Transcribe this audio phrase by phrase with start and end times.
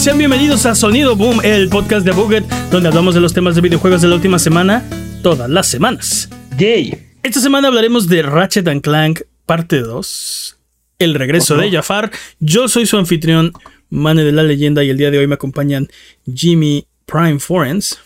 [0.00, 3.54] Buget, sean bienvenidos a Sonido Boom, el podcast de Buget, donde hablamos de los temas
[3.54, 4.82] de videojuegos de la última semana,
[5.22, 6.30] todas las semanas.
[6.56, 6.96] Yay.
[7.22, 10.58] Esta semana hablaremos de Ratchet and Clank parte 2,
[11.00, 12.10] el regreso de Jafar.
[12.38, 13.52] Yo soy su anfitrión,
[13.90, 15.88] Mane de la Leyenda, y el día de hoy me acompañan
[16.32, 17.98] Jimmy Prime Forens.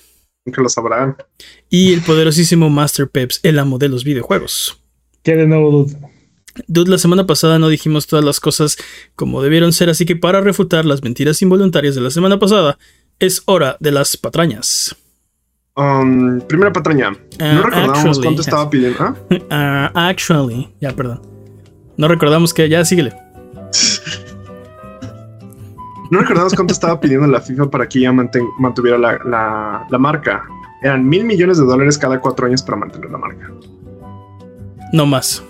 [0.45, 1.17] Que lo sabrán.
[1.70, 4.81] Y el poderosísimo Master Peps, el amo de los videojuegos.
[5.23, 6.13] ¿Qué de nuevo, dude?
[6.68, 8.76] Dude, la semana pasada no dijimos todas las cosas
[9.16, 12.78] como debieron ser, así que para refutar las mentiras involuntarias de la semana pasada,
[13.19, 14.94] es hora de las patrañas.
[15.77, 17.16] Um, primera patraña.
[17.41, 18.98] Ah, no recordamos actually, cuánto estaba pidiendo.
[19.02, 19.16] ¿ah?
[19.50, 21.20] Ah, actually, ya, perdón.
[21.96, 23.12] No recordamos que ya síguele.
[26.11, 30.44] No recordamos cuánto estaba pidiendo la FIFA para que ya mantuviera la, la- la marca.
[30.83, 33.50] Eran mil millones de dólares cada cuatro años para mantener la marca.
[34.92, 35.42] No más.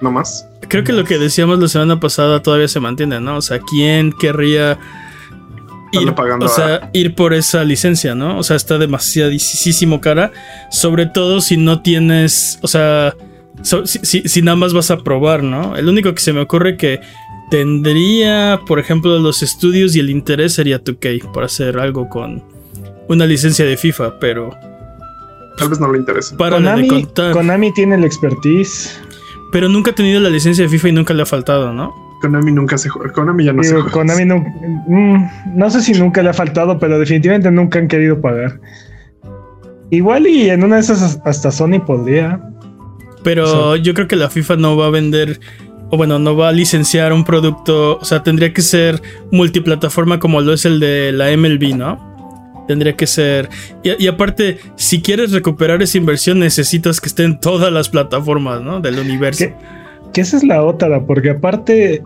[0.00, 0.46] No más.
[0.68, 3.36] Creo que lo que decíamos la semana pasada todavía se mantiene, ¿no?
[3.36, 4.78] O sea, ¿quién querría
[5.92, 8.38] ir, pagando o a- sea, ir por esa licencia, ¿no?
[8.38, 10.32] O sea, está demasiadísimo cara.
[10.70, 13.14] Sobre todo si no tienes, o sea,
[13.62, 15.76] so- si, si- si nada más vas a probar, ¿no?
[15.76, 17.00] El único que se me ocurre que
[17.50, 22.42] tendría, por ejemplo, los estudios y el interés sería 2K para hacer algo con
[23.08, 24.50] una licencia de FIFA, pero
[25.56, 26.34] Tal vez no le interese.
[26.36, 27.32] para de Konami, contar.
[27.32, 29.00] Konami tiene el expertise.
[29.52, 31.94] Pero nunca ha tenido la licencia de FIFA y nunca le ha faltado, ¿no?
[32.20, 33.12] Konami nunca se juega.
[33.12, 33.90] Konami ya no se juega.
[33.90, 34.44] Konami no,
[34.86, 38.60] mm, no sé si nunca le ha faltado, pero definitivamente nunca han querido pagar.
[39.90, 42.40] Igual y en una de esas hasta Sony podría.
[43.22, 45.40] Pero yo creo que la FIFA no va a vender,
[45.90, 49.02] o bueno, no va a licenciar un producto, o sea, tendría que ser
[49.32, 52.15] multiplataforma como lo es el de la MLB, ¿no?
[52.66, 53.48] Tendría que ser...
[53.82, 58.62] Y, y aparte, si quieres recuperar esa inversión, necesitas que esté en todas las plataformas,
[58.62, 58.80] ¿no?
[58.80, 59.46] Del universo.
[60.12, 62.02] Que esa es la otra, porque aparte.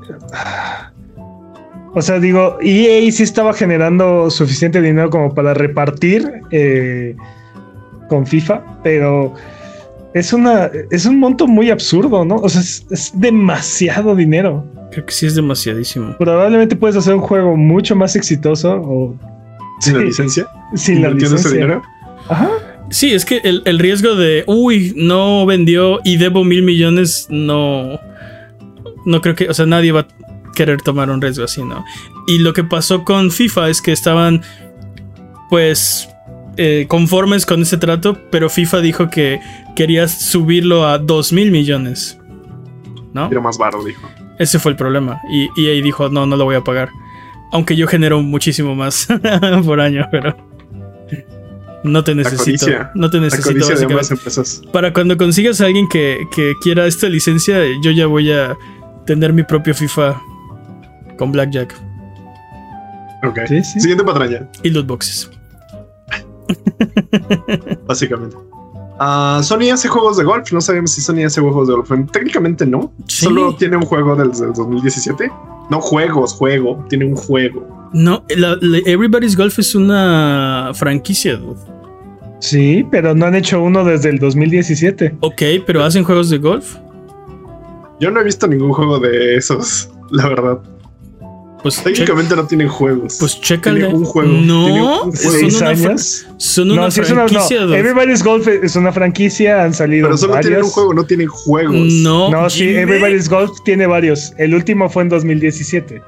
[1.95, 7.17] O sea, digo, EA sí estaba generando suficiente dinero como para repartir eh,
[8.09, 9.35] con FIFA, pero
[10.15, 12.37] es una es un monto muy absurdo, ¿no?
[12.37, 14.65] O sea, es, es demasiado dinero.
[14.93, 16.17] Creo que sí es demasiadísimo.
[16.19, 19.15] Probablemente puedes hacer un juego mucho más exitoso o
[19.81, 20.07] Sin la Sí.
[20.07, 20.47] licencia.
[20.75, 21.51] sin la ese licencia.
[21.51, 21.83] dinero.
[22.29, 22.51] Ajá.
[22.91, 27.99] Sí, es que el, el riesgo de, uy, no vendió y debo mil millones, no...
[29.07, 30.07] No creo que, o sea, nadie va a
[30.55, 31.85] querer tomar un riesgo así, ¿no?
[32.27, 34.43] Y lo que pasó con FIFA es que estaban,
[35.49, 36.09] pues,
[36.59, 39.41] eh, conformes con ese trato, pero FIFA dijo que
[39.77, 42.19] quería subirlo a dos mil millones,
[43.15, 43.31] ¿no?
[43.31, 44.07] Era más barato, dijo.
[44.39, 45.21] Ese fue el problema.
[45.33, 46.91] Y, y ahí dijo, no, no lo voy a pagar.
[47.53, 49.09] Aunque yo genero muchísimo más
[49.65, 50.37] por año, pero...
[51.83, 52.45] No te necesito.
[52.45, 52.91] codicia.
[52.95, 54.15] No te necesito, básicamente.
[54.71, 58.55] Para cuando consigas a alguien que, que quiera esta licencia, yo ya voy a
[59.07, 60.21] tener mi propio FIFA
[61.17, 61.75] con Blackjack
[63.23, 63.39] Ok.
[63.49, 63.81] Sí, sí.
[63.81, 64.49] Siguiente patraña.
[64.63, 65.31] y loot boxes.
[67.87, 68.37] básicamente.
[68.99, 70.53] Ah, Sony hace juegos de golf.
[70.53, 71.91] No sabemos si Sony hace juegos de golf.
[72.13, 72.93] Técnicamente no.
[73.07, 73.25] Sí.
[73.25, 75.31] Solo tiene un juego desde el 2017.
[75.71, 76.85] No juegos, juego.
[76.89, 77.91] Tiene un juego.
[77.93, 81.59] No, la- la- Everybody's Golf es una franquicia, dude.
[82.41, 85.17] Sí, pero no han hecho uno desde el 2017.
[85.21, 86.77] Ok, pero hacen juegos de golf.
[88.01, 90.59] Yo no he visto ningún juego de esos, la verdad.
[91.63, 93.17] Pues, Técnicamente no tienen juegos.
[93.21, 93.81] pues chécale.
[93.81, 94.31] Tiene un juego.
[94.31, 95.39] Tiene No, un son juego.
[95.39, 96.27] ¿Seis una, fra- años?
[96.39, 97.63] son una sí es una- no, franquicia.
[97.79, 100.67] Everybody's Golf es una franquicia, han salido Pero solo tienen varios.
[100.69, 101.75] un juego, no tienen juegos.
[101.77, 102.69] No, No, sí.
[102.69, 104.33] Everybody's Golf tiene varios.
[104.39, 106.03] El último fue en 2017.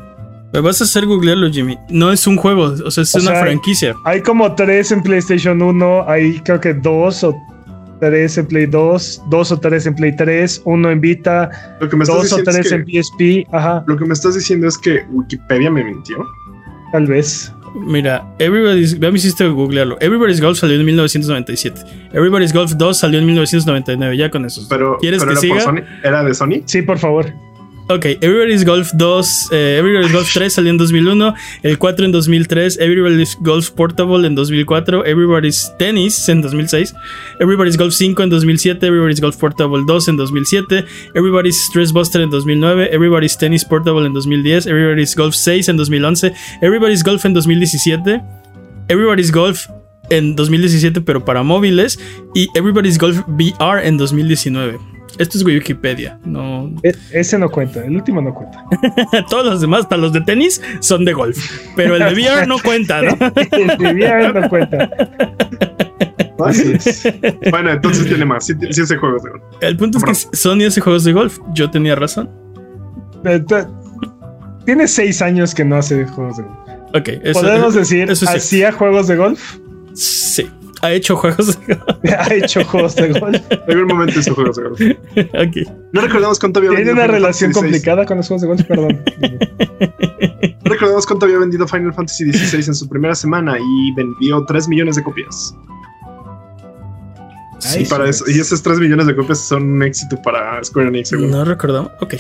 [0.53, 1.79] Me vas a hacer googlearlo, Jimmy.
[1.89, 3.95] No es un juego, o sea, es O una sea, franquicia.
[4.05, 7.35] Hay como tres en PlayStation 1, hay creo que dos o
[8.03, 11.49] tres en Play 2, dos o tres en Play 3, uno en Vita,
[11.81, 13.55] Lo que me estás dos o diciendo tres es que, en PSP.
[13.55, 16.17] Ajá, lo que me estás diciendo es que Wikipedia me mintió.
[16.91, 17.53] tal vez.
[17.75, 18.99] Mira, Everybody's.
[18.99, 19.97] Ya me hiciste googlearlo.
[20.01, 21.81] Everybody's Golf salió en 1997.
[22.13, 24.17] Everybody's Golf 2 salió en 1999.
[24.17, 24.67] Ya con eso.
[24.69, 25.61] Pero, ¿Quieres pero que era, siga?
[25.61, 26.63] Sony, era de Sony.
[26.67, 27.33] Sí, por favor.
[27.95, 32.79] Ok, Everybody's Golf 2, eh, Everybody's Golf 3 salió en 2001, el 4 en 2003,
[32.81, 36.95] Everybody's Golf Portable en 2004, Everybody's Tennis en 2006,
[37.39, 42.31] Everybody's Golf 5 en 2007, Everybody's Golf Portable 2 en 2007, Everybody's Stress Buster en
[42.31, 48.23] 2009, Everybody's Tennis Portable en 2010, Everybody's Golf 6 en 2011, Everybody's Golf en 2017,
[48.89, 49.67] Everybody's Golf
[50.09, 51.99] en 2017 pero para móviles
[52.35, 54.92] y Everybody's Golf VR en 2019.
[55.19, 58.65] Esto es Wikipedia, no, E- ese no cuenta, el último no cuenta.
[59.31, 61.37] Todos los demás, hasta los de tenis, son de golf.
[61.77, 63.11] Pero el de VR no cuenta, ¿no?
[63.53, 64.89] el de VR no cuenta.
[66.45, 67.03] Así es.
[67.51, 68.47] bueno, entonces tiene más.
[68.47, 69.43] Sí, sí hace juegos de golf.
[69.61, 71.39] El punto es que Sony hace juegos de golf.
[71.55, 72.31] Yo tenía razón.
[73.25, 73.43] Eh,
[74.65, 76.57] Tiene seis años que no hace juegos de golf.
[76.95, 78.33] Ok, eso- Podemos decir, eso sí.
[78.37, 79.59] hacía juegos de golf.
[79.95, 80.49] Sí.
[80.83, 81.79] Ha hecho juegos de
[82.19, 83.41] ha hecho juegos de golf.
[83.51, 84.81] En algún momento hizo juegos de golf.
[84.81, 85.73] Ok.
[85.93, 88.63] No recordamos cuánto había Tiene vendido una Final relación complicada con los juegos de golf,
[88.65, 89.03] perdón.
[90.65, 94.69] No recordamos cuánto había vendido Final Fantasy XVI en su primera semana y vendió 3
[94.69, 95.55] millones de copias.
[97.65, 100.89] Ay, y, para eso, y esos 3 millones de copias son un éxito para Square
[100.89, 101.29] Enix, seguro.
[101.29, 101.93] No recordamos.
[102.01, 102.15] Ok.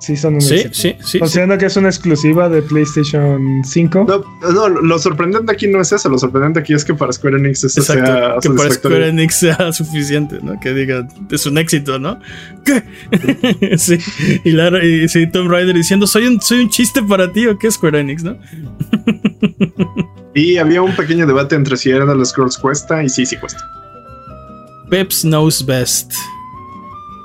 [0.00, 0.74] Sí, son un Sí, éxito.
[0.74, 1.04] sí, sí.
[1.04, 1.18] sí.
[1.18, 4.06] Considerando que es una exclusiva de PlayStation 5.
[4.08, 6.08] No, no, lo sorprendente aquí no es eso.
[6.08, 8.40] Lo sorprendente aquí es que para Square Enix eso sea Exacto.
[8.40, 8.70] Que para.
[8.70, 10.58] Square Enix sea suficiente, ¿no?
[10.60, 12.20] Que diga, es un éxito, ¿no?
[12.64, 13.76] ¿Qué?
[13.78, 13.98] sí.
[14.44, 17.58] Y, Lara, y sí, Tomb Raider diciendo, soy un, soy un chiste para ti, ¿o
[17.58, 18.36] qué Square Enix, no?
[20.34, 23.36] Y había un pequeño debate entre si era de los Scrolls cuesta y sí, sí
[23.36, 23.60] cuesta.
[24.90, 26.12] Peps knows best.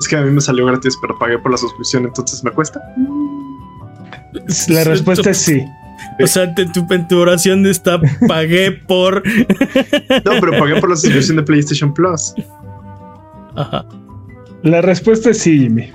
[0.03, 2.81] Es que a mí me salió gratis, pero pagué por la suscripción, entonces me cuesta.
[4.67, 5.63] La respuesta es sí.
[6.21, 9.23] O sea, te- tu, en tu oración está pagué por.
[9.25, 12.33] No, pero pagué por la suscripción de PlayStation Plus.
[13.55, 13.85] Ajá.
[14.63, 15.91] La respuesta es sí, Jimmy.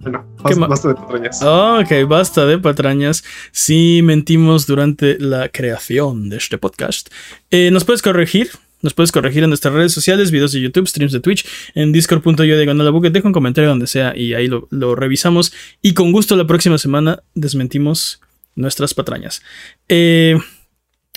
[0.00, 1.42] Bueno, ¿Qué basta, de patrañas.
[1.42, 3.24] Ok, basta de patrañas.
[3.52, 7.08] Sí, mentimos durante la creación de este podcast.
[7.50, 8.50] Eh, ¿Nos puedes corregir?
[8.84, 11.44] Nos puedes corregir en nuestras redes sociales, videos de YouTube, streams de Twitch,
[11.74, 13.12] en discord.yo diagonal bucket.
[13.14, 15.52] Deja un comentario donde sea y ahí lo, lo revisamos.
[15.82, 18.20] Y con gusto la próxima semana desmentimos
[18.56, 19.42] nuestras patrañas.
[19.88, 20.38] Eh,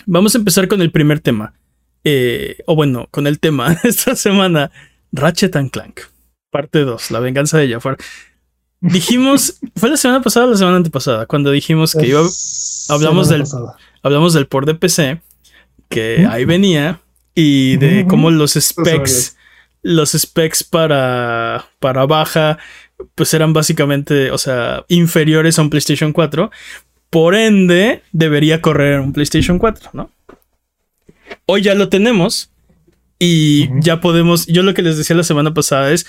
[0.05, 1.53] vamos a empezar con el primer tema.
[2.03, 4.71] Eh, o bueno, con el tema de esta semana:
[5.11, 5.99] Ratchet and Clank,
[6.49, 7.97] parte 2, la venganza de Jafar.
[8.79, 12.21] Dijimos, fue la semana pasada o la semana antepasada, cuando dijimos que iba,
[12.89, 13.75] hablamos del- pasada.
[14.03, 15.19] hablamos del port de PC,
[15.89, 17.01] que ahí venía,
[17.39, 19.37] y de cómo los specs,
[19.83, 22.57] los specs para, para baja,
[23.13, 26.49] pues eran básicamente, o sea, inferiores a un PlayStation 4.
[27.11, 30.09] Por ende, debería correr en un PlayStation 4, ¿no?
[31.45, 32.49] Hoy ya lo tenemos
[33.19, 36.07] y ya podemos, yo lo que les decía la semana pasada es,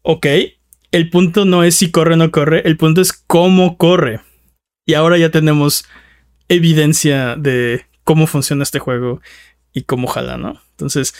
[0.00, 0.26] ok,
[0.92, 4.20] el punto no es si corre o no corre, el punto es cómo corre.
[4.86, 5.84] Y ahora ya tenemos
[6.48, 9.20] evidencia de cómo funciona este juego
[9.74, 10.60] y cómo jala, ¿no?
[10.70, 11.14] Entonces,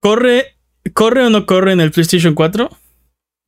[0.00, 0.56] ¿corre,
[0.94, 2.70] ¿corre o no corre en el PlayStation 4?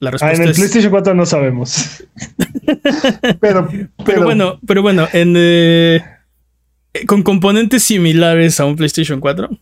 [0.00, 0.56] La Ah, respuesta en el es...
[0.56, 2.05] PlayStation 4 no sabemos.
[3.41, 6.02] pero, pero, Pero bueno, pero bueno, en, eh,
[7.06, 9.58] con componentes similares a un PlayStation 4 o,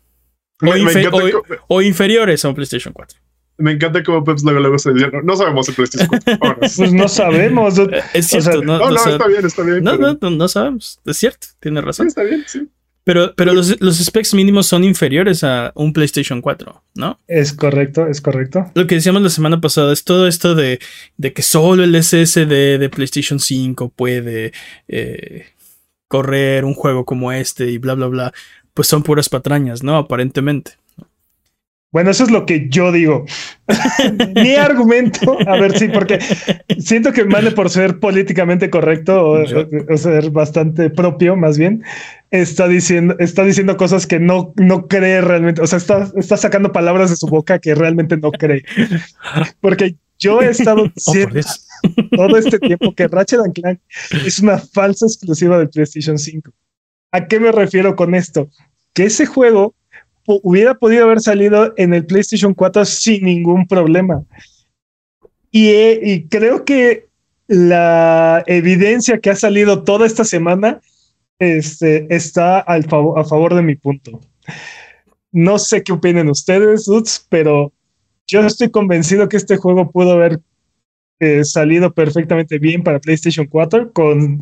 [0.64, 3.18] Me, me infe- encanta, o- co- o inferiores a un PlayStation 4.
[3.58, 6.38] me encanta cómo Peps luego, luego se dice, no, no sabemos el PlayStation 4.
[6.40, 6.74] Vámonos.
[6.76, 7.74] pues no sabemos.
[8.14, 9.84] Es O sea, cierto, no, No, está bien, está bien.
[9.84, 11.00] no, pero- no, no, no sabemos.
[11.04, 12.06] Es cierto, tiene Sí, razón.
[12.08, 12.68] está bien, sí.
[13.04, 17.18] Pero, pero los, los specs mínimos son inferiores a un PlayStation 4, ¿no?
[17.26, 18.70] Es correcto, es correcto.
[18.74, 20.78] Lo que decíamos la semana pasada es todo esto de,
[21.16, 24.52] de que solo el SSD de PlayStation 5 puede
[24.86, 25.46] eh,
[26.06, 28.32] correr un juego como este y bla, bla, bla.
[28.72, 29.96] Pues son puras patrañas, ¿no?
[29.96, 30.72] Aparentemente.
[31.92, 33.26] Bueno, eso es lo que yo digo.
[34.34, 36.18] Mi argumento, a ver, sí, porque
[36.78, 41.84] siento que Mane por ser políticamente correcto o, ser bastante propio, más bien,
[42.30, 45.60] está diciendo, está diciendo cosas que no, no cree realmente.
[45.60, 48.64] O sea, está, está sacando palabras de su boca que realmente no cree.
[49.60, 51.40] Porque yo he estado Oh, diciendo
[52.16, 53.80] todo este tiempo que Ratchet and Clank
[54.24, 56.50] es una falsa exclusiva del PlayStation 5.
[57.10, 58.48] ¿A qué me refiero con esto?
[58.94, 59.74] Que ese juego
[60.26, 64.24] hubiera podido haber salido en el PlayStation 4 sin ningún problema.
[65.50, 67.06] Y, he- y creo que
[67.48, 70.80] la evidencia que ha salido toda esta semana
[71.38, 74.20] este, está al favo- a favor de mi punto.
[75.32, 77.72] No sé qué opinen ustedes, Dudes, pero
[78.26, 80.40] yo estoy convencido que este juego pudo haber
[81.20, 84.40] eh, salido perfectamente bien para PlayStation 4 con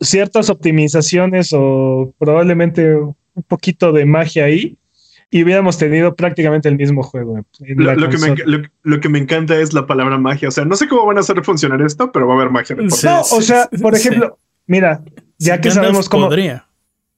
[0.00, 4.76] ciertas optimizaciones o probablemente un poquito de magia ahí
[5.32, 7.38] y hubiéramos tenido prácticamente el mismo juego.
[7.60, 10.48] en Lo, que me, lo, lo que me encanta es la palabra magia.
[10.48, 12.76] O sea, no sé cómo van a hacer funcionar esto, pero va a haber magia.
[12.76, 13.06] de Sí.
[13.06, 14.08] No, o sea, por sí.
[14.08, 15.02] ejemplo, mira,
[15.38, 16.66] ya que sabemos cómo, Podría.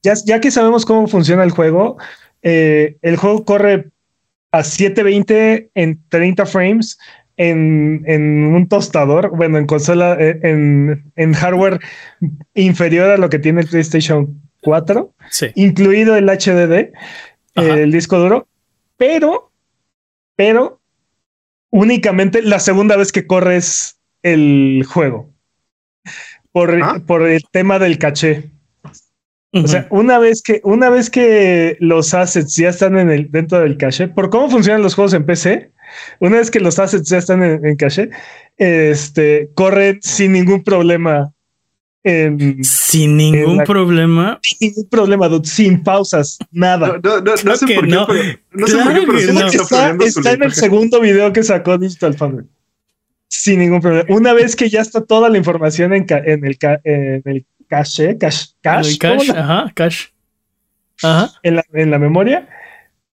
[0.01, 1.97] ya, ya que sabemos cómo funciona el juego,
[2.41, 3.89] eh, el juego corre
[4.53, 6.97] a 720 en 30 frames
[7.35, 11.79] en, en un tostador, bueno, en consola, eh, en, en hardware
[12.53, 15.47] inferior a lo que tiene el PlayStation 4, Sí.
[15.55, 16.93] incluido el HDD,
[17.55, 17.79] Ajá.
[17.79, 18.47] el disco duro,
[18.97, 19.51] pero,
[20.35, 20.81] pero
[21.69, 25.29] únicamente la segunda vez que corres el juego.
[26.51, 27.01] Por, ¿Ah?
[27.05, 28.51] por el tema del caché.
[29.51, 33.59] O sea, una vez que, una vez que los assets ya están en el, dentro
[33.61, 35.71] del caché, por cómo funcionan los juegos en PC,
[36.19, 38.09] una vez que los assets ya están en, en caché,
[38.57, 41.34] este, corren sin ningún problema
[42.05, 44.39] en- Sin ningún en la- problema.
[44.43, 46.87] sin ningún problema, dude, sin pausas, nada.
[46.87, 48.07] No, no, no, no Claro sé por qué, no.
[48.07, 49.17] pero, no sé por qué, pero
[49.49, 52.45] que está está, en el segundo video que sacó Digital Foundry.
[53.27, 54.05] Sin ningún problema.
[54.15, 57.45] Una vez que ya está toda la información en, ca- en el, ca- en el
[57.67, 60.05] cache, cache, cache, El cash, ¿cómo la- ajá, cash.
[61.03, 61.31] Ajá.
[61.43, 62.47] en, la, en la memoria,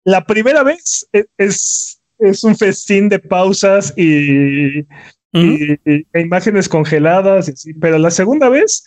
[0.05, 4.87] la primera vez e- es, es un festín de pausas y,
[5.33, 8.85] Y- y- e imágenes congeladas, y así, pero la segunda vez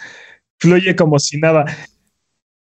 [0.60, 1.66] fluye como si nada.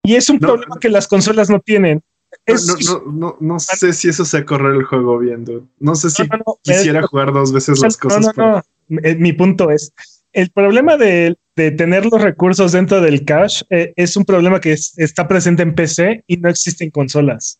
[0.04, 0.48] Y es un No.
[0.48, 2.02] problema que las consolas no tienen.
[2.46, 5.64] No, Es- no, no, no, no sé si eso sea correr el juego bien, dude.
[5.80, 8.20] No sé si no, no, no, es- quisiera jugar dos veces las cosas.
[8.26, 8.98] no, pero- no.
[9.02, 9.92] Eh, Mi punto es,
[10.32, 14.72] el problema de, de tener los recursos dentro del cache eh, es un problema que
[14.72, 17.58] es- está presente en PC y no existe en consolas.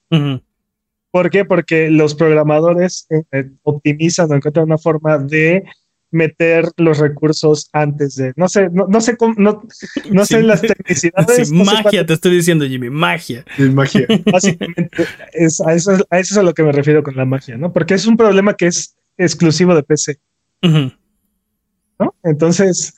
[1.10, 1.44] ¿Por qué?
[1.44, 5.64] Porque los programadores eh, eh, optimizan o encuentran una forma de
[6.10, 9.62] meter los recursos antes de, no sé, no, no sé cómo, no,
[10.10, 11.48] no sé las tecnicidades.
[11.48, 13.44] Sí, no sé magia, te estoy diciendo, Jimmy, magia.
[13.58, 14.06] Magia.
[14.32, 17.56] básicamente, es, a, eso, a eso es a lo que me refiero con la magia,
[17.56, 17.72] ¿no?
[17.72, 20.18] Porque es un problema que es exclusivo de PC.
[20.62, 22.14] ¿no?
[22.22, 22.94] Entonces,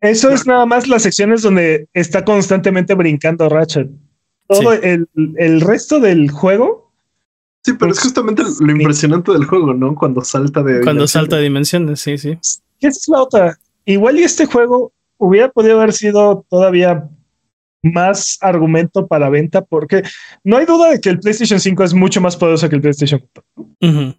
[0.00, 3.88] eso es nada más las secciones donde está constantemente brincando Ratchet.
[4.48, 4.78] Todo Sí.
[4.82, 6.85] el, el resto del juego
[7.66, 9.96] Sí, pero es justamente lo impresionante del juego, ¿no?
[9.96, 10.82] Cuando salta de.
[10.82, 12.38] Cuando salta de dimensiones, sí, sí.
[12.78, 13.58] Esa es la otra.
[13.84, 17.08] Igual y este juego hubiera podido haber sido todavía
[17.82, 20.04] más argumento para venta, porque
[20.44, 23.20] no hay duda de que el PlayStation 5 es mucho más poderoso que el PlayStation
[23.34, 23.44] 4.
[23.80, 24.14] Ujú.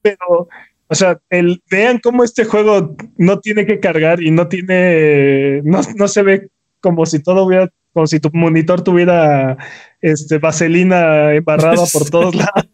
[0.00, 0.48] Pero,
[0.86, 5.80] o sea, el, vean cómo este juego no tiene que cargar y no tiene, no,
[5.96, 9.56] no se ve como si todo hubiera, como si tu monitor tuviera
[10.00, 12.66] este vaselina embarrada por todos lados.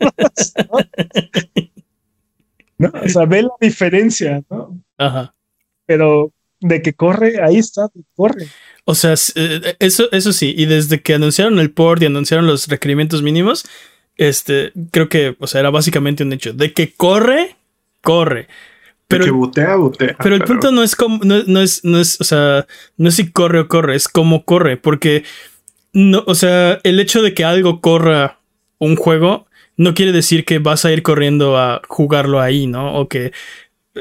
[2.79, 2.91] ¿no?
[2.91, 2.93] ¿no?
[3.05, 4.81] O sea, ve la diferencia, ¿no?
[4.97, 5.35] Ajá.
[5.87, 8.49] pero de que corre, ahí está, corre.
[8.85, 12.69] O sea, eh, eso, eso sí, y desde que anunciaron el port y anunciaron los
[12.69, 13.65] requerimientos mínimos,
[14.17, 16.53] este, creo que, o sea, era básicamente un hecho.
[16.53, 17.57] De que corre,
[18.03, 18.49] corre.
[19.09, 19.25] Pero
[19.97, 22.67] Pero, que el punto no es como, no, no es, no es, o sea,
[22.99, 25.25] no es si corre o corre, es cómo corre, porque
[25.95, 28.39] no, o sea, el hecho de que algo corra
[28.79, 29.47] un juego
[29.79, 32.97] no quiere decir que vas a ir corriendo a jugarlo ahí, ¿no?
[32.97, 33.33] O que,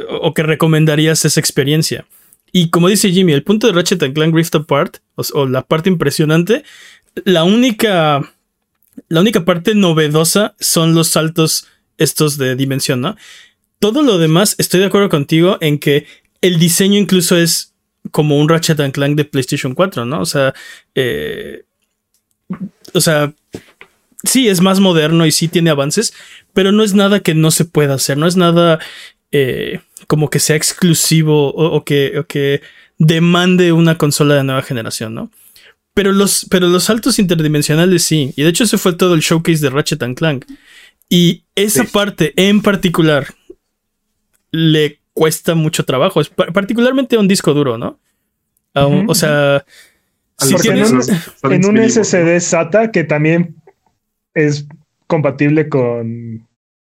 [0.10, 2.06] o que recomendarías esa experiencia.
[2.52, 5.62] Y como dice Jimmy, el punto de Ratchet and Clank Rift Apart, o, o la
[5.62, 6.64] parte impresionante,
[7.24, 8.34] la única,
[9.08, 13.16] la única parte novedosa son los saltos estos de dimensión, ¿no?
[13.80, 16.06] Todo lo demás, estoy de acuerdo contigo en que
[16.42, 17.74] el diseño incluso es
[18.12, 20.22] como un Ratchet and Clank de PlayStation 4, ¿no?
[20.22, 20.54] O sea,
[20.96, 21.64] eh,
[22.94, 23.34] o sea,
[24.24, 26.14] sí es más moderno y sí tiene avances,
[26.54, 28.80] pero no es nada que no se pueda hacer, no es nada
[29.32, 32.62] eh, como que sea exclusivo o, o que, o que
[32.98, 35.32] demande una consola de nueva generación, ¿no?
[35.94, 39.60] Pero los, pero los saltos interdimensionales sí, y de hecho ese fue todo el showcase
[39.62, 40.46] de Ratchet and Clank.
[41.10, 41.90] Y esa Sí.
[41.92, 43.34] parte en particular
[44.51, 48.00] le cuesta mucho trabajo, es particularmente a un disco duro, ¿no?
[49.08, 49.66] O sea,
[50.38, 51.82] si tienes, en un- en un ¿no?
[51.84, 53.56] SSD SATA que también
[54.36, 54.68] es
[55.08, 56.48] compatible con,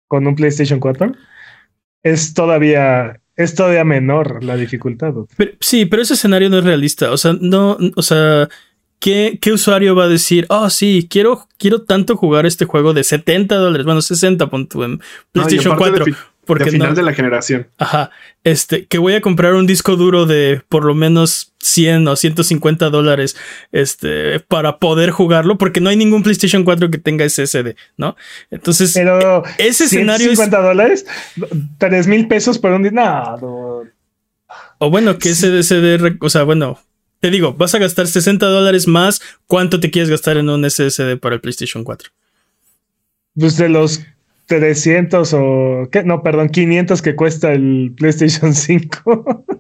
[0.06, 1.12] con un PlayStation 4,
[2.04, 5.12] es todavía, es todavía menor la dificultad.
[5.36, 7.10] Pero- sí, pero ese escenario no es realista.
[7.10, 8.48] O sea, no, o sea,
[9.00, 13.02] ¿qué, qué usuario va a decir, oh, sí, quiero, quiero tanto jugar este juego de
[13.02, 14.98] 70 dólares, bueno, 60 pon tú en No,
[15.32, 16.16] PlayStation aparte 4?
[16.44, 17.68] Porque de final no, de la generación.
[17.78, 18.10] ajá,
[18.42, 22.90] este, que voy a comprar un disco duro de por lo menos 100 o 150
[22.90, 23.36] dólares,
[23.70, 28.16] este, para poder jugarlo, porque no hay ningún PlayStation 4 que tenga SSD, ¿no?
[28.50, 31.06] Entonces, Pero ese escenario es, 150 dólares,
[31.78, 32.82] 3 mil pesos por un.
[32.82, 33.82] No, no.
[34.78, 36.80] O bueno, que ese SSD, o sea, bueno,
[37.20, 39.22] te digo, vas a gastar 60 dólares más.
[39.46, 42.10] ¿Cuánto te quieres gastar en un SSD para el PlayStation 4?
[43.38, 44.02] Pues de los
[44.46, 49.44] 300 o qué, no, perdón, 500 que cuesta el PlayStation 5.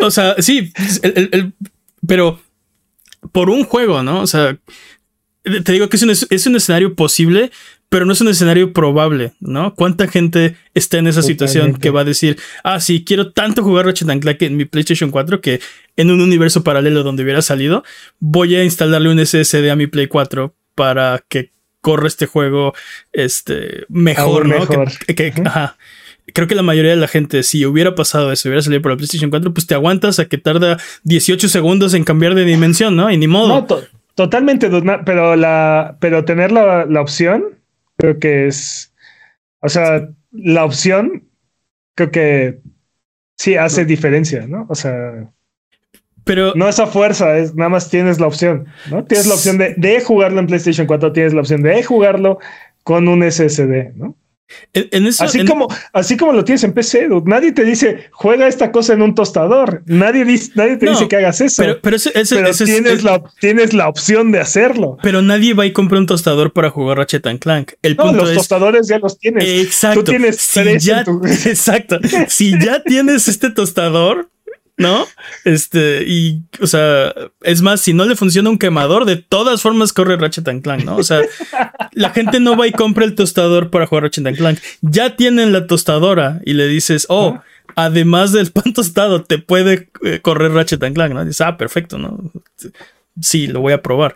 [0.00, 0.72] O sea, sí,
[1.02, 1.52] el- el- el-
[2.06, 2.40] pero
[3.32, 4.20] por un juego, ¿no?
[4.20, 4.56] O sea,
[5.64, 7.50] te digo que es un, es- un escenario posible,
[7.88, 9.74] pero no es un escenario probable, ¿no?
[9.74, 13.86] ¿Cuánta gente está en esa situación que va a decir, ah, sí, quiero tanto jugar
[13.86, 15.60] Ratchet and Clank en mi PlayStation 4 que
[15.96, 17.82] en un universo paralelo donde hubiera salido,
[18.20, 21.50] voy a instalarle un SSD a mi Play 4 para que
[21.80, 22.74] corra este juego
[23.12, 24.58] este, mejor, Aún ¿no?
[24.60, 24.88] mejor.
[25.06, 25.42] Que- que- Ujú.
[25.46, 25.76] ajá.
[26.34, 28.96] Creo que la mayoría de la gente, si hubiera pasado eso, hubiera salido por la
[28.98, 33.10] PlayStation 4, pues te aguantas a que tarda 18 segundos en cambiar de dimensión, ¿no?
[33.10, 33.48] Y ni modo.
[33.48, 33.82] No, to-
[34.14, 34.68] totalmente,
[35.06, 37.44] pero la, pero tener la, la opción,
[37.96, 38.92] creo que es,
[39.62, 41.24] o sea, la opción,
[41.96, 42.58] creo que
[43.38, 44.66] sí hace diferencia, ¿no?
[44.68, 45.30] O sea,
[46.28, 49.02] Pero no es a fuerza, es nada más tienes la opción, ¿no?
[49.04, 52.38] Tienes la opción de, de jugarlo en PlayStation 4, tienes la opción de jugarlo
[52.84, 54.14] con un SSD, ¿no?
[54.72, 55.24] en, en eso.
[55.24, 57.28] Así en- como, así como lo tienes en PC, dude.
[57.28, 59.82] nadie te dice juega esta cosa en un tostador.
[59.84, 61.60] Nadie, dice, nadie te No, dice que hagas eso.
[61.62, 64.96] Pero, pero ese- ese- Pero ese tienes, es- la, tienes la opción de hacerlo.
[65.02, 67.72] pero nadie va y compra un tostador para jugar Ratchet and Clank.
[67.82, 68.36] El No, punto los es.
[68.38, 69.44] tostadores ya los tienes.
[69.46, 70.00] Exacto.
[70.04, 71.98] Tú tienes si ya, tu- Exacto.
[72.28, 74.30] Si ya tienes este tostador,
[74.78, 75.06] ¿no?
[75.44, 79.92] Este, y, o sea, es más, si no le funciona un quemador, de todas formas
[79.92, 80.96] corre Ratchet and Clank, ¿no?
[80.96, 81.22] O sea,
[81.92, 84.58] la gente no va y compra el tostador para jugar Ratchet and Clank.
[84.80, 87.40] Ya tienen la tostadora y le dices, oh,
[87.74, 91.24] además del pan tostado, te puede eh, correr Ratchet and Clank, ¿no?
[91.24, 92.30] dices, ah, perfecto, ¿no?
[93.20, 94.14] Sí, lo voy a probar.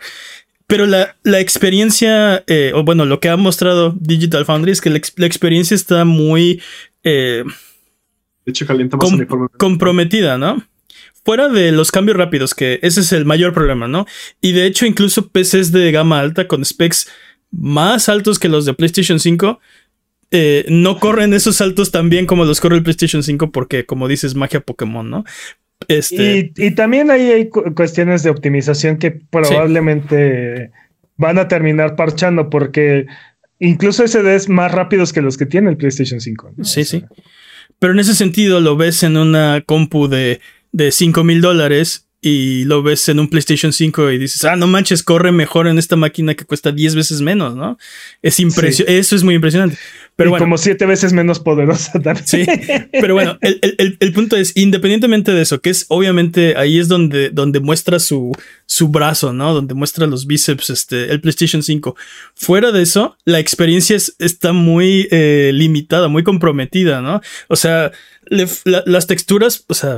[0.65, 4.89] Pero la, la experiencia, eh, o bueno, lo que ha mostrado Digital Foundry es que
[4.89, 6.61] la, la experiencia está muy
[7.03, 7.43] eh,
[8.45, 9.47] De hecho, calienta más com- uniforme.
[9.57, 10.63] comprometida, ¿no?
[11.25, 14.05] Fuera de los cambios rápidos, que ese es el mayor problema, ¿no?
[14.41, 17.09] Y de hecho, incluso PCs de gama alta con specs
[17.51, 19.59] más altos que los de PlayStation 5
[20.31, 24.07] eh, no corren esos saltos tan bien como los corre el PlayStation 5 porque, como
[24.07, 25.23] dices, magia Pokémon, ¿no?
[25.87, 29.11] Este, Y, y también ahí hay cu- cuestiones de optimización que
[29.77, 30.71] probablemente
[31.17, 33.05] van a terminar parchando porque
[33.59, 36.53] incluso SDs más rápidos que los que tiene el PlayStation 5.
[36.57, 36.63] ¿no?
[36.63, 37.05] Sí, O sea, sí.
[37.83, 40.39] Pero en ese sentido lo ves en una compu de,
[40.71, 44.67] de 5 mil dólares y lo ves en un PlayStation 5 y dices, ah, no
[44.67, 47.77] manches, corre mejor en esta máquina que cuesta 10 veces menos, ¿no?
[48.85, 49.03] Es.
[49.03, 49.77] Eso es muy impresionante.
[50.15, 50.45] Pero y bueno.
[50.45, 52.27] como siete veces menos poderosa también.
[52.27, 52.45] Sí,
[52.91, 57.31] pero bueno, el, el- punto es, independientemente de eso, que es obviamente ahí es donde,
[57.31, 58.31] donde muestra su,
[58.67, 59.53] su brazo, ¿no?
[59.55, 61.95] Donde muestra los bíceps, este, el PlayStation 5.
[62.35, 67.19] Fuera de eso, la experiencia es- está muy eh, limitada, muy comprometida, ¿no?
[67.47, 67.91] O sea,
[68.27, 69.97] le- la- las texturas, o sea,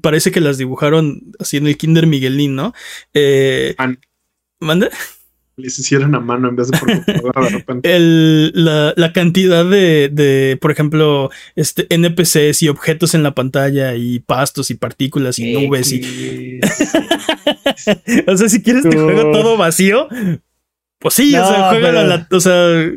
[0.00, 2.74] parece que las dibujaron así en el Kinder Miguelín, ¿no?
[3.14, 3.98] Eh, Man,
[4.60, 4.90] ¿Manda?
[5.58, 7.94] Les hicieron a mano en vez de por computadora de repente.
[7.96, 13.94] el- la, la cantidad de, de, por ejemplo, este, NPCs y objetos en la pantalla
[13.94, 16.60] y pastos y partículas y nubes y...
[18.26, 20.08] O sea, si quieres te juego todo vacío,
[20.98, 22.28] pues sí, o sea, juégalo a pero- la...
[22.30, 22.92] O sea,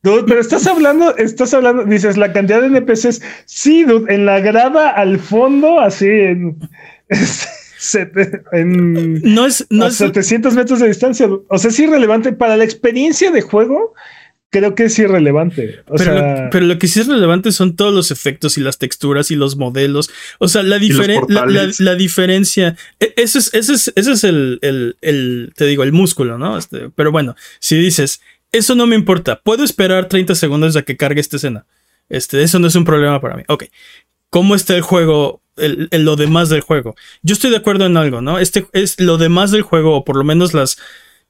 [0.00, 3.20] Dude, pero estás hablando, estás hablando, dices la cantidad de NPCs.
[3.46, 6.56] Sí, dude, en la grada al fondo, así en,
[7.90, 9.66] sete- en no es...
[9.70, 11.28] No a es 700 metros de distancia.
[11.48, 13.94] O sea, es irrelevante para la experiencia de juego.
[14.50, 15.80] Creo que es irrelevante.
[15.88, 18.62] O pero, sea, lo, pero lo que sí es relevante son todos los efectos y
[18.62, 20.08] las texturas y los modelos.
[20.38, 21.80] O sea, la, diferen- la, la- portales.
[21.80, 22.74] la diferencia.
[22.98, 26.56] e- Ese es, ese es, ese es el, el- el- te digo, el músculo, ¿no?
[26.56, 30.96] Este, pero bueno, si dices, eso no me importa, puedo esperar 30 segundos a que
[30.96, 31.66] cargue esta escena.
[32.08, 33.42] Este, eso no es un problema para mí.
[33.48, 33.64] Ok.
[34.30, 35.40] ¿Cómo está el juego?
[35.56, 36.94] El, el- lo demás del juego.
[37.22, 38.38] Yo estoy de acuerdo en algo, ¿no?
[38.38, 40.78] Este es lo demás del juego, o por lo menos las.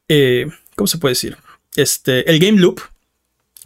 [0.09, 1.37] eh, ¿Cómo se puede decir?
[1.77, 2.31] Este.
[2.31, 2.81] El game loop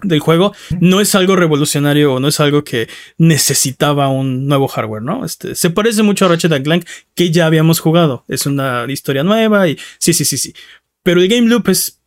[0.05, 5.03] del juego no es algo revolucionario o no es algo que necesitaba un nuevo hardware,
[5.03, 5.25] ¿no?
[5.25, 8.25] Este, se parece mucho a Ratchet and Clank que ya habíamos jugado.
[8.29, 10.55] Es una historia nueva y sí, sí, sí, sí.
[11.05, 12.01] Pero el game loop es,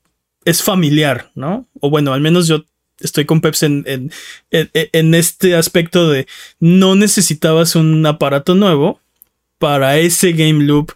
[0.43, 1.67] es familiar, ¿no?
[1.79, 2.63] O bueno, al menos yo
[2.99, 4.11] estoy con Peps en, en,
[4.51, 6.27] en- en este aspecto de
[6.59, 8.99] no necesitabas un aparato nuevo
[9.57, 10.91] para ese game loop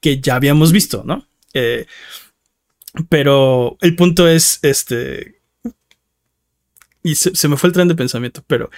[0.00, 1.26] que ya habíamos visto, ¿no?
[1.54, 1.86] Eh,
[3.08, 5.40] pero el punto es, este...
[7.02, 8.70] Y se, se me fue el tren de pensamiento, pero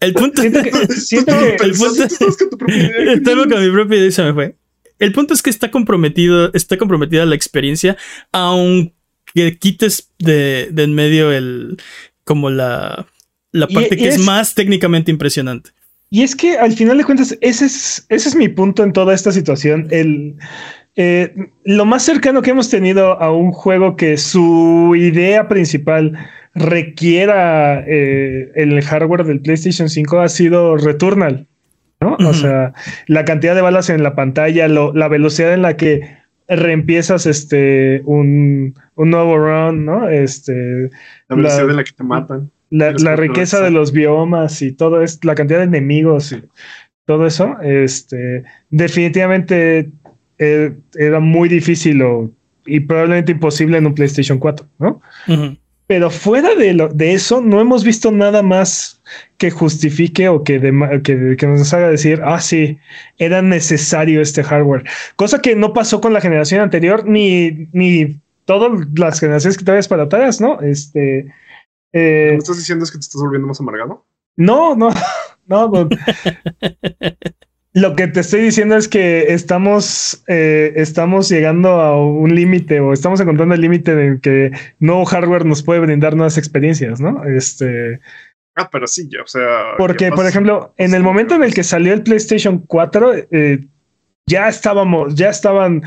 [0.00, 0.40] el punto...
[0.40, 2.70] siento que, siento que- el punto- con.
[2.70, 4.56] Estaba con mi propia idea y se me fue.
[4.98, 7.96] El punto es que está comprometido, está comprometida la experiencia,
[8.32, 11.76] aunque quites de, de en medio el
[12.24, 13.06] como la,
[13.52, 15.70] la parte y que es, es- más técnicamente impresionante.
[16.10, 19.14] Y es que al final de cuentas, ese es, ese es mi punto en toda
[19.14, 19.88] esta situación.
[19.90, 20.36] El,
[20.94, 21.34] eh,
[21.64, 26.16] lo más cercano que hemos tenido a un juego que su idea principal
[26.54, 31.46] requiera eh, el hardware del PlayStation 5 ha sido Returnal.
[32.00, 32.16] ¿no?
[32.28, 32.74] O sea,
[33.06, 36.02] la cantidad de balas en la pantalla, lo- la velocidad en la que
[36.48, 40.08] reempiezas este un, un nuevo run, ¿no?
[40.08, 40.90] Este
[41.28, 42.50] La velocidad la- que te matan.
[42.70, 46.42] la, riqueza de los biomas y todo es la cantidad de enemigos y
[47.06, 49.90] todo eso, este, definitivamente
[50.38, 52.30] eh, era muy difícil o,
[52.66, 55.00] y probablemente imposible en un PlayStation 4, ¿no?
[55.86, 59.02] Pero fuera de, lo, de eso, no hemos visto nada más
[59.36, 60.60] que justifique o que,
[61.02, 62.78] que, que nos haga decir, ah, sí,
[63.18, 64.84] era necesario este hardware.
[65.16, 69.72] Cosa que no pasó con la generación anterior, ni, ni todas las generaciones que te
[69.72, 70.60] vayas para atrás, ¿no?
[70.60, 71.24] Este.
[71.92, 74.06] ¿Lo eh, que estás diciendo es que te estás volviendo más amargado?
[74.36, 74.90] no, no,
[75.46, 75.86] No, pues,
[77.74, 82.92] lo que te estoy diciendo es que estamos, eh, estamos llegando a un límite o
[82.92, 87.24] estamos encontrando el límite en que nuevo hardware nos puede brindar nuevas experiencias, ¿no?
[87.24, 88.00] Este.
[88.54, 89.74] Ah, pero sí, o sea.
[89.76, 93.64] Porque, por ejemplo, en el momento en el que salió el PlayStation 4, eh,
[94.26, 95.82] ya estábamos, ya estaban,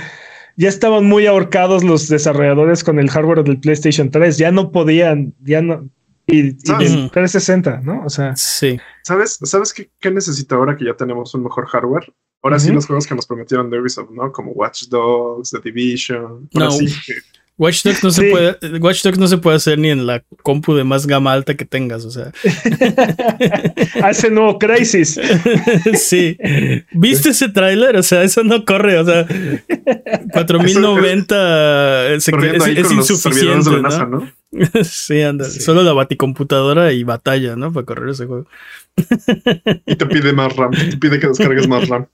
[0.58, 4.38] ya estaban muy ahorcados los desarrolladores con el hardware del PlayStation 3.
[4.38, 5.88] Ya no podían, ya no,
[6.28, 8.04] y, y 360, ¿no?
[8.06, 8.80] O sea, sí.
[9.04, 12.14] ¿Sabes, ¿sabes qué, qué necesita ahora que ya tenemos un mejor hardware?
[12.44, 14.32] Ahora sí, los juegos que nos prometieron de Ubisoft, ¿no?
[14.32, 16.50] Como Watch Dogs, The Division.
[16.54, 16.72] No.
[16.72, 16.88] Sí,
[17.58, 20.76] Watch Dogs no, se puede, Watch Dogs no se puede hacer ni en la compu
[20.76, 22.32] de más gama alta que tengas, o sea.
[24.04, 25.20] Hace nuevo Crisis.
[25.96, 26.38] sí.
[26.92, 27.96] ¿Viste ese tráiler?
[27.96, 29.26] O sea, eso no corre, o sea,
[30.34, 33.82] 4090 es, es insuficiente, ¿no?
[33.82, 34.32] NASA, ¿no?
[34.84, 35.46] sí, anda.
[35.46, 35.60] Sí.
[35.60, 37.74] Solo la baticomputadora y batalla, ¿no?
[37.74, 38.46] Para correr ese juego.
[39.86, 42.08] y te pide más RAM, te pide que descargues más RAM.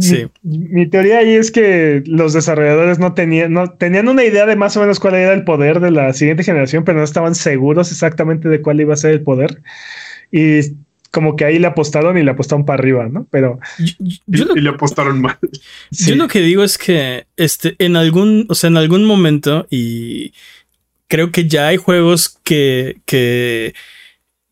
[0.00, 0.26] Sí.
[0.42, 4.56] Mi, mi, teoría ahí es que los desarrolladores no tenían, no tenían una idea de
[4.56, 7.90] más o menos cuál era el poder de la siguiente generación, pero no estaban seguros
[7.90, 9.62] exactamente de cuál iba a ser el poder.
[10.30, 10.60] Y
[11.10, 13.26] como que ahí le apostaron y le apostaron para arriba, ¿no?
[13.30, 13.94] Pero yo,
[14.26, 15.38] yo y, lo, y, le apostaron mal.
[15.90, 16.10] Sí.
[16.10, 20.32] Yo lo que digo es que este, en algún, o sea, en algún momento, y
[21.06, 23.74] creo que ya hay juegos que, que,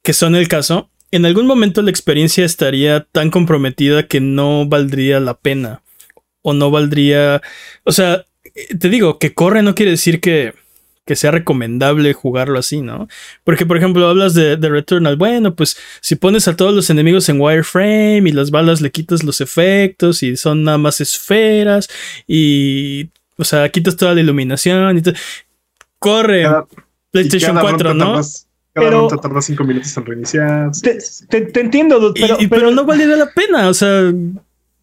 [0.02, 5.20] que son el caso en algún momento la experiencia estaría tan comprometida que no valdría
[5.20, 5.82] la pena.
[6.42, 7.42] O no valdría.
[7.84, 8.24] O sea,
[8.78, 10.54] te digo, que corre no quiere decir que,
[11.04, 13.08] que sea recomendable jugarlo así, ¿no?
[13.44, 15.16] Porque, por ejemplo, hablas de, de, Returnal.
[15.16, 19.22] Bueno, pues si pones a todos los enemigos en wireframe y las balas le quitas
[19.22, 21.88] los efectos y son nada más esferas
[22.26, 23.10] y.
[23.36, 25.14] O sea, quitas toda la iluminación y todo.
[25.98, 26.42] Corre.
[26.42, 26.66] Cada,
[27.10, 28.14] PlayStation 4, ¿no?
[28.14, 28.49] Más
[28.80, 30.70] cada pero te tarda cinco minutos en reiniciar.
[30.82, 33.74] Te, te, te entiendo, dude, pero, y, y, pero, pero, no valiera la pena, o
[33.74, 34.12] sea.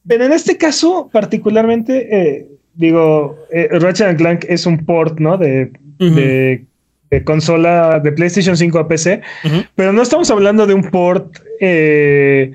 [0.07, 5.37] Pero en este caso, particularmente, eh, digo, eh, Ratchet Clank es un port, ¿no?
[5.37, 6.13] De, uh -huh.
[6.13, 6.65] de,
[7.09, 9.67] de, consola de PlayStation 5 a PC, uh -huh.
[9.75, 12.51] pero no estamos hablando de un port eh,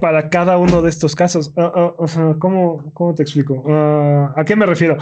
[0.00, 1.52] para cada uno de estos casos.
[1.56, 3.62] Uh, uh, o sea, ¿cómo, ¿cómo, te explico?
[3.66, 4.96] Ah, ¿A qué me refiero?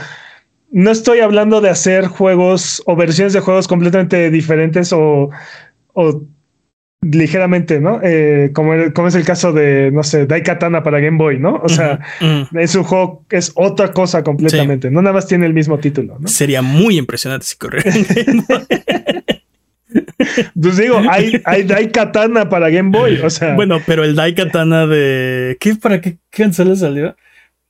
[0.75, 5.31] No estoy hablando de hacer juegos o versiones de juegos completamente diferentes o,
[5.93, 6.23] o
[7.01, 8.01] ligeramente, ¿no?
[8.03, 11.61] Eh, como, como, es el caso de, no sé, Daikatana para Game Boy, ¿no?
[11.63, 12.61] O sea, uh -huh, uh -huh.
[12.61, 14.95] es un juego que es otra cosa completamente, sí.
[14.95, 16.27] no nada más tiene el mismo título, ¿no?
[16.27, 17.93] Sería muy impresionante si corriera.
[20.61, 23.55] pues digo, hay, hay Daikatana para Game Boy, o sea.
[23.55, 25.57] Bueno, pero el Daikatana de.
[25.61, 25.77] ¿Qué?
[25.77, 27.15] ¿Para qué consola salió?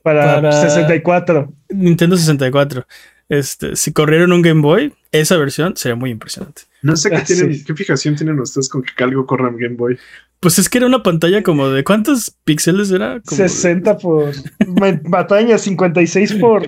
[0.04, 1.50] Para, para, 64.
[1.70, 2.86] Nintendo 64.
[3.30, 6.62] Este, si corrieron un Game Boy, esa versión sería muy impresionante.
[6.82, 7.64] No sé qué, ah, tienen, sí.
[7.64, 9.98] qué fijación tienen ustedes con que algo corra en Game Boy.
[10.40, 13.22] Pues es que era una pantalla como de ¿cuántos píxeles era?
[13.22, 14.34] Como 60 por
[15.08, 16.66] batalla, 56 por.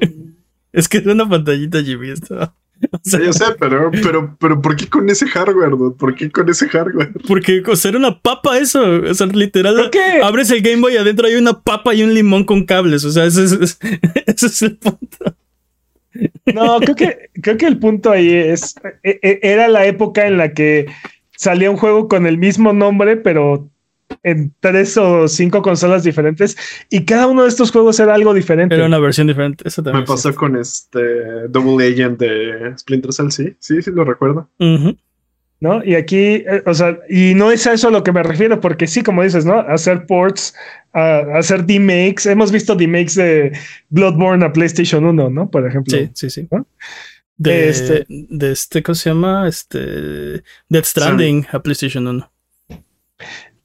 [0.72, 2.55] es que es una pantallita Jimmy esto.
[2.93, 5.71] O sea, yo sé, pero, pero, pero ¿por qué con ese hardware?
[5.71, 5.97] Dude?
[5.97, 7.12] ¿Por qué con ese hardware?
[7.27, 8.83] Porque o sea, era una papa eso.
[8.83, 9.91] O sea, literal.
[10.23, 13.05] Abres el Game Boy y adentro hay una papa y un limón con cables.
[13.05, 13.79] O sea, ese es,
[14.27, 15.37] ese es el punto.
[16.55, 18.75] No, creo que, creo que el punto ahí es.
[19.03, 20.87] E, e, era la época en la que
[21.37, 23.71] salía un juego con el mismo nombre, pero
[24.22, 26.57] en tres o cinco consolas diferentes
[26.90, 28.74] y cada uno de estos juegos era algo diferente.
[28.74, 29.66] Era una versión diferente.
[29.66, 30.37] Eso también Me pasó sí.
[30.37, 34.48] con este Double Agent de Splinter Cell, sí, sí, sí lo recuerdo.
[34.59, 34.98] Uh -huh.
[35.59, 35.83] ¿No?
[35.83, 38.61] Y aquí, eh, o sea, y no es a eso a lo que me refiero,
[38.61, 39.59] porque sí, como dices, ¿no?
[39.61, 40.55] Hacer ports,
[40.94, 42.26] uh, hacer demakes.
[42.26, 43.52] Hemos visto demakes de
[43.88, 45.50] Bloodborne a PlayStation 1, ¿no?
[45.50, 45.96] Por ejemplo.
[45.96, 46.48] Sí, sí, sí.
[46.50, 46.66] ¿no?
[47.38, 49.48] De este, de este, ¿cómo se llama?
[49.48, 52.31] Este, Death Stranding a PlayStation 1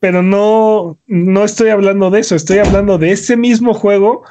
[0.01, 4.23] pero no, no estoy hablando de eso, estoy hablando de ese mismo juego,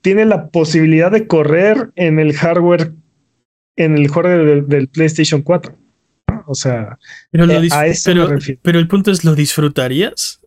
[0.00, 2.94] tiene la posibilidad de correr en el hardware,
[3.76, 5.76] en el hardware del, del PlayStation 4.
[6.46, 6.98] O sea,
[7.30, 8.28] pero, eh, a eso pero,
[8.62, 10.40] pero, el punto es, ¿lo disfrutarías?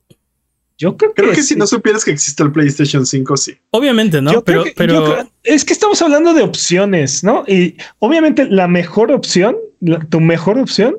[0.79, 1.49] Yo creo, creo que, que sí.
[1.49, 3.55] si no supieras que existe el PlayStation 5, sí.
[3.69, 4.33] Obviamente, ¿no?
[4.33, 5.05] Yo pero, que, pero...
[5.05, 7.43] Creo, es que estamos hablando de opciones, ¿no?
[7.47, 10.95] Y obviamente la mejor opción, la, tu mejor opción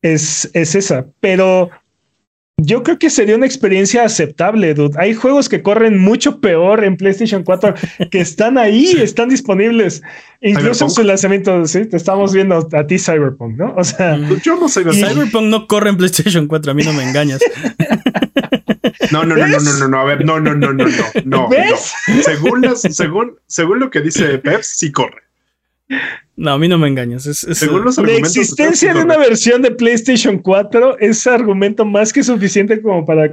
[0.00, 1.70] es, es esa, pero
[2.56, 4.98] yo creo que sería una experiencia aceptable, dude.
[4.98, 7.74] Hay juegos que corren mucho peor en PlayStation 4
[8.10, 10.02] que están ahí, están disponibles.
[10.40, 13.74] Incluso en su lanzamiento, sí, te estamos viendo a ti, Cyberpunk, ¿no?
[13.76, 14.82] O sea, yo no sé.
[14.82, 14.94] Y...
[14.94, 17.40] Cyberpunk no corre en PlayStation 4, a mí no me engañas.
[19.10, 21.48] No, no, no, no, no, no, no, a ver, no, no, no, no, no, no.
[21.48, 21.92] ¿Ves?
[22.08, 22.22] no.
[22.22, 25.22] Según, las, según, según lo que dice Peps, sí corre.
[26.36, 27.26] No, a mí no me engañas.
[27.26, 32.12] Es, es- Según los La existencia de una versión de PlayStation 4 es argumento más
[32.12, 33.32] que suficiente como para,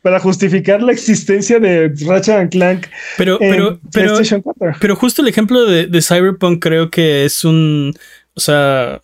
[0.00, 2.86] para justificar la existencia de Ratchet and Clank
[3.18, 4.76] pero, en pero, pero, PlayStation 4.
[4.80, 7.92] pero justo el ejemplo de, de Cyberpunk creo que es un.
[8.34, 9.02] O sea,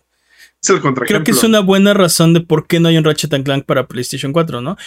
[0.61, 3.33] Es el creo que es una buena razón de por qué no hay un Ratchet
[3.33, 4.77] and Clank para PlayStation 4, ¿no?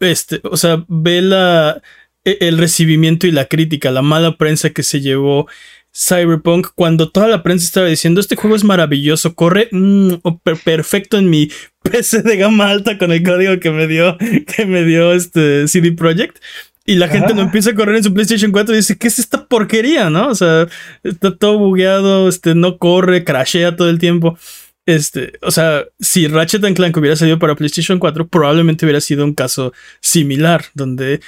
[0.00, 1.82] Este, o sea, ve la,
[2.24, 5.48] e- el recibimiento y la crítica, la mala prensa que se llevó
[5.96, 11.16] Cyberpunk cuando toda la prensa estaba diciendo este juego es maravilloso, corre mm, per- perfecto
[11.16, 11.50] en mi
[11.82, 14.18] PC de gama alta con el código que me dio
[14.56, 16.38] que me dio este CD Projekt
[16.84, 19.18] y la gente no empieza a correr en su PlayStation 4 y dice, ¿qué es
[19.18, 20.08] esta porquería?
[20.08, 20.28] ¿No?
[20.28, 20.68] O sea,
[21.02, 24.38] está todo bugueado, este, no corre, crashea todo el tiempo.
[24.86, 29.24] Este, o sea, si Ratchet and Clank hubiera salido para PlayStation 4, probablemente hubiera sido
[29.24, 31.20] un caso similar, donde,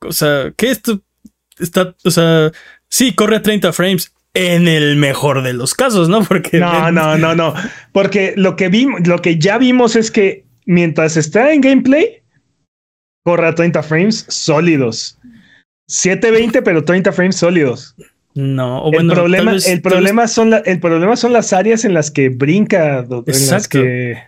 [0.00, 1.00] o sea, que esto
[1.58, 2.52] está, o sea,
[2.90, 6.22] sí, corre a 30 frames en el mejor de los casos, ¿no?
[6.24, 7.54] Porque No, no, no, no.
[7.92, 12.22] Porque lo que vimos, lo que ya vimos es que mientras está en gameplay,
[13.24, 15.18] corre a 30 frames sólidos.
[15.88, 17.94] 720, pero 30 frames sólidos.
[18.34, 21.52] no, o bueno, el problema, vez- el vez- problema son la- el problema son las
[21.52, 23.80] áreas en las que brinca, en las Exacto.
[23.80, 24.18] que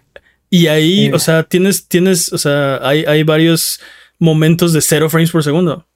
[0.52, 1.12] y ahí, Eh.
[1.14, 3.80] o sea, tienes, tienes, o sea, hay, hay varios
[4.18, 5.86] momentos de 0 frames por segundo.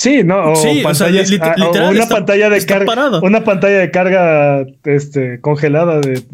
[0.00, 3.78] Sí, no, o Sí, o sea, ah, o una está- pantalla de carga, una pantalla
[3.80, 6.24] de carga, este, congelada de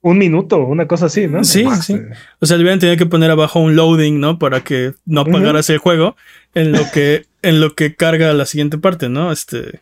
[0.00, 1.44] un minuto, una cosa así, ¿no?
[1.44, 1.96] Sí, sí.
[2.38, 4.38] O sea, le hubieran tenido que poner abajo un loading, ¿no?
[4.38, 6.16] Para que no apagaras el juego
[6.54, 9.32] en lo que, en lo que carga la siguiente parte, ¿no?
[9.32, 9.80] Este.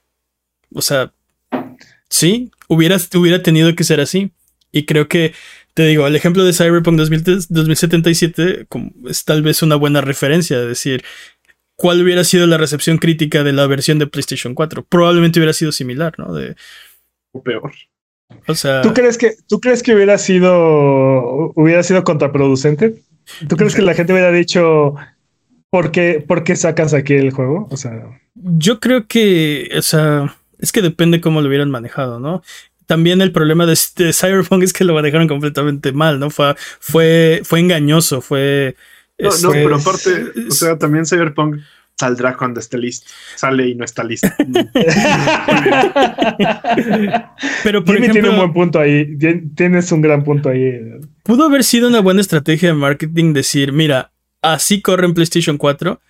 [0.74, 1.12] O sea.
[2.09, 4.31] Sí, hubiera, hubiera tenido que ser así.
[4.72, 5.35] Y creo que,
[5.74, 10.59] te digo, el ejemplo de Cyberpunk 2000 2077 como es tal vez una buena referencia.
[10.61, 11.05] Es decir,
[11.77, 14.85] ¿cuál hubiera sido la recepción crítica de la versión de PlayStation 4?
[14.89, 16.33] Probablemente hubiera sido similar, ¿no?
[16.35, 16.57] De,
[17.33, 17.73] O peor.
[18.47, 18.83] o sea.
[18.83, 23.03] ¿Tú crees que tú crees que hubiera sido hubiera sido contraproducente?
[23.49, 24.97] ¿Tú crees que la gente hubiera dicho
[25.75, 27.67] ¿por qué, por qué sacas aquí el juego?
[27.69, 32.43] O sea, Yo creo que, o sea, es que depende cómo lo hubieran manejado, ¿no?
[32.87, 36.31] También el problema de, de Cyberpunk es que lo manejaron completamente mal, ¿no?
[36.31, 38.77] Fue, fue, fue engañoso, fue...
[39.18, 41.57] No, este, no, pero aparte, o sea, también Cyberpunk
[41.96, 43.07] saldrá cuando esté listo.
[43.37, 44.27] Sale y no está listo.
[47.62, 49.16] pero por Jimmy tiene un ejemplo, buen punto ahí.
[49.18, 50.81] Tien- Tienes un gran punto ahí.
[51.22, 56.00] pudo haber sido una buena estrategia de marketing decir, mira, así corre en PlayStation 4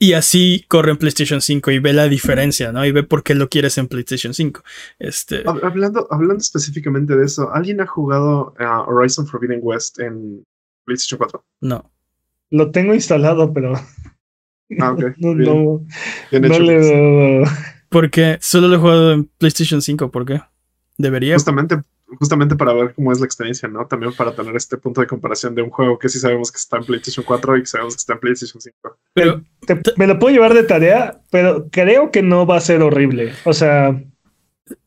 [0.00, 2.84] y así corre en PlayStation 5 y ve la diferencia, ¿no?
[2.86, 4.62] Y ve por qué lo quieres en PlayStation 5.
[4.98, 10.44] Este, Hab- Hablando, hablando específicamente de eso, ¿alguien ha jugado a Horizon Forbidden West en
[10.84, 11.44] PlayStation 4?
[11.62, 11.90] no.
[12.50, 13.74] Lo tengo instalado, pero
[14.80, 15.02] Ah, ok.
[15.18, 16.62] no, no, no hecho.
[16.62, 17.52] le he dado-
[17.88, 20.40] Porque solo lo he jugado en PlayStation 5, ¿por qué?
[20.98, 21.34] Debería.
[21.34, 21.76] Justamente,
[22.18, 23.86] justamente para ver cómo es la experiencia, ¿no?
[23.86, 26.76] También para tener este punto de comparación de un juego que sí sabemos que está
[26.78, 28.98] en PlayStation 4 y que sabemos que está en PlayStation 5.
[29.14, 32.82] Pero Te- me lo puedo llevar de tarea, pero creo que no va a ser
[32.82, 33.32] horrible.
[33.44, 34.02] O sea,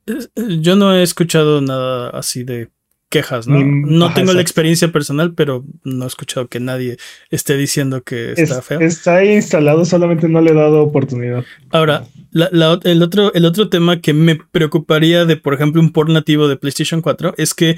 [0.05, 2.69] Es- Yo no he escuchado nada así de
[3.11, 3.63] quejas, ¿no?
[3.63, 6.97] No ajá, tengo la experiencia personal, pero no he escuchado que nadie
[7.29, 8.79] esté diciendo que está es- feo.
[8.79, 11.43] está instalado, solamente no le he dado oportunidad.
[11.69, 15.79] Ahora, la- la ot- el, otro, el otro tema que me preocuparía de, por ejemplo,
[15.81, 17.77] un port nativo de PlayStation 4 es que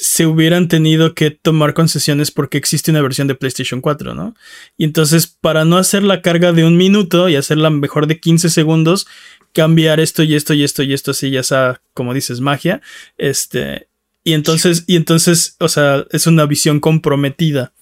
[0.00, 4.34] se hubieran tenido que tomar concesiones porque existe una versión de PlayStation 4, ¿no?
[4.76, 8.48] Y entonces, para no hacer la carga de un minuto y hacerla mejor de 15
[8.48, 9.08] segundos,
[9.52, 12.80] cambiar esto y esto y esto y esto, así ya sea, como dices, magia,
[13.16, 13.87] este,
[14.28, 17.72] y entonces, y entonces, o sea, es una visión comprometida,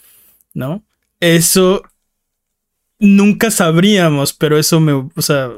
[0.54, 0.85] ¿no?
[1.18, 1.82] Eso
[3.00, 5.50] nunca sabríamos, pero eso me, o sea,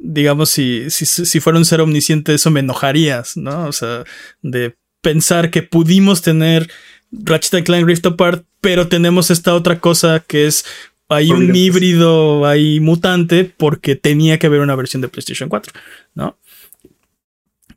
[0.00, 3.66] digamos, si, si, si fuera un ser omnisciente, eso me enojarías, ¿no?
[3.66, 4.02] O sea,
[4.42, 6.68] de pensar que pudimos tener
[7.12, 10.64] Ratchet and Clank Rift Apart, pero tenemos esta otra cosa que es
[11.08, 15.72] hay un híbrido ahí mutante porque tenía que haber una versión de PlayStation 4,
[16.16, 16.36] ¿no?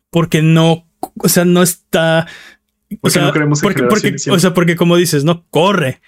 [0.10, 0.88] Porque no,
[1.18, 2.28] o sea, no está.
[2.92, 6.02] O Porque sea, no creemos en porque, porque- o sea, porque como dices, no corre,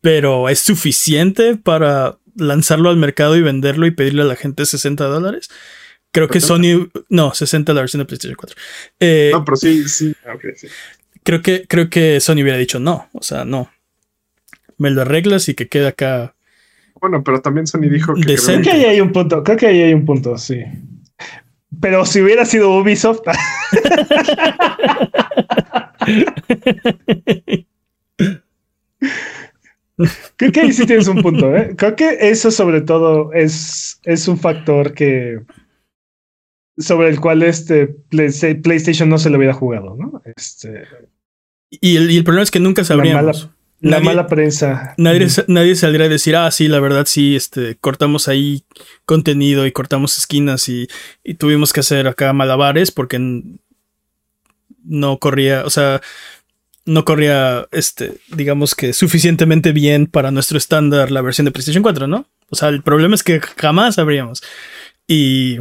[0.00, 5.04] pero es suficiente para lanzarlo al mercado y venderlo y pedirle a la gente 60
[5.04, 5.50] dólares.
[6.12, 6.46] Creo que 70.
[6.92, 8.56] Sony, no, 60 la versión de PlayStation 4.
[9.00, 10.14] Eh, No, pero sí, sí.
[10.26, 10.68] ah, ok, sí.
[11.24, 13.70] creo que, creo que Sony hubiera dicho no, o sea, no.
[14.78, 16.34] Me lo arreglas y que quede acá.
[17.00, 19.82] Bueno, pero también Sony dijo que Creo que ahí hay un punto, creo que ahí
[19.82, 20.60] hay un punto, sí.
[21.80, 23.22] Pero si hubiera sido Ubisoft,
[30.36, 31.74] creo que ahí sí tienes un punto, ¿eh?
[31.76, 35.40] Creo que eso sobre todo es, es un factor que,
[36.76, 40.20] sobre el cual este PlayStation no se lo hubiera jugado, ¿no?
[40.36, 40.84] Este,
[41.70, 43.50] y, el, y el problema es que nunca sabríamos.
[43.84, 44.94] La mala prensa.
[44.96, 48.64] Nadie, nadie saldría a decir, ah, sí, la verdad, sí, este, cortamos ahí
[49.04, 50.88] contenido y cortamos esquinas y,
[51.22, 53.18] y tuvimos que hacer acá malabares porque
[54.82, 56.00] no corría, o sea,
[56.86, 62.06] no corría, este, digamos que suficientemente bien para nuestro estándar la versión de PlayStation 4,
[62.06, 62.26] ¿no?
[62.50, 64.42] O sea, el problema es que jamás sabríamos.
[65.06, 65.58] Y,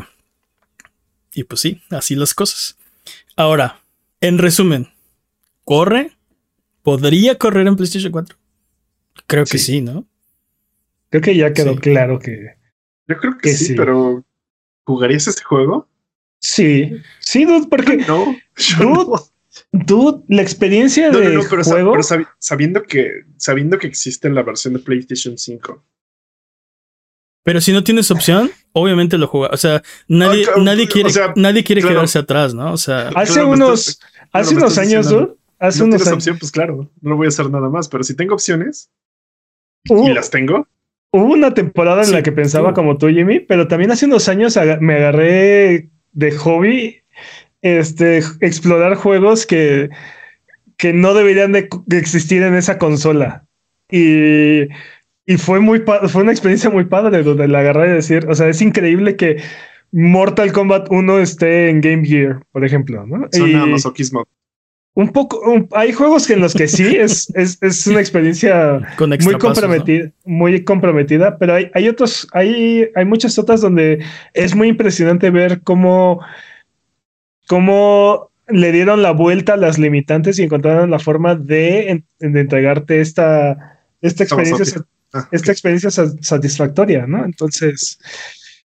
[1.34, 2.78] y pues sí, así las cosas.
[3.36, 3.82] Ahora,
[4.22, 4.94] en resumen,
[5.66, 6.12] ¿corre?
[6.84, 8.38] ¿Podría correr en PlayStation 4?
[9.26, 10.06] Creo que sí, ¿no?
[11.10, 12.56] Creo que ya quedó claro que.
[13.08, 14.24] Yo creo que, sí, pero
[14.84, 15.88] ¿jugarías ese juego?
[16.39, 17.98] Sí, sí, dude, porque.
[18.08, 18.36] No,
[18.78, 19.22] dude,
[19.72, 21.93] dude, la experiencia de juego.
[21.93, 22.04] Pero
[22.38, 25.84] sabiendo que sabiendo que existe en la versión de PlayStation 5.
[27.43, 29.54] Pero si no tienes opción, obviamente lo juega.
[29.54, 32.72] O sea, nadie, ah, nadie quiere, nadie quiere quedarse atrás, ¿no?
[32.74, 34.00] O sea, hace unos,
[34.32, 35.36] hace unos años, dude,
[35.67, 37.88] hace unos tienes opción, pues claro, no voy a hacer nada más.
[37.89, 38.91] Pero si tengo opciones
[39.86, 40.67] y las tengo,
[41.15, 44.58] Hubo una temporada en la que pensaba como tú, Jimmy, pero también hace unos años
[44.80, 47.04] me agarré de hobby
[47.62, 49.91] este, explorar juegos que,
[50.76, 53.45] que no deberían de, existir en esa consola.
[53.91, 54.63] Y,
[55.28, 58.49] y fue, muy fue una experiencia muy padre donde la agarré de decir, o sea,
[58.49, 59.39] es increíble que
[59.91, 63.06] Mortal Kombat 1 esté en Game Gear, por ejemplo.
[63.06, 63.28] ¿no?
[63.32, 64.26] Suena masoquismo.
[64.95, 68.79] Un poco, hay juegos que en los que sí es, es, una experiencia
[69.21, 74.03] muy comprometida, muy comprometida, pero hay, hay otros, hay, hay muchas otras donde
[74.34, 76.21] es muy impresionante ver cómo,
[77.47, 83.79] cómo le dieron la vuelta a las limitantes y encontraron la forma de, entregarte esta,
[84.01, 84.82] esta experiencia,
[85.13, 87.25] ah, esta experiencia satisfactoria, ¿no?
[87.25, 87.97] Entonces,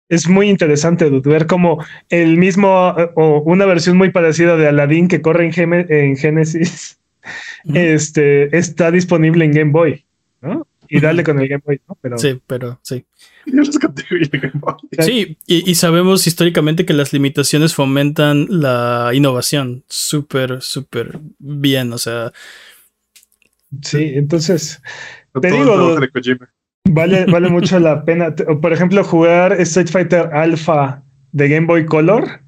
[0.09, 5.23] es muy interesante ver cómo el mismo o una versión muy parecida de Aladdin que
[5.23, 6.99] corre en, Genesis
[7.73, 10.05] este, está disponible en Game Boy,
[10.43, 10.67] ¿no?
[10.89, 11.97] Y dale con el Game Boy, ¿no?
[12.01, 13.05] Pero, sí, pero sí.
[15.01, 21.99] Sí, y, y, sabemos históricamente que las limitaciones fomentan la innovación súper, súper bien, o
[21.99, 22.33] sea.
[23.83, 24.81] Sí, entonces.
[25.41, 25.99] Te digo,
[26.91, 28.35] Vale, vale mucho la pena.
[28.35, 32.45] Por ejemplo, jugar Street Fighter Alpha de Game Boy Color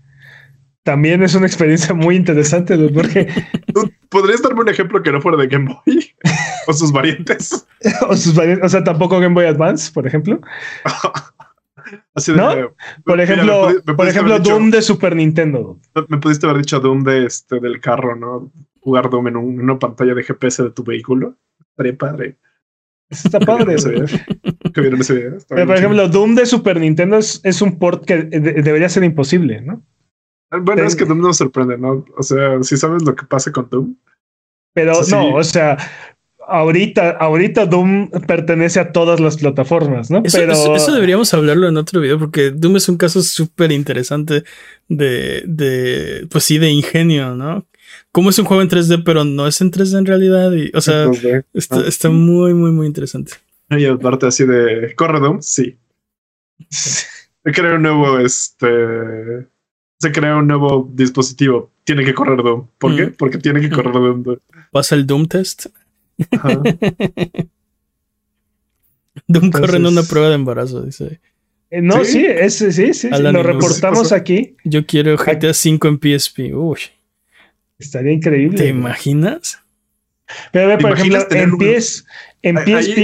[0.87, 3.27] también es una experiencia muy interesante, porque
[4.09, 6.15] ¿Podrías darme un ejemplo que no fuera de Game Boy?
[6.69, 7.67] ¿O sus variantes?
[8.09, 10.41] o sus variantes, o sea, tampoco Game Boy Advance, por ejemplo.
[12.15, 12.71] Así de,
[13.05, 15.79] Por ejemplo, por ejemplo Doom de Super Nintendo.
[16.09, 18.51] Me pudiste haber dicho Doom de este del carro, ¿no?
[18.81, 21.35] Jugar Doom en una pantalla de GPS de tu vehículo.
[21.71, 22.37] Estaría padre.
[23.09, 23.77] Eso está padre.
[24.75, 29.83] Pero, por ejemplo, Doom de Super Nintendo es, un port que debería ser imposible, ¿no?
[30.51, 32.05] Bueno, es que Doom nos sorprende, ¿no?
[32.17, 33.97] O sea, si sabes lo que pasa con Doom.
[34.75, 35.79] Pero no, o sea,
[36.47, 40.23] ahorita, ahorita Doom pertenece a todas las plataformas, ¿no?
[40.25, 40.77] Eso, Pero...
[40.77, 44.45] eso, deberíamos hablarlo en otro video, porque Doom es un caso súper interesante
[44.89, 47.67] de, de, pues sí, de ingenio, ¿no?
[48.17, 50.51] Como es un juego en 3D, pero no es en 3D en realidad.
[50.51, 51.11] Y, o sea,
[51.53, 53.33] está, muy, muy, muy interesante.
[53.69, 55.43] Y aparte así de, ¿corre Doom?
[55.43, 55.77] Sí.
[56.71, 59.47] Se crea un nuevo, este...
[59.99, 61.71] Se crea un nuevo dispositivo.
[61.85, 62.67] Tiene que correr Doom.
[62.79, 63.09] ¿Por qué?
[63.09, 64.39] Porque tiene que correr Doom.
[64.73, 65.67] Pasa el Doom test.
[69.29, 71.21] Doom corre en una prueba de embarazo, dice.
[71.69, 74.57] Eh, no, sí, sí, sí, sí, lo reportamos aquí.
[74.65, 76.39] Yo quiero GTA V en PSP.
[76.55, 76.79] Uy.
[77.79, 78.57] Estaría increíble.
[78.57, 79.61] ¿Te imaginas?
[80.53, 82.05] Pero a ver, por ejemplo, en, PS,
[82.43, 82.99] en PSP.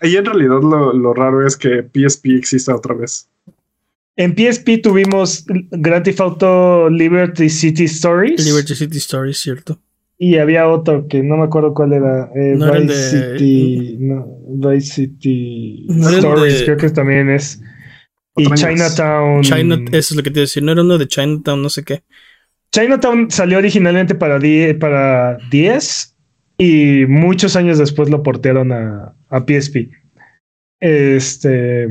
[0.00, 3.28] Ahí, en realidad lo, raro es que PSP exista otra vez.
[4.16, 8.44] En PSP tuvimos Grand Theft Auto Liberty City Stories.
[8.44, 9.80] Liberty City Stories, cierto.
[10.18, 12.28] Y había otro que no me acuerdo cuál era.
[12.34, 13.96] Eh, Vice City.
[14.00, 17.60] No, Vice City Stories, creo que también es.
[18.36, 19.42] Y Chinatown.
[19.42, 20.62] China, eso es lo que te iba a decir.
[20.62, 22.02] No era uno de Chinatown, no sé qué.
[22.72, 26.16] Chinatown salió originalmente para, 10, para 10
[26.58, 29.90] y muchos años después lo portearon a, a PSP.
[30.80, 31.88] Este,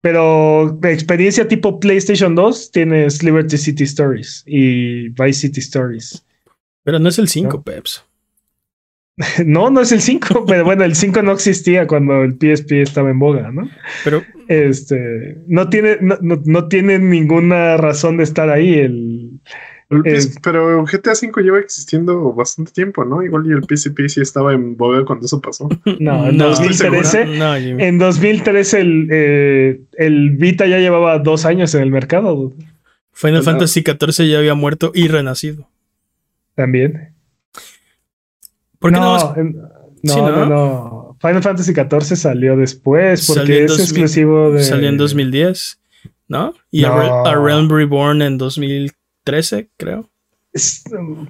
[0.00, 6.24] pero de experiencia tipo PlayStation 2 tienes Liberty City Stories y Vice City Stories.
[6.84, 8.04] Pero no es el 5, Peps.
[9.44, 13.10] No, no es el 5, pero bueno, el 5 no existía cuando el PSP estaba
[13.10, 13.68] en boga, ¿no?
[14.02, 19.19] Pero este no tiene, no, no tiene ninguna razón de estar ahí el,
[20.42, 23.22] pero GTA V lleva existiendo bastante tiempo, ¿no?
[23.22, 25.68] Igual y el PCP sí estaba en boga cuando eso pasó.
[25.98, 27.22] No, en 2013,
[27.88, 32.52] en 2013 el, eh, el Vita ya llevaba dos años en el mercado.
[33.12, 35.68] Final Pues, Fantasy XIV ya había muerto y renacido.
[36.54, 37.12] También.
[38.78, 39.52] ¿Por qué no, no, en-
[40.02, 40.30] no, Sí, ¿no?
[40.30, 41.16] no, no.
[41.20, 44.62] Final Fantasy XIV salió después porque Salió en es 2000, exclusivo de.
[44.64, 45.80] salió en 2010?
[46.28, 46.54] ¿No?
[46.70, 46.98] Y A, No.
[47.24, 48.38] Re- A Realm Reborn en
[49.30, 50.10] 2013, creo.
[50.52, 50.82] Es,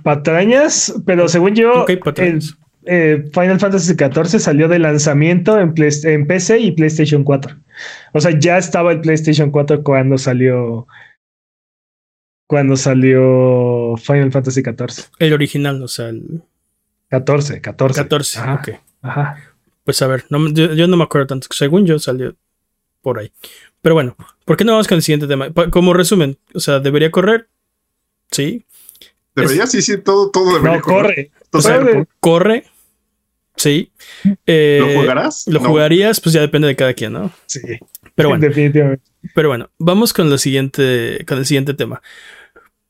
[0.02, 2.56] patrañas, pero según yo, Ok, patrañas.
[2.84, 7.56] el, eh, Final Fantasy XIV salió de lanzamiento en, Play- en PC y PlayStation 4.
[8.14, 10.86] O sea, ya estaba el PlayStation 4 cuando salió.
[12.46, 15.04] Cuando salió Final Fantasy XIV.
[15.18, 16.42] El original, o sea, el
[17.08, 18.02] 14, 14.
[18.02, 18.38] 14.
[18.40, 18.68] Ajá, Ok.
[19.02, 19.36] ajá.
[19.84, 21.46] Pues a ver, no yo, yo no me acuerdo tanto.
[21.52, 22.34] Según yo salió
[23.02, 23.32] por ahí.
[23.82, 25.48] Pero bueno, ¿por qué no vamos con el siguiente tema?
[25.70, 27.48] Como resumen, o sea, ¿debería correr?
[28.30, 28.64] Sí.
[29.34, 31.30] Debería, sí, sí, todo, todo debería No, corre.
[31.50, 31.78] Todo Corre.
[31.80, 32.08] Cyberpunk.
[32.20, 32.64] ¿Corre?
[33.56, 33.90] Sí.
[34.46, 35.46] Eh, ¿Lo jugarás?
[35.46, 35.68] ¿Lo No.
[35.68, 36.20] jugarías?
[36.20, 37.32] Pues ya depende de cada quien, ¿no?
[37.46, 37.60] Sí,
[38.14, 38.46] Pero bueno.
[38.46, 39.04] definitivamente.
[39.34, 42.00] Pero bueno, vamos con, lo siguiente, con el siguiente tema.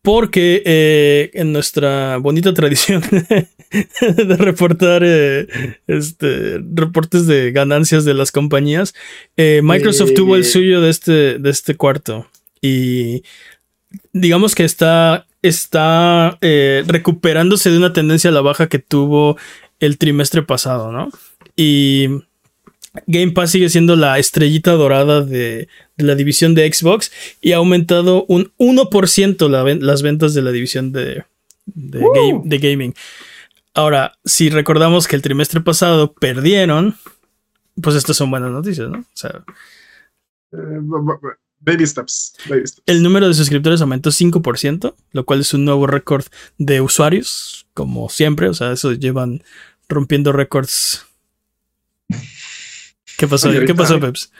[0.02, 5.46] Porque eh, en nuestra bonita tradición de reportar eh,
[5.86, 8.94] este, reportes de ganancias de las compañías,
[9.36, 10.14] eh, Microsoft Eh.
[10.14, 12.26] tuvo el suyo de este, de este cuarto.
[12.62, 13.24] Y
[14.12, 19.36] digamos que está, está eh, recuperándose de una tendencia a la baja que tuvo
[19.80, 21.08] el trimestre pasado, ¿no?
[21.56, 22.08] Y
[23.06, 27.10] Game Pass sigue siendo la estrellita dorada de, de la división de Xbox
[27.40, 31.24] y ha aumentado un 1% la las ventas de la división de,
[31.66, 32.12] de, ¡Uh!
[32.12, 32.94] game- de gaming.
[33.74, 36.96] Ahora, si recordamos que el trimestre pasado perdieron,
[37.80, 38.98] pues estas son buenas noticias, ¿no?
[38.98, 39.44] O sea,
[40.52, 40.56] Eh,
[41.60, 42.34] baby steps.
[42.48, 42.82] Baby steps.
[42.86, 46.24] el número de suscriptores aumentó 5%, lo cual es un nuevo récord
[46.58, 48.48] de usuarios, como siempre.
[48.48, 49.42] O sea, eso llevan
[49.88, 51.06] rompiendo récords.
[53.16, 53.50] ¿Qué pasó?
[53.50, 54.32] Oye, ¿Qué pasó, Peps?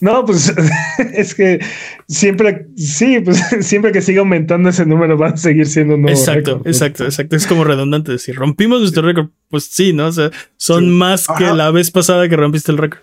[0.00, 0.52] No, pues
[1.14, 1.64] es que
[2.08, 6.18] siempre, sí, pues siempre que siga aumentando ese número va a seguir siendo un nuevo
[6.18, 7.36] Exacto, exacto, exacto.
[7.36, 9.28] Es como redundante decir, rompimos nuestro récord.
[9.48, 10.08] Pues sí, ¿no?
[10.08, 10.90] O sea, son Sí.
[10.90, 13.00] más que la vez pasada que rompiste el récord.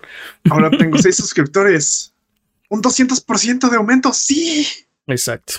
[0.48, 2.12] Ahora tengo seis suscriptores.
[2.68, 4.12] Un 200% de aumento.
[4.12, 4.66] Sí.
[5.06, 5.54] Exacto.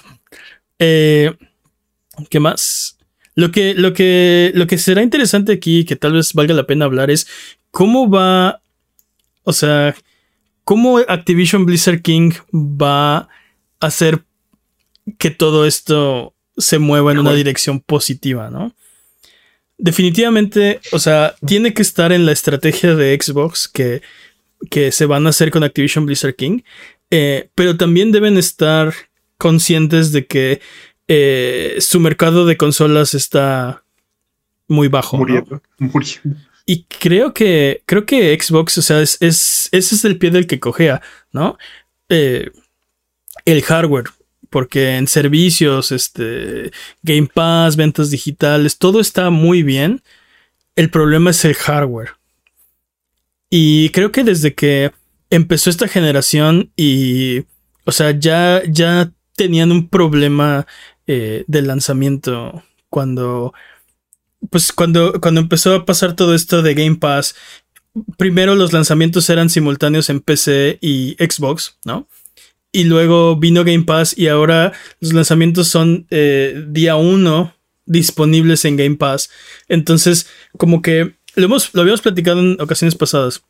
[0.80, 1.36] Eh,
[2.30, 2.98] ¿Qué más?
[3.36, 6.86] Lo que, lo, que, lo que será interesante aquí, que tal vez valga la pena
[6.86, 7.28] hablar, es
[7.70, 8.62] cómo va,
[9.44, 9.96] o sea,
[10.64, 13.30] cómo Activision Blizzard King va a
[13.80, 14.24] hacer
[15.20, 18.76] que todo esto se mueva en una dirección positiva, ¿no?
[19.78, 24.02] Definitivamente, o sea, tiene que estar en la estrategia de Xbox que,
[24.72, 26.62] que se van a hacer con Activision Blizzard King,
[27.12, 28.94] eh, pero también deben estar
[29.38, 30.62] conscientes de que
[31.08, 33.84] eh, su mercado de consolas está
[34.68, 35.18] muy bajo.
[35.18, 35.22] ¿no?
[35.22, 35.62] Muriendo.
[35.80, 36.40] Muriendo.
[36.66, 40.48] Y creo que, creo que Xbox, o sea, es, es- ese es el pie del
[40.48, 41.02] que cojea,
[41.32, 41.58] ¿no?
[42.10, 42.52] Eh,
[43.46, 44.06] el hardware,
[44.50, 46.72] porque en servicios, este,
[47.04, 50.02] Game Pass, ventas digitales, todo está muy bien.
[50.76, 52.12] El problema es el hardware.
[53.50, 54.92] Y creo que desde que
[55.30, 57.44] empezó esta generación y,
[57.86, 60.68] o sea, ya, ya tenían un problema
[61.08, 63.54] eh, de lanzamiento cuando
[64.50, 67.36] pues cuando, cuando empezó a pasar todo esto de Game Pass,
[68.18, 72.08] primero los lanzamientos eran simultáneos en PC y Xbox, ¿no?
[72.72, 77.56] Y luego vino Game Pass y ahora los lanzamientos son eh, día uno
[77.86, 79.30] disponibles en Game Pass.
[79.68, 83.42] Entonces, como que lo, hemos, lo habíamos platicado en ocasiones pasadas.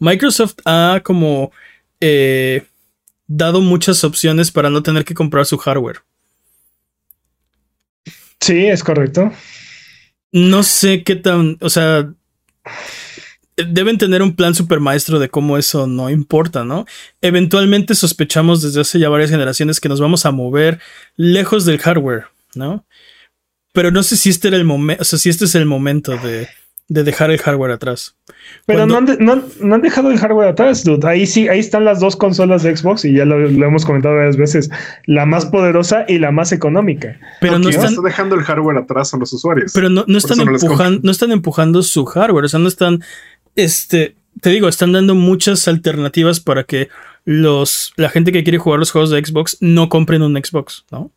[0.00, 1.52] Microsoft ha como
[2.00, 2.64] eh,
[3.28, 6.00] dado muchas opciones para no tener que comprar su hardware.
[8.40, 9.30] Sí, es correcto.
[10.32, 12.12] No sé qué tan, o sea,
[13.56, 16.86] deben tener un plan super maestro de cómo eso no importa, ¿no?
[17.20, 20.80] Eventualmente sospechamos desde hace ya varias generaciones que nos vamos a mover
[21.16, 22.86] lejos del hardware, ¿no?
[23.72, 26.16] Pero no sé si este era el momento, o sea, si este es el momento
[26.16, 26.48] de,
[26.90, 28.16] de dejar el hardware atrás.
[28.66, 31.06] Pero Cuando- no, han de- no han- no han dejado el hardware atrás, dude.
[31.08, 34.16] Ahí sí, ahí están las dos consolas de Xbox y ya lo, lo hemos comentado
[34.16, 34.68] varias veces.
[35.06, 37.16] La más poderosa y la más económica.
[37.40, 39.70] Pero no Quien están, está dejando el hardware atrás a los usuarios.
[39.72, 43.00] pero no, no están no empujando, no están empujando su hardware, o sea, no están,
[43.54, 46.88] este, te digo, están dando muchas alternativas para que
[47.24, 51.12] los, la gente que quiere jugar los juegos de Xbox no compren un Xbox, ¿no?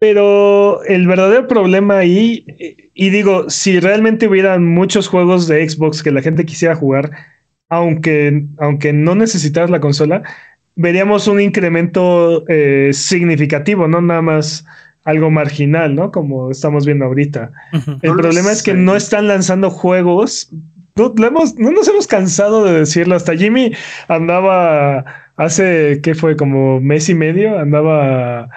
[0.00, 2.46] Pero el verdadero problema ahí,
[2.94, 7.10] y digo, si realmente hubieran muchos juegos de Xbox que la gente quisiera jugar,
[7.68, 10.22] aunque, aunque no necesitaras la consola,
[10.74, 14.64] veríamos un incremento eh, significativo, no nada más
[15.04, 16.10] algo marginal, ¿no?
[16.10, 17.52] Como estamos viendo ahorita.
[18.02, 20.50] El No problema es que no están lanzando juegos.
[20.96, 23.16] No, lo hemos- no nos hemos cansado de decirlo.
[23.16, 23.72] Hasta Jimmy
[24.08, 25.04] andaba
[25.36, 26.36] hace, ¿qué fue?
[26.36, 28.48] Como mes y medio andaba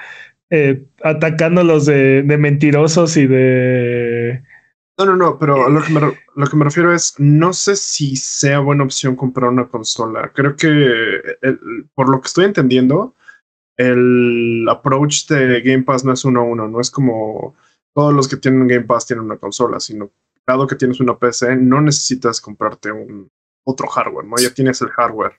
[0.56, 4.44] eh, atacándolos de, mentirosos y de...
[5.00, 6.00] No, no, no, pero lo que, me,
[6.36, 10.32] lo que me refiero es, no sé si sea buena opción comprar una consola.
[10.32, 11.40] Creo que,
[11.96, 13.16] por lo que estoy entendiendo,
[13.78, 17.56] el approach de Game Pass no es uno a uno, no es como
[17.96, 20.12] todos los que tienen Game Pass tienen una consola, sino
[20.46, 23.28] dado que tienes una PC, no necesitas comprarte un
[23.64, 24.36] otro hardware, ¿no?
[24.38, 25.34] Ya tienes el hardware.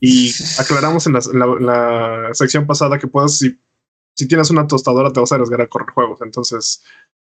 [0.00, 1.20] Y aclaramos en la,
[1.60, 3.60] la, sección pasada que puedes, si,
[4.16, 6.20] si, tienes una tostadora, te vas a arriesgar a correr juegos.
[6.22, 6.82] Entonces.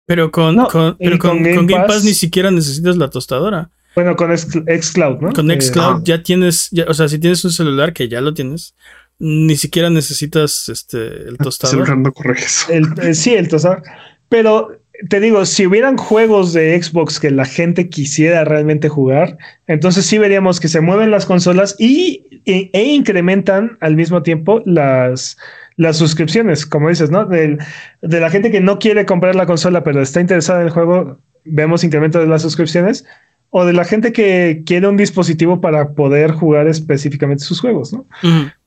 [0.05, 3.69] Pero con, con, pero con, Game, Pass, ni siquiera necesitas la tostadora.
[3.95, 5.33] Bueno, con Xcloud, ¿no?
[5.33, 8.33] Con Xcloud eh, ya tienes, ya, o sea, si tienes un celular que ya lo
[8.33, 8.73] tienes,
[9.19, 11.97] ni siquiera necesitas este el tostador.
[11.97, 12.71] no eso.
[12.71, 13.83] El, eh, sí, el tostador.
[14.29, 20.05] Pero te digo, si hubieran juegos de Xbox que la gente quisiera realmente jugar, entonces
[20.05, 25.37] sí veríamos que se mueven las consolas y, e, e incrementan al mismo tiempo las,
[25.77, 27.25] las suscripciones, como dices, ¿no?
[27.25, 27.57] De,
[28.01, 31.19] de, la gente que no quiere comprar la consola, pero está interesada en el juego,
[31.43, 33.05] vemos incremento de las suscripciones,
[33.51, 38.07] o de la gente que quiere un dispositivo para poder jugar específicamente sus juegos, ¿no?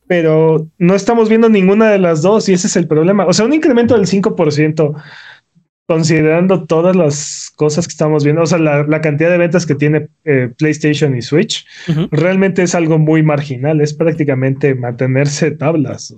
[0.06, 3.24] Pero no estamos viendo ninguna de las dos y ese es el problema.
[3.24, 4.94] O sea, un incremento del 5%
[5.86, 10.08] considerando todas las cosas que estamos viendo, o sea, la, cantidad de ventas que tiene
[10.24, 11.66] eh, PlayStation y Switch,
[12.10, 16.14] realmente es algo muy marginal, es prácticamente mantenerse tablas.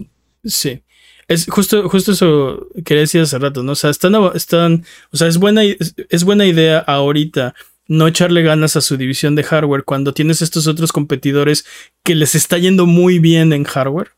[0.47, 0.83] Sí.
[1.29, 3.73] Es justo, justo eso que decía hace rato, ¿no?
[3.73, 7.55] O sea, están, están, o sea, es buena, es buena idea ahorita
[7.89, 11.65] no echarle ganas a su división de hardware cuando tienes estos otros competidores
[12.03, 14.11] que les está yendo muy bien en hardware.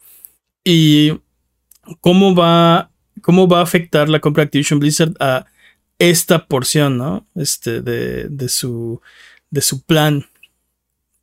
[0.65, 1.13] Y
[2.01, 5.47] cómo va cómo va a afectar la compra Activision Blizzard a
[5.99, 7.27] esta porción, ¿no?
[7.35, 9.01] Este, de, de su,
[9.51, 10.27] de su plan.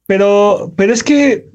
[0.06, 1.50] Pero, pero es que,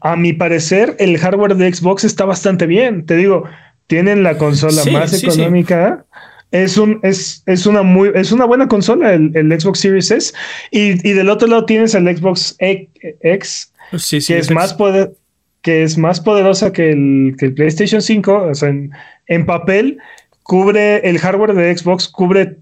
[0.00, 3.06] a mi parecer, el hardware de Xbox está bastante bien.
[3.06, 3.44] Te digo,
[3.86, 6.04] tienen la consola más económica.
[6.50, 10.32] Es, un, es, es, una muy, es una buena consola el, Xbox Series S.
[10.70, 15.12] Y, y, del otro lado tienes el Xbox X, que es más poder,
[15.62, 18.48] que es más poderosa que el, que el PlayStation 5.
[18.50, 18.92] O sea, en,
[19.26, 19.98] en papel
[20.44, 22.58] cubre el hardware de Xbox, cubre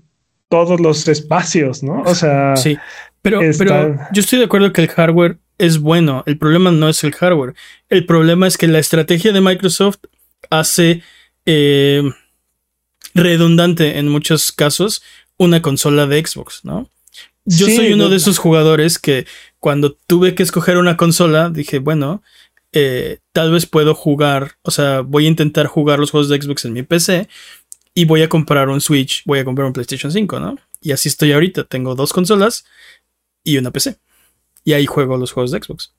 [0.49, 2.03] todos los espacios, ¿no?
[2.03, 2.57] O sea.
[2.57, 2.79] Sí.
[3.21, 6.25] Pero, pero yo estoy de acuerdo que el hardware es bueno.
[6.27, 7.55] El problema no es el hardware.
[7.89, 9.99] El problema es que la estrategia de Microsoft
[10.51, 11.03] hace
[11.47, 12.03] eh,
[13.15, 15.05] redundante en muchos casos
[15.37, 16.91] una consola de Xbox, ¿no?
[17.45, 19.27] Yo soy uno de esos jugadores que
[19.61, 22.23] cuando tuve que escoger una consola dije, bueno,
[22.73, 26.65] eh, tal vez puedo jugar, o sea, voy a intentar jugar los juegos de Xbox
[26.65, 27.29] en mi PC
[27.95, 30.59] y voy a comprar un Switch, voy a comprar un PlayStation 5, ¿no?
[30.81, 32.65] Y así estoy ahorita, tengo dos consolas
[33.45, 33.99] y una PC.
[34.65, 35.95] Y ahí juego los juegos de Xbox.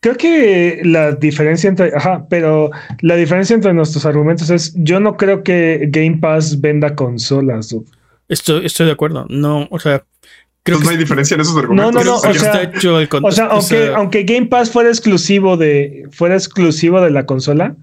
[0.00, 5.16] Creo que la diferencia entre, ajá, pero la diferencia entre nuestros argumentos es, yo no
[5.16, 7.74] creo que Game Pass venda consolas.
[8.28, 9.26] Estoy, estoy de acuerdo.
[9.28, 10.04] No, o sea,
[10.66, 11.94] Creo que no hay diferencia en esos argumentos.
[11.94, 12.16] No, no, no.
[13.28, 17.76] O sea, aunque, aunque Game Pass fuera exclusivo de, fuera exclusivo de la consola,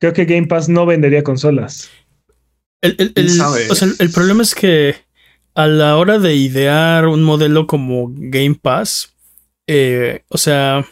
[0.00, 1.88] creo que Game Pass no vendería consolas.
[2.82, 3.14] El,
[3.70, 4.96] o sea, el problema es que
[5.54, 9.14] a la hora de idear un modelo como Game Pass,
[9.66, 10.84] eh, o sea,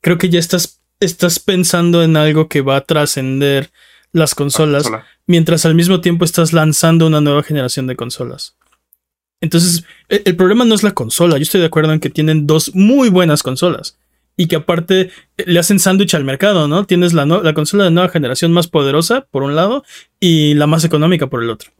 [0.00, 3.70] creo que ya estás, estás pensando en algo que va a trascender
[4.12, 4.90] las consolas,
[5.26, 8.56] mientras al mismo tiempo estás lanzando una nueva generación de consolas.
[9.40, 11.36] Entonces, e, el, problema no es la consola.
[11.36, 13.98] Yo estoy de acuerdo en que tienen dos muy buenas consolas.
[14.36, 16.86] Y que aparte eh, le hacen sándwich al mercado, ¿no?
[16.86, 19.84] Tienes la, la, consola de nueva generación más poderosa por un lado
[20.18, 21.70] y la más económica por el otro.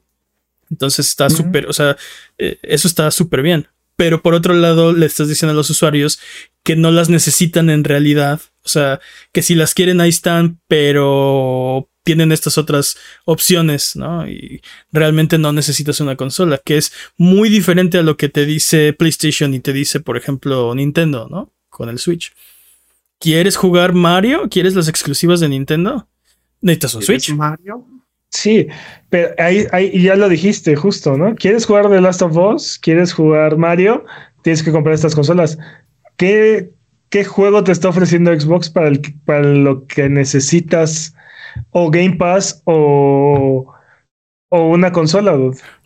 [0.75, 1.97] Entonces está súper, o sea,
[2.37, 3.69] eh, eso está súper bien.
[3.95, 6.19] Pero por otro lado, le estás diciendo a los usuarios
[6.65, 8.41] que no las necesitan en realidad.
[8.65, 9.01] O sea,
[9.33, 14.29] que si las quieren ahí están, pero tienen estas otras opciones, ¿no?
[14.29, 14.61] Y
[14.91, 19.55] realmente no necesitas una consola, que es muy diferente a lo que te dice PlayStation
[19.55, 21.53] y te dice, por ejemplo, Nintendo, ¿no?
[21.71, 22.33] Con el Switch.
[23.21, 24.49] ¿Quieres jugar Mario?
[24.51, 26.09] ¿Quieres las exclusivas de Nintendo?
[26.61, 27.31] Necesitas un Switch.
[27.31, 27.87] Mario?
[28.35, 28.67] Sí,
[29.11, 31.37] pero ahí, ahí ya lo dijiste justo, ¿no?
[31.37, 32.79] ¿Quieres jugar The Last of Us?
[32.79, 34.05] ¿Quieres jugar Mario?
[34.43, 35.57] Tienes que comprar estas consolas.
[36.17, 36.71] ¿Qué,
[37.11, 41.15] qué juego te está ofreciendo Xbox para, el, para lo que necesitas
[41.71, 43.73] o Game Pass o,
[44.49, 45.37] o una consola.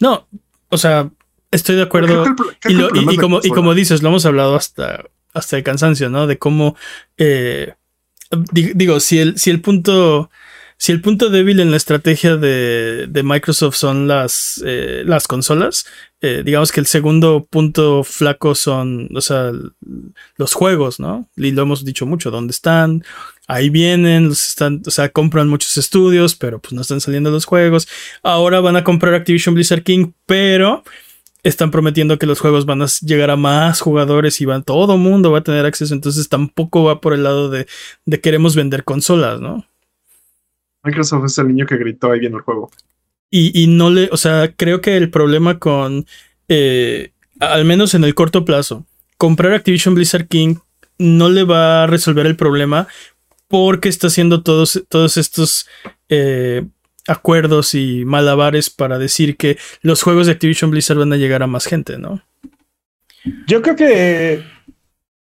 [0.01, 0.27] No,
[0.69, 1.11] o sea,
[1.51, 2.25] estoy de acuerdo.
[2.69, 6.27] y, como, y como dices, lo hemos hablado hasta, hasta el cansancio, ¿no?
[6.27, 6.77] De cómo,
[7.17, 7.75] eh,
[8.53, 10.31] digo, si el, si el punto
[10.79, 15.87] si el punto débil en la estrategia de, Microsoft son las, eh, las consolas,
[16.21, 19.51] eh, digamos que el segundo punto flaco son, o sea,
[20.37, 21.29] los juegos, ¿no?
[21.37, 23.05] Y lo hemos dicho mucho, ¿dónde están?
[23.49, 27.89] Ahí vienen, están, o sea, compran muchos estudios, pero pues no están saliendo los juegos.
[28.23, 30.85] Ahora van a comprar Activision Blizzard King, pero
[31.43, 35.33] están prometiendo que los juegos van a llegar a más jugadores y van, todo mundo
[35.33, 37.67] va a tener acceso, entonces tampoco va por el lado de,
[38.07, 39.68] de queremos vender consolas, ¿no?
[40.83, 42.71] Microsoft es el niño que gritó ahí viene el juego.
[43.31, 46.07] Y, no le, o sea, creo que el problema con,
[46.49, 48.87] eh, al menos en el corto plazo,
[49.19, 50.57] comprar Activision Blizzard King
[50.99, 52.89] no le va a resolver el problema
[53.47, 55.69] porque está haciendo todos, todos estos
[56.09, 56.65] eh,
[57.07, 61.47] acuerdos y malabares para decir que los juegos de Activision Blizzard van a llegar a
[61.47, 62.23] más gente, ¿no?
[63.47, 64.43] Yo creo que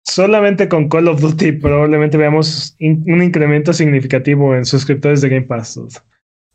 [0.04, 5.80] solamente con Call of Duty probablemente veamos un incremento significativo en suscriptores de Game Pass.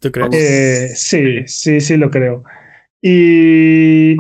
[0.01, 0.31] ¿Tú crees?
[0.33, 2.45] Eh, sí, sí, sí lo creo.
[3.01, 4.17] Y,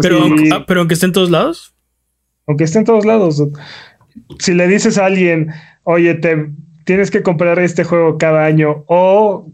[0.00, 1.74] Pero, aunque, ah, pero aunque esté en todos lados.
[2.46, 3.42] Aunque esté en todos lados.
[4.38, 5.50] Si le dices a alguien,
[5.84, 6.50] oye, te
[6.84, 9.50] tienes que comprar este juego cada año o,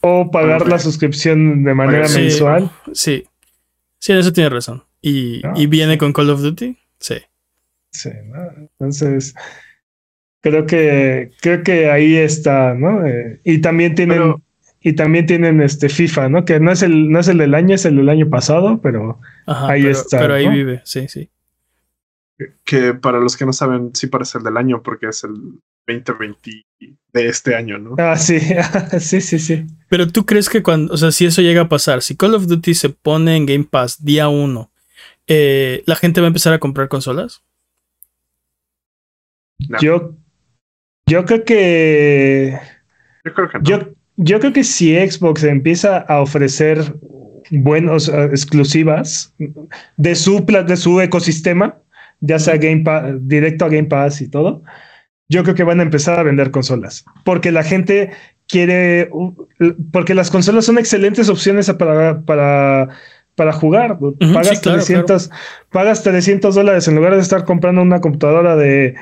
[0.00, 2.70] o pagar la suscripción de manera mensual.
[2.92, 3.24] Sí,
[3.98, 4.84] sí, eso tiene razón.
[5.00, 6.76] ¿Y, y viene con Call of Duty?
[6.98, 7.16] Sí.
[7.96, 8.10] Sí,
[8.78, 9.34] Entonces,
[10.40, 13.06] creo que, creo que ahí está, ¿no?
[13.06, 14.34] Eh, y también tienen,
[14.80, 16.44] y también tienen este FIFA, ¿no?
[16.44, 19.20] Que no es el, no es el del año, es el del año pasado, pero
[19.46, 20.18] ahí está.
[20.18, 21.30] Pero ahí vive, sí, sí.
[22.64, 25.32] Que para los que no saben, sí parece el del año, porque es el
[25.88, 26.66] 2020
[27.12, 27.94] de este año, ¿no?
[27.98, 28.38] Ah, sí,
[29.00, 29.66] sí, sí, sí.
[29.88, 32.46] Pero tú crees que cuando, o sea, si eso llega a pasar, si Call of
[32.46, 34.70] Duty se pone en Game Pass día uno,
[35.26, 37.42] eh, ¿la gente va a empezar a comprar consolas?
[39.80, 40.14] Yo,
[41.08, 42.58] yo creo que.
[43.24, 46.94] Yo creo que yo, creo que si Xbox empieza a ofrecer
[47.50, 49.34] buenos exclusivas
[49.96, 51.76] de su, de su ecosistema,
[52.20, 52.84] ya sea Game
[53.20, 54.62] directo a Game Pass y todo,
[55.28, 57.04] yo creo que van a empezar a vender consolas.
[57.24, 58.10] Porque la gente
[58.48, 59.10] quiere.
[59.92, 62.22] Porque las consolas son excelentes opciones para.
[62.22, 62.88] para
[63.36, 63.98] para jugar,
[64.32, 65.30] pagas, 300,
[65.70, 68.94] pagas 300 dólares en lugar de estar comprando una computadora de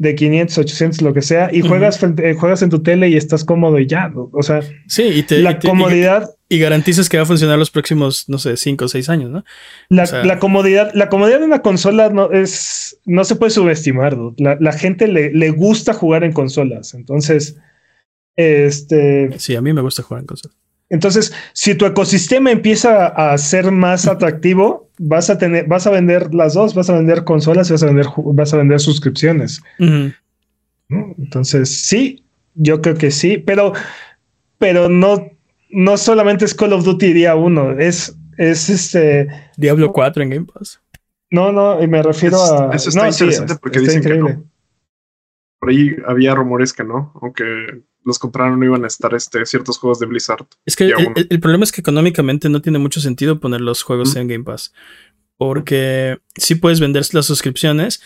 [0.00, 3.44] de 500, 800, lo que sea, y juegas, eh, juegas en tu tele y estás
[3.44, 4.10] cómodo y ya.
[4.32, 6.30] O sea, sí, y te, la comodidad.
[6.48, 9.44] Y, garantizas que va a funcionar los próximos, no sé, 5 o 6 años, ¿no?
[9.90, 14.16] La, comodidad, la comodidad de una consola no es, no se puede subestimar.
[14.38, 16.94] La, la, gente le, le gusta jugar en consolas.
[16.94, 17.58] Entonces,
[18.36, 19.38] este.
[19.38, 20.56] Sí, a mí me gusta jugar en consolas.
[20.88, 26.34] Entonces, si tu ecosistema empieza a ser más atractivo, vas a tener, vas a vender
[26.34, 29.62] las dos, vas a vender consolas y vas a vender, vas a vender suscripciones.
[30.88, 32.22] Entonces, sí,
[32.54, 33.72] yo creo que sí, pero,
[34.58, 35.30] pero no,
[35.70, 39.28] no solamente es Call of Duty día uno, es, es este.
[39.56, 40.80] Diablo 4 en Game Pass.
[41.30, 42.74] No, no, y me refiero a.
[42.74, 44.44] Eso está interesante porque dicen que no.
[45.60, 49.78] Por ahí había rumores que no, aunque los compraron no iban a estar este, ciertos
[49.78, 50.46] juegos de Blizzard.
[50.64, 50.92] Es que
[51.28, 54.72] el, problema es que económicamente no tiene mucho sentido poner los juegos en Game Pass.
[55.36, 58.02] Porque sí puedes vender las suscripciones,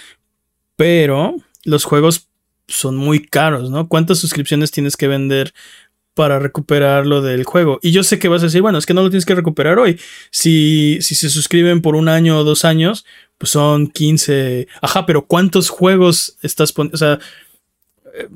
[0.77, 2.29] pero los juegos
[2.67, 3.89] son muy caros, ¿no?
[3.89, 5.53] ¿Cuántas suscripciones tienes que vender
[6.15, 7.79] para recuperar lo del juego?
[7.83, 9.79] Y yo sé que vas a decir, bueno, es que no lo tienes que recuperar
[9.79, 10.01] hoy.
[10.31, 13.05] Si, si se suscriben por un año o dos años,
[13.39, 14.69] pues son 15.
[14.81, 16.95] Ajá, pero ¿cuántos juegos estás poniendo?
[16.95, 17.19] O sea,
[18.15, 18.29] eh,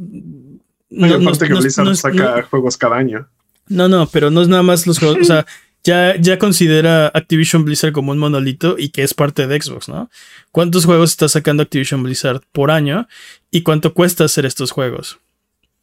[0.91, 3.29] no, que Blizzard saca juegos cada año.
[3.69, 5.19] No, no, pero no es nada más los juegos.
[5.21, 5.47] o sea,
[5.85, 10.11] ya, ya considera Activision Blizzard como un monolito y que es parte de Xbox, ¿no?
[10.53, 13.07] ¿Cuántos juegos está sacando Activision Blizzard por año?
[13.51, 15.19] ¿Y cuánto cuesta hacer estos juegos?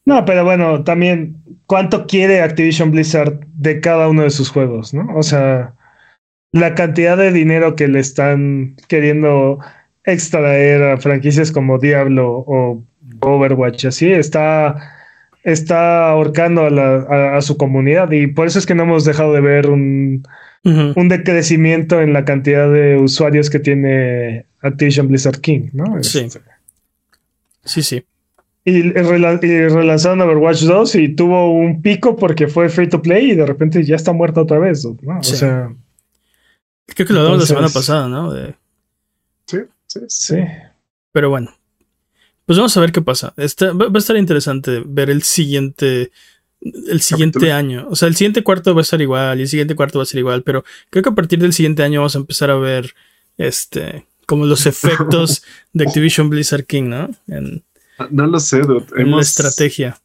[0.06, 5.08] No, pero bueno, también, ¿cuánto quiere Activision Blizzard de cada uno de sus juegos, no?
[5.16, 5.74] O sea,
[6.52, 9.60] la cantidad de dinero que le están queriendo
[10.04, 12.84] extraer a franquicias como Diablo o
[13.26, 14.96] Overwatch, así está
[15.46, 19.70] está ahorcando a, su comunidad y por eso es que no hemos dejado de ver
[19.70, 20.24] un,
[20.64, 26.04] decrecimiento en la cantidad de usuarios que tiene Activision Blizzard King, ¿no?
[26.04, 26.22] Sí.
[26.22, 26.42] Este.
[27.64, 28.04] Sí, sí.
[28.64, 33.46] Y, relanzaron Overwatch 2 y tuvo un pico porque fue free to play y de
[33.46, 35.20] repente ya está muerto otra vez, ¿no?
[35.20, 35.72] O sea.
[36.88, 38.34] Creo que lo hablamos la semana pasada, ¿no?
[39.46, 40.38] Sí, sí, sí.
[41.12, 41.52] Pero bueno,
[42.46, 43.34] pues vamos a ver qué pasa.
[43.38, 46.12] va, a estar interesante ver el siguiente.
[46.62, 47.88] El siguiente año.
[47.90, 50.08] O sea, el siguiente cuarto va a estar igual y el siguiente cuarto va a
[50.08, 50.42] ser igual.
[50.42, 52.96] Pero creo que a partir del siguiente año vamos a empezar a ver
[53.38, 54.06] este.
[54.26, 55.44] como los efectos
[55.74, 57.10] de Activision Blizzard King, ¿no?
[57.28, 57.64] En,
[58.10, 58.86] no lo sé, dude.
[58.98, 60.00] En la estrategia.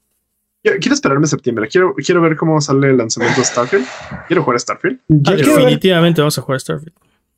[0.63, 1.69] Quiero esperarme septiembre.
[1.69, 3.87] Quiero, quiero ver cómo sale el lanzamiento de Starfield.
[4.27, 5.01] Quiero jugar a Starfield.
[5.27, 6.93] Ah, definitivamente vamos a jugar a Starfield.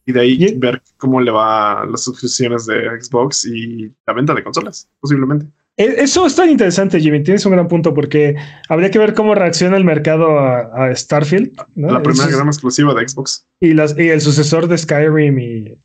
[0.04, 4.42] Y de ahí ver cómo le va las suscripciones de Xbox y la venta de
[4.42, 5.46] consolas, posiblemente.
[5.76, 7.22] E, eso es tan interesante, Jimmy.
[7.22, 8.36] Tienes un gran punto porque
[8.68, 11.52] habría que ver cómo reacciona el mercado a, Starfield.
[11.76, 13.46] La primera gran exclusiva de Xbox.
[13.60, 15.78] Y, las, y el sucesor de Skyrim y.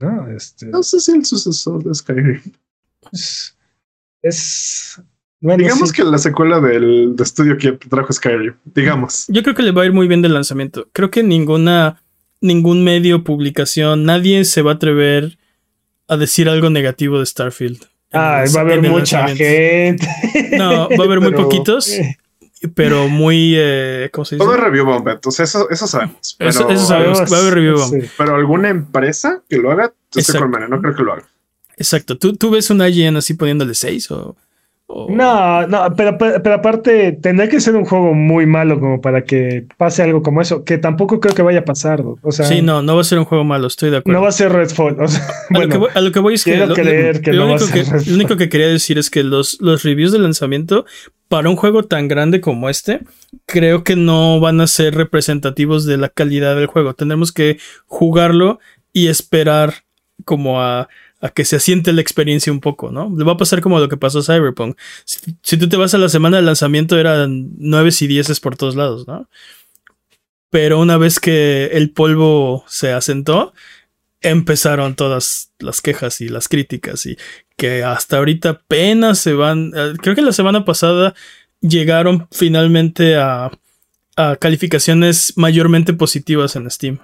[0.00, 0.66] No, este...
[0.66, 2.40] no sé si el sucesor de Skyrim.
[4.22, 5.00] Es.
[5.40, 8.54] digamos que la secuela del de estudio que trajo Skyrim.
[8.64, 9.26] Digamos.
[9.28, 10.88] Yo creo que le va a ir muy bien del lanzamiento.
[10.92, 12.02] Creo que ninguna.
[12.40, 15.38] Ningún medio, publicación, nadie se va a atrever
[16.06, 17.84] a decir algo negativo de Starfield.
[18.12, 19.98] Ah, va a haber mucha gente.
[20.56, 21.92] No, va a haber muy poquitos.
[22.74, 23.54] Pero muy.
[23.56, 24.44] Eh, ¿Cómo se dice?
[24.44, 26.36] Todo es review bomb, sea, eso, eso sabemos.
[26.38, 27.32] eso, sabemos.
[27.32, 28.04] Va a haber review bomb.
[28.16, 31.28] Pero alguna empresa que lo haga, estoy con no creo que lo haga.
[31.76, 32.18] Exacto.
[32.18, 34.36] ¿Tú, tú ves una IGN así poniéndole 6 o.?
[34.88, 39.66] No, no, pero, pero, aparte tendría que ser un juego muy malo como para que
[39.76, 42.02] pase algo como eso, que tampoco creo que vaya a pasar.
[42.22, 44.18] O sea, sí, no, no va a ser un juego malo, estoy de acuerdo.
[44.18, 44.96] No va a ser Redfall.
[44.98, 47.44] O sea, a, lo que voy, a, lo que voy, es que, lo,
[48.14, 50.86] único que quería decir es que los, los reviews de lanzamiento
[51.28, 53.00] para un juego tan grande como este,
[53.44, 56.94] creo que no van a ser representativos de la calidad del juego.
[56.94, 58.58] Tenemos que jugarlo
[58.94, 59.74] y esperar
[60.24, 60.88] como a
[61.20, 63.12] a que se asiente la experiencia un poco, ¿no?
[63.16, 64.78] Le va a pasar como lo que pasó a Cyberpunk.
[65.04, 68.76] Si, tú te vas a la semana de lanzamiento eran 9 y 10 por todos
[68.76, 69.28] lados, ¿no?
[70.50, 73.52] Pero una vez que el polvo se asentó,
[74.20, 77.18] empezaron todas las quejas y las críticas y
[77.56, 81.14] que hasta ahorita apenas se van, eh, creo que la semana pasada
[81.60, 83.50] llegaron finalmente a,
[84.16, 86.98] a calificaciones mayormente positivas en Steam.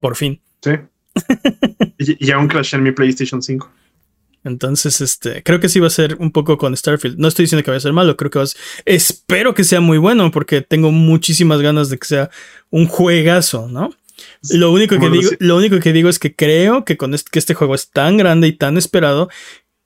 [0.00, 0.40] Por fin.
[0.62, 0.72] Sí
[1.98, 3.70] y, aún crash en mi PlayStation 5.
[4.44, 7.18] Entonces, este, creo que sí va a ser un poco con Starfield.
[7.18, 9.64] No estoy diciendo que vaya a ser malo, creo que va a ser, espero que
[9.64, 12.30] sea muy bueno porque tengo muchísimas ganas de que sea
[12.70, 13.90] un juegazo, ¿no?
[14.50, 17.38] Lo único que digo, lo único que digo es que creo que con este, que
[17.38, 19.28] este juego es tan grande y tan esperado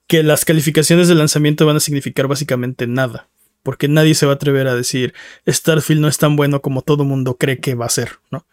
[0.07, 3.29] que las calificaciones de lanzamiento van a significar básicamente nada,
[3.63, 5.13] porque nadie se va a atrever a decir
[5.47, 8.45] Starfield no es tan bueno como todo mundo cree que va a ser, ¿no?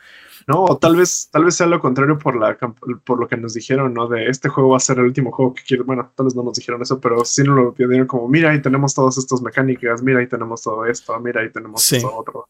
[0.46, 3.92] No, tal vez, tal vez sea lo contrario por la por lo que nos dijeron,
[3.92, 4.06] ¿no?
[4.06, 5.84] De este juego va a ser el último juego que quiero.
[5.84, 8.62] Bueno, tal vez no nos dijeron eso, pero sí nos lo pidieron como, mira, ahí
[8.62, 12.48] tenemos todas estas mecánicas, mira, ahí tenemos todo esto, mira, ahí tenemos todo otro.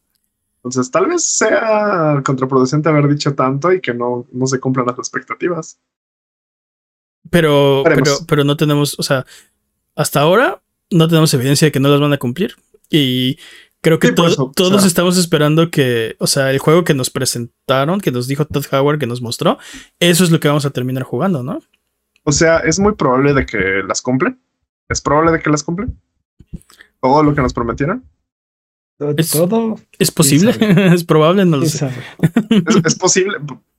[0.57, 4.99] Entonces, tal vez sea contraproducente haber dicho tanto y que no, no se cumplan las
[4.99, 5.79] expectativas.
[7.31, 9.25] Pero, pero, pero no tenemos, o sea,
[9.95, 12.55] hasta ahora no tenemos evidencia de que no las van a cumplir.
[12.89, 13.39] Y
[13.81, 18.27] Creo que todos estamos esperando que, o sea, el juego que nos presentaron, que nos
[18.27, 19.59] dijo Todd Howard, que nos mostró,
[19.99, 21.59] eso es lo que vamos a terminar jugando, ¿no?
[22.23, 24.39] O sea, es muy probable de que las cumplen.
[24.89, 25.97] Es probable de que las cumplen.
[27.01, 28.03] Todo lo que nos prometieron.
[29.15, 29.79] Es, todo.
[29.99, 30.55] Es posible,
[30.93, 31.89] es probable, no lo sé.
[32.83, 33.37] Es, posible.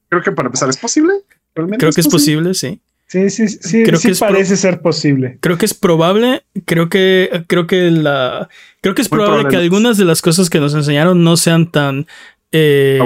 [0.09, 1.13] Creo que para empezar, ¿es posible?
[1.53, 2.81] Creo que es posible, sí.
[3.09, 5.39] Sí, sí, sí, creo que parece ser posible.
[5.41, 8.51] Creo que es probable, creo que, creo que la,
[8.83, 12.07] creo que es probable, que algunas de las cosas que nos enseñaron no sean tan
[12.53, 13.01] eh,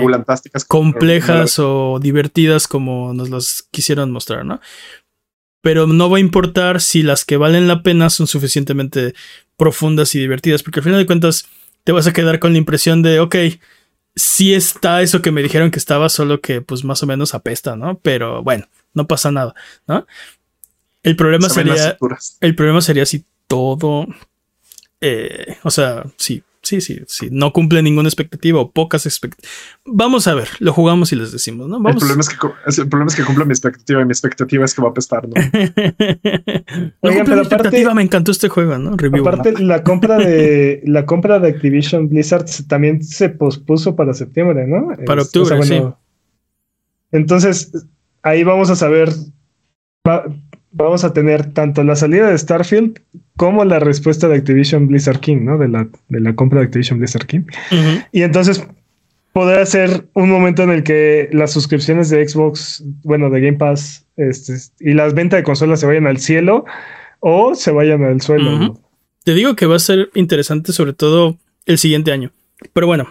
[0.66, 4.60] complejas o divertidas como nos las quisieron mostrar, ¿no?
[5.60, 9.14] Pero no va a importar si las que valen la pena son suficientemente
[9.56, 11.46] profundas y divertidas, porque al final de cuentas
[11.84, 13.36] te vas a quedar con la impresión de, ok,
[14.16, 17.76] sí está eso que me dijeron que estaba, solo que pues más o menos apesta,
[17.76, 18.00] ¿no?
[18.02, 19.54] Pero bueno no pasa nada,
[19.86, 20.06] ¿no?
[21.02, 21.98] El problema sería.
[22.40, 24.06] El problema sería si todo.
[25.00, 27.28] Eh, o sea, sí, sí, sí, sí.
[27.32, 29.52] No cumple ninguna expectativa o pocas expectativas.
[29.84, 31.76] Vamos a ver, lo jugamos y les decimos, ¿no?
[31.88, 32.36] El, problema es que,
[32.82, 35.28] el problema es que cumple mi expectativa y mi expectativa es que va a apestar,
[35.28, 35.34] ¿no?
[37.00, 38.96] Oigan, pero expectativa, me encantó este juego, ¿no?
[39.20, 44.92] aparte, la compra de la compra de Activision Blizzard también se pospuso para septiembre, ¿no?
[45.04, 45.82] Para octubre, sí.
[47.10, 47.72] Entonces,
[48.22, 49.10] ahí vamos a saber,
[50.70, 53.00] vamos a tener tanto la salida de Starfield
[53.36, 55.58] como la respuesta de Activision Blizzard King, ¿no?
[55.58, 57.42] De la, de la compra de Activision Blizzard King.
[58.12, 58.66] Y entonces
[59.32, 64.06] podrá ser un momento en el que las suscripciones de Xbox, bueno, de Game Pass
[64.16, 66.64] este, y las ventas de consolas se vayan al cielo
[67.20, 68.78] o se vayan al suelo.
[69.24, 72.32] Te digo que va a ser interesante sobre todo el siguiente año.
[72.72, 73.08] Pero bueno,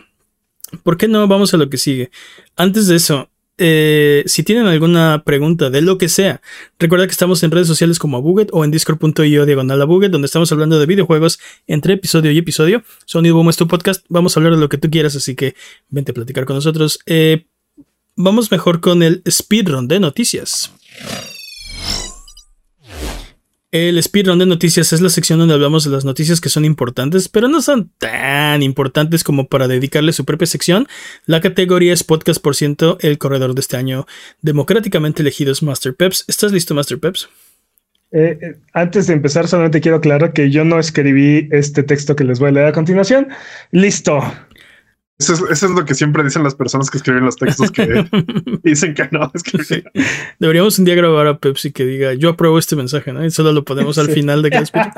[0.83, 2.11] ¿por qué no vamos a lo que sigue?
[2.55, 3.30] Antes de eso,
[3.63, 6.41] eh, si tienen alguna pregunta de lo que sea,
[6.79, 10.25] recuerda que estamos en redes sociales como Buget o en discord.io diagonal a Buget, donde
[10.25, 12.83] estamos hablando de videojuegos entre episodio y episodio.
[13.05, 15.53] Sonido Boom es tu podcast, vamos a hablar de lo que tú quieras, así que
[15.89, 17.01] vente a platicar con nosotros.
[17.05, 17.45] Eh,
[18.15, 20.73] vamos mejor con el speedrun de noticias.
[23.71, 27.29] El speedrun de noticias es la sección donde hablamos de las noticias que son importantes,
[27.29, 30.89] pero no son tan importantes como para dedicarle su propia sección.
[31.25, 34.05] La categoría es podcast por ciento, el corredor de este año
[34.41, 36.25] democráticamente elegido es Master Peps.
[36.27, 37.29] ¿Estás listo, Master Peps?
[38.11, 42.25] Eh, eh, antes de empezar, solamente quiero aclarar que yo no escribí este texto que
[42.25, 43.29] les voy a leer a continuación.
[43.71, 44.21] Listo.
[45.29, 48.05] Eso es, lo que siempre dicen las personas que escriben los textos que
[48.63, 49.31] dicen que no
[50.39, 53.23] Deberíamos un día grabar a Pepsi que diga yo apruebo este mensaje, ¿no?
[53.23, 54.93] Y solo lo ponemos al final de cada speech.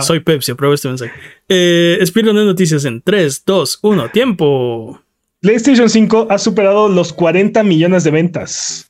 [0.02, 1.12] Soy Pepsi, apruebo este mensaje.
[1.48, 5.00] Eh, de noticias en 3, 2, 1, tiempo.
[5.40, 8.88] PlayStation 5 ha superado los 40 millones de ventas.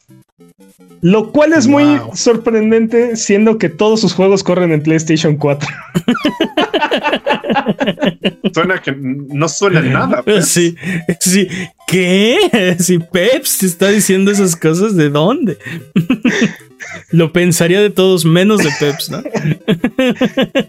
[1.03, 1.85] Lo cual es muy
[2.15, 5.69] sorprendente, siendo que todos sus juegos corren en PlayStation 4.
[8.55, 10.23] suena que no suena nada.
[10.43, 10.77] Sí,
[11.21, 11.49] sí.
[11.87, 12.77] ¿Qué?
[12.79, 15.59] Si Peps te está diciendo esas cosas, ¿de dónde?
[17.11, 19.23] Lo pensaría de todos menos de Peps, ¿no?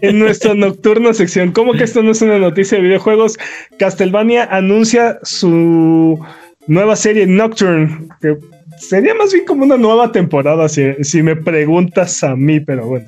[0.00, 3.38] en nuestra nocturna sección, ¿cómo que esto no es una noticia de videojuegos?
[3.78, 6.18] Castlevania anuncia su
[6.66, 8.36] nueva serie Nocturne, que
[8.82, 13.06] sería más bien como una nueva temporada, si, si me preguntas a mí, pero bueno.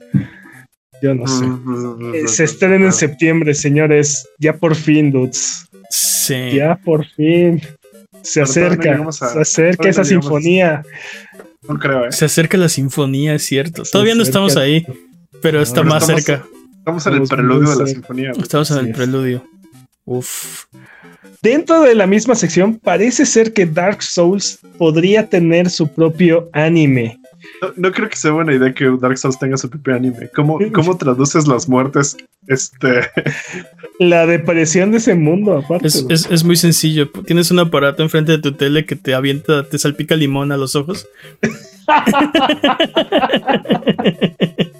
[1.02, 2.28] Yo no sé.
[2.28, 4.26] Se estrena en septiembre, señores.
[4.38, 5.66] Ya por fin, dudes.
[5.90, 6.52] Sí.
[6.54, 7.60] Ya por fin.
[8.22, 9.12] Se acerca.
[9.12, 10.82] se acerca esa sinfonía.
[11.68, 12.12] No creo, ¿eh?
[12.12, 13.82] Se acerca la sinfonía, es cierto.
[13.90, 14.86] Todavía no estamos ahí,
[15.42, 16.42] pero está más cerca.
[16.78, 18.30] Estamos en el preludio de la sinfonía.
[18.30, 19.44] Estamos en el preludio.
[20.06, 20.64] Uf.
[21.44, 27.20] Dentro de la misma sección, parece ser que Dark Souls podría tener su propio anime.
[27.76, 30.30] No, creo que sea buena idea que Dark Souls tenga su propio anime.
[30.34, 32.16] ¿Cómo, cómo traduces las muertes?
[32.46, 33.02] Este.
[33.98, 35.88] La depresión de ese mundo, aparte.
[35.88, 37.10] Es, muy sencillo.
[37.10, 40.74] Tienes un aparato enfrente de tu tele que te avienta, te salpica limón a los
[40.74, 41.06] ojos.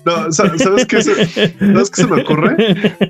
[0.05, 1.15] No, ¿sabes qué, se,
[1.59, 2.57] ¿sabes qué se me ocurre?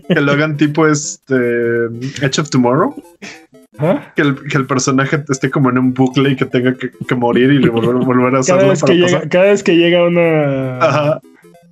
[0.08, 1.86] Que lo hagan tipo este
[2.22, 2.94] Edge of Tomorrow.
[4.14, 8.06] Que, el, personaje esté como en un bucle y que tenga que, morir y volver,
[8.06, 8.60] volver a hacerlo.
[8.60, 11.20] Cada vez, que llega, cada vez que llega una, a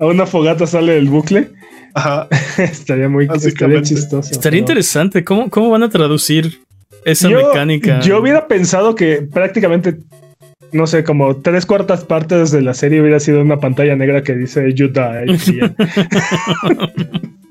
[0.01, 1.51] una fogata sale del bucle.
[1.95, 2.29] Ajá.
[2.59, 4.33] estaría muy estaría chistoso.
[4.33, 5.25] Estaría interesante.
[5.25, 6.61] ¿Cómo, ¿Cómo van a traducir
[7.05, 8.01] esa mecánica?
[8.01, 9.99] Yo hubiera pensado que prácticamente,
[10.73, 14.35] no sé, como tres cuartas partes de la serie hubiera sido una pantalla negra que
[14.35, 15.39] dice You die.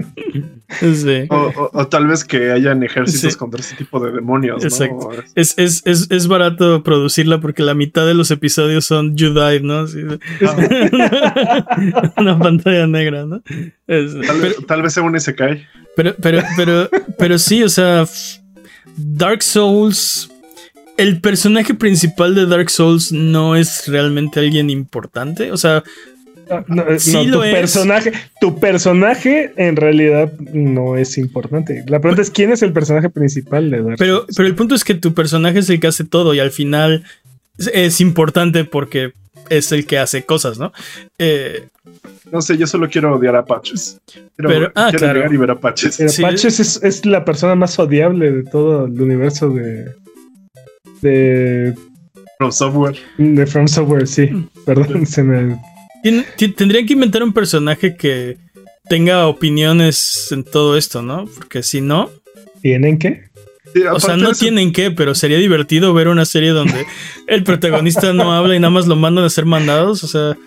[1.30, 4.63] O, tal vez que hayan ejércitos contra ese tipo de demonios.
[4.63, 5.11] Exacto.
[5.36, 9.61] Es, es, es, es, barato producirla porque la mitad de los episodios son You Died,
[9.61, 9.86] ¿no?
[12.17, 13.41] Una pantalla negra, ¿no?
[14.67, 15.41] Tal, vez, sea un SK.
[15.95, 18.05] Pero, pero, pero, pero sí, o sea,
[18.95, 20.30] Dark Souls.
[20.97, 25.51] El personaje principal de Dark Souls no es realmente alguien importante.
[25.51, 25.84] O sea,
[26.68, 26.97] no, eh,
[27.32, 31.84] tu personaje, tu personaje en realidad no es importante.
[31.88, 34.84] La pregunta es quién es el personaje principal de Dark Pero, pero el punto es
[34.84, 37.04] que tu personaje es el que hace todo y al final
[37.74, 39.14] es importante porque
[39.49, 40.72] es el que hace cosas, ¿no?
[41.18, 41.68] Eh,
[42.32, 43.99] no sé, yo solo quiero odiar a Patches.
[44.36, 45.32] pero, ah, claro.
[45.32, 45.97] y ver a Patches.
[46.22, 49.93] Patches es, la persona más odiable de todo el universo de.
[51.02, 51.76] de.
[52.38, 52.97] From Software.
[53.18, 54.30] De From Software, sí.
[54.66, 55.60] Perdón, se me
[56.56, 58.38] Tendrían que inventar un personaje que
[58.89, 61.26] tenga opiniones en todo esto, ¿no?
[61.26, 62.10] Porque si no.
[62.62, 63.30] ¿Tienen que?
[63.91, 66.86] o sea, no tienen que, pero sería divertido ver una serie donde
[67.28, 70.04] el protagonista no habla y nada más lo mandan a ser mandados.
[70.04, 70.38] O sea.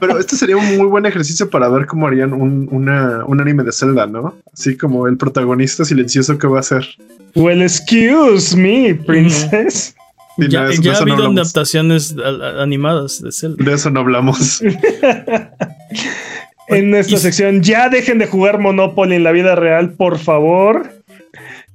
[0.00, 3.72] Pero este sería un muy buen ejercicio para ver cómo harían un, un anime de
[3.72, 4.36] Zelda, ¿no?
[4.52, 6.86] Así como el protagonista silencioso que va a hacer.
[7.34, 9.94] Well, excuse me, princess
[10.36, 12.14] ya, ha habido adaptaciones
[12.58, 13.64] animadas de Zelda.
[13.64, 14.62] De eso no hablamos.
[16.68, 20.92] en nuestra sección, ya dejen de jugar Monopoly en la vida real, por favor.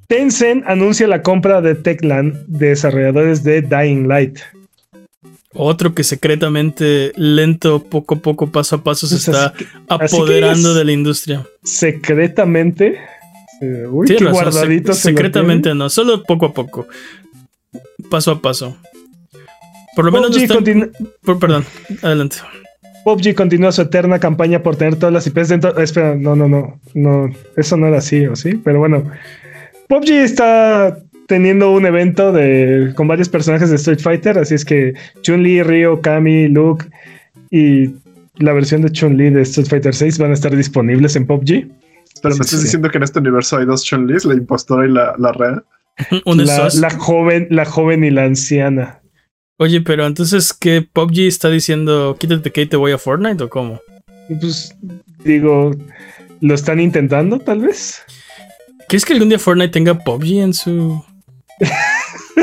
[0.07, 4.39] Tencent anuncia la compra de Techland, desarrolladores de Dying Light.
[5.53, 9.53] Otro que secretamente, lento, poco a poco, paso a paso, se está
[9.88, 11.45] apoderando de la industria.
[11.64, 12.99] Secretamente.
[13.62, 14.93] Eh, uy, qué guardadito.
[14.93, 16.88] secretamente no, solo poco a poco
[18.09, 18.78] paso a paso.
[19.95, 20.38] Por lo menos.
[21.39, 21.65] perdón,
[22.01, 22.38] adelante.
[23.03, 25.78] PUBG continúa su eterna campaña por tener todas las IPs dentro.
[25.78, 26.80] Espera, no, no, no.
[26.93, 28.59] no eso no era así, ¿o sí?
[28.63, 29.09] Pero bueno.
[29.88, 34.38] PUBG está teniendo un evento de, con varios personajes de Street Fighter.
[34.38, 36.86] Así es que Chun-Li, Ryo, Kami, Luke
[37.49, 37.91] y
[38.36, 41.67] la versión de Chun-Li de Street Fighter 6 van a estar disponibles en PUBG.
[42.22, 45.15] Pero me estás diciendo que en este universo hay dos Chun-Lis, la impostora y la,
[45.17, 45.63] la real.
[46.26, 49.02] la, joven, la joven y la anciana.
[49.58, 52.16] Oye, pero entonces, ¿qué PUBG está diciendo?
[52.18, 53.82] Quítate que te voy a Fortnite o cómo?
[54.39, 54.76] Pues
[55.24, 55.72] digo,
[56.39, 58.02] ¿lo están intentando tal vez?
[58.88, 61.04] ¿Crees que algún día Fortnite tenga PUBG en su...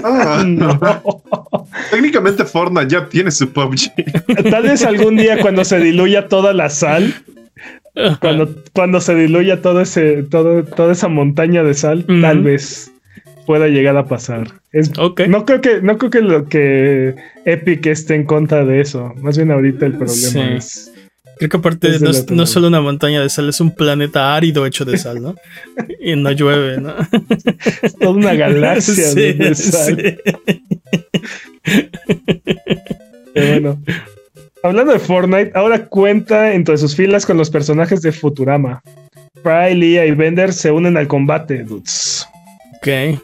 [0.04, 0.78] Ah, No.
[1.90, 3.92] Técnicamente Fortnite ya tiene su PUBG.
[4.50, 7.14] Tal vez algún día cuando se diluya toda la sal,
[8.20, 12.92] cuando, cuando se diluya todo ese, todo, toda esa montaña de sal, tal vez
[13.46, 14.48] pueda llegar a pasar.
[14.72, 14.90] Es.
[14.96, 19.14] No creo que, no creo que lo que Epic esté en contra de eso.
[19.22, 20.40] Más bien ahorita el problema Sí.
[20.56, 20.92] es.
[21.38, 24.34] Creo que aparte Es no es, no solo una montaña de sal, es un planeta
[24.34, 25.34] árido hecho de sal, ¿no?
[26.00, 26.94] y no llueve, ¿no?
[27.82, 29.96] es toda una galaxia de- de sal.
[29.96, 30.16] sí.
[33.34, 33.82] Pero bueno.
[34.62, 38.82] Hablando de Fortnite, ahora cuenta entre sus filas con los personajes de Futurama.
[39.42, 42.26] Fry, Leah y Bender se unen al combate, dudes.
[42.78, 43.20] Ok.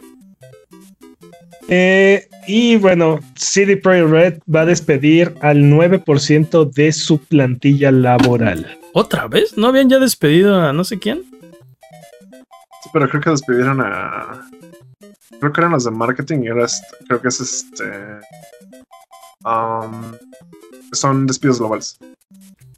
[1.74, 8.78] Eh, y bueno, CD Projekt Red va a despedir al 9% de su plantilla laboral.
[8.92, 9.56] ¿Otra vez?
[9.56, 11.22] ¿No habían ya despedido a no sé quién?
[12.82, 14.50] Sí, pero creo que despidieron a.
[15.40, 17.84] Creo que eran los de marketing y ahora es- creo que es este.
[19.46, 20.12] um,
[20.92, 21.96] son despidos globales.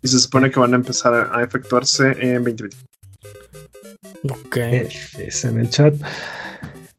[0.03, 2.77] Y se supone que van a empezar a, a efectuarse en 2020.
[4.31, 4.57] Ok.
[5.19, 5.95] Es en el chat.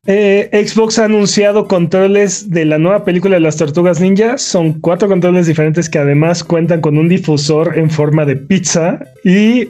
[0.08, 4.38] Eh, Xbox ha anunciado controles de la nueva película de las Tortugas Ninja.
[4.38, 9.70] Son cuatro controles diferentes que además cuentan con un difusor en forma de pizza y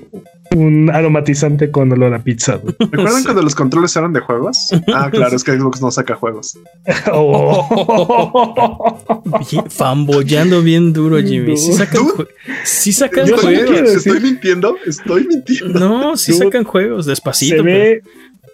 [0.56, 2.60] un aromatizante con olor a pizza.
[2.80, 3.24] ¿Recuerdan Sí.
[3.24, 4.58] cuando los controles eran de juegos?
[4.94, 6.58] Ah, claro, es que Xbox no saca juegos.
[7.12, 9.02] Oh.
[9.50, 11.56] Bien- Famboyando bien duro, Jimmy.
[11.58, 12.28] Sí sacan, jue-
[12.64, 13.80] sí sacan juegos.
[13.90, 15.80] estoy mintiendo, estoy mintiendo.
[15.80, 16.46] No, sí Dude.
[16.46, 17.56] sacan juegos, despacito.
[17.58, 18.02] se ve.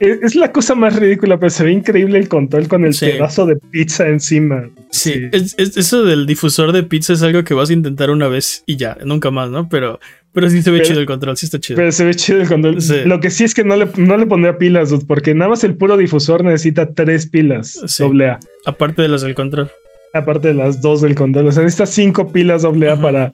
[0.01, 3.05] Es la cosa más ridícula, pero se ve increíble el control con el Sí.
[3.07, 4.69] pedazo de pizza encima.
[4.89, 5.21] Sí, Sí.
[5.31, 8.63] es- es- eso del difusor de pizza es algo que vas a intentar una vez
[8.65, 9.69] y ya, nunca más, ¿no?
[9.69, 9.99] Pero,
[10.33, 11.77] pero sí se ve Pero- chido el control, sí está chido.
[11.77, 12.81] Pero se ve chido el control.
[12.81, 12.95] Sí.
[13.05, 15.63] Lo que sí es que no le, no le pondría pilas, dude, porque nada más
[15.63, 18.39] el puro difusor necesita tres pilas doble A.
[18.65, 19.69] Aparte de las del control.
[20.14, 21.47] Aparte de las dos del control.
[21.47, 23.32] O sea, necesita cinco pilas doble A para,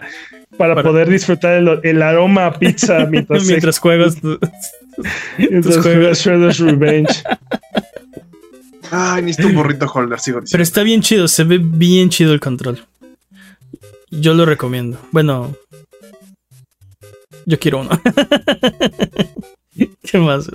[0.58, 4.18] para, Para- poder disfrutar el, el aroma a pizza mientras, juegas.
[5.38, 6.20] mientras tus juega juegos.
[6.20, 7.24] Shredder's Revenge.
[8.92, 10.64] Ay, necesito un burrito holder, sigo Pero diciendo.
[10.64, 12.80] está bien chido, se ve bien chido el control.
[14.12, 14.98] Yo lo recomiendo.
[15.12, 15.56] Bueno,
[17.46, 17.90] yo quiero uno.
[20.04, 20.50] ¿Qué más?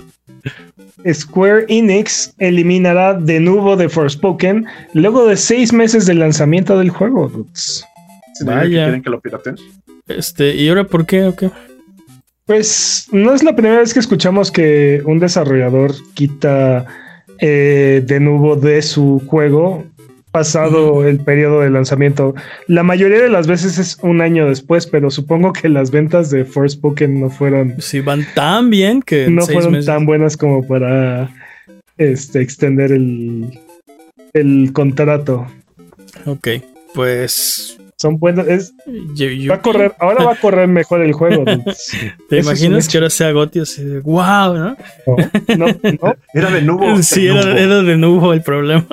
[1.11, 7.27] Square Enix eliminará de nuevo The Forspoken luego de seis meses de lanzamiento del juego.
[7.29, 7.83] dudes.
[8.35, 8.83] ¿Significa que Vaya.
[8.85, 9.55] quieren que lo pirateen?
[10.07, 11.49] Este, ¿y ahora por qué o qué?
[12.45, 16.85] Pues no es la primera vez que escuchamos que un desarrollador quita
[17.39, 19.85] eh, de nuevo de su juego
[20.33, 22.33] pasado el periodo de lanzamiento.
[22.67, 26.43] La mayoría de las veces es un año después, pero supongo que las ventas de
[26.43, 31.29] Forspoken no fueron, Si van tan bien que no fueron meses- tan buenas como para
[31.97, 33.59] este, extender el,
[34.33, 35.45] el contrato.
[36.25, 36.47] Ok,
[36.95, 37.77] pues.
[37.97, 38.47] Son buenos.
[38.47, 38.73] es-
[39.15, 41.45] yo- yo- va a correr, ahora va a correr mejor el juego.
[42.29, 44.77] ¿Te imaginas que ahora sea Gotti así de wow, ¿no?
[45.57, 45.65] No,
[46.01, 47.01] no, Era de nuevo.
[47.03, 48.85] Sí, de era, de nuevo el problema.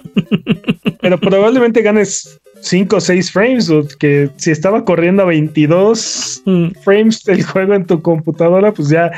[1.01, 6.69] pero probablemente ganes 5 o 6 frames, dude, que si estaba corriendo a 22 Mm,
[6.83, 9.11] frames el juego en tu computadora, pues ya,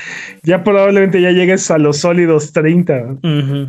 [0.45, 3.16] ya probablemente ya llegues a los sólidos 30.
[3.22, 3.66] ujú.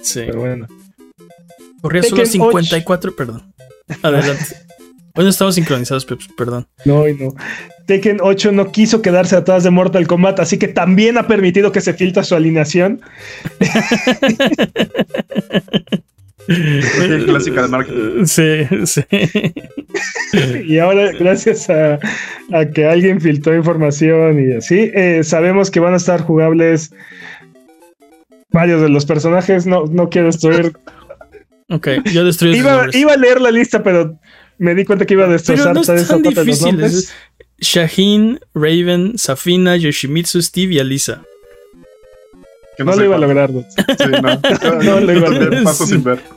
[0.00, 0.22] Sí.
[0.26, 0.66] Pero bueno.
[1.80, 3.42] Corría solo Tekken 54, perdón.
[4.02, 4.44] Adelante.
[5.14, 6.66] Bueno, estamos sincronizados, Peps, perdón.
[6.84, 7.34] No, y no.
[7.86, 11.80] Tekken 8 no quiso quedarse atrás de Mortal Kombat, así que también ha permitido que
[11.80, 13.00] se filtre su alineación.
[16.46, 18.26] Clásica de marketing.
[18.26, 19.02] Sí, sí.
[20.66, 21.98] Y ahora, gracias a,
[22.52, 26.92] a que alguien filtró información y así, eh, sabemos que van a estar jugables
[28.50, 29.66] varios de los personajes.
[29.66, 30.72] No, no quiero destruir.
[31.70, 34.18] Ok, yo destruyo sus Iba, iba a leer la lista, pero
[34.58, 36.66] me di cuenta que iba a Pero destrozar no es tan cuatro de los difícil.
[36.66, 36.94] nombres.
[36.94, 37.14] es-
[37.60, 41.22] Shaheen, Raven, Safina, Yoshimitsu, Steve y Alisa.
[42.76, 43.50] Que No sé lo iba a lograr.
[43.50, 43.54] Sí,
[44.22, 44.40] no.
[44.82, 45.62] No lo yo iba a también lograr.
[45.64, 46.18] paso sin ver.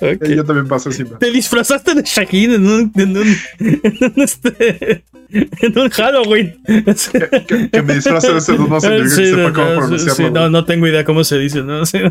[0.00, 0.28] Ok.
[0.28, 1.18] Yo también paso sin ver.
[1.18, 3.26] Te disfrazaste de Shaheen en un, en un,
[3.60, 6.60] en un, este, en un Halloween.
[6.66, 6.84] Que,
[7.46, 10.14] que- que me disfrace de ese no significa Sí, no, cómo no, pronunciarlo.
[10.14, 11.86] sí, no, no tengo idea cómo se dice, ¿no?
[11.86, 11.98] Sí.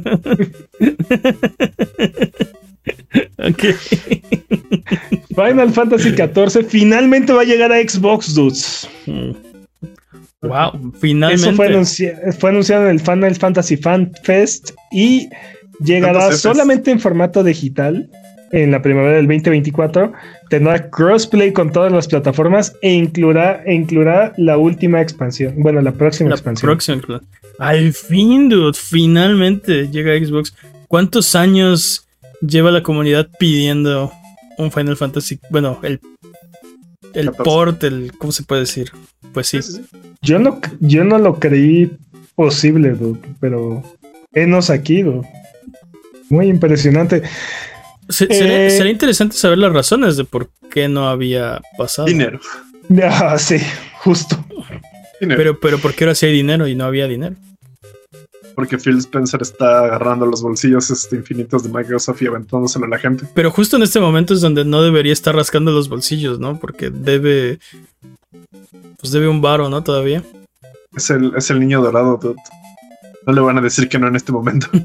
[3.37, 3.63] ok.
[5.35, 8.87] Final Fantasy XIV finalmente va a llegar a Xbox, dudes.
[10.43, 11.47] Wow, finalmente.
[11.47, 15.29] Eso fue, anuncia- fue anunciado en el Final Fantasy Fan Fest y
[15.83, 18.09] llegará solamente en formato digital
[18.51, 20.13] en la primavera del 2024
[20.49, 25.55] tendrá crossplay con todas las plataformas e incluirá, e incluirá la última expansión.
[25.57, 26.69] Bueno, la próxima La expansión.
[26.69, 27.21] próxima.
[27.57, 30.53] Al fin, dude, finalmente llega Xbox.
[30.87, 32.07] ¿Cuántos años
[32.41, 34.11] lleva la comunidad pidiendo
[34.59, 35.39] un Final Fantasy?
[35.49, 35.99] Bueno, el,
[37.15, 37.43] el 14.
[37.43, 38.11] port, el.
[38.19, 38.91] ¿Cómo se puede decir?
[39.33, 39.59] Pues sí.
[40.21, 41.91] Yo no, yo no lo creí
[42.35, 43.83] posible, dude, pero
[44.33, 45.27] enos aquí, dude.
[46.29, 47.23] Muy impresionante.
[48.09, 52.07] Se- sería, Eh, sería interesante saber las razones de por qué no había pasado.
[52.07, 52.39] Dinero.
[53.03, 53.57] Ah, sí,
[53.99, 54.43] justo.
[55.21, 55.37] Dinero.
[55.37, 57.35] Pero, pero ¿por qué ahora sí hay dinero y no había dinero?
[58.55, 62.99] Porque Phil Spencer está agarrando los bolsillos este, infinitos de Microsoft y aventándoselo a la
[62.99, 63.25] gente.
[63.33, 66.59] Pero justo en este momento es donde no debería estar rascando los bolsillos, ¿no?
[66.59, 67.59] Porque debe.
[68.99, 69.83] Pues debe un varo, ¿no?
[69.83, 70.23] Todavía.
[70.95, 72.35] Es el, es el niño dorado, dude.
[73.25, 74.67] No le van a decir que no en este momento.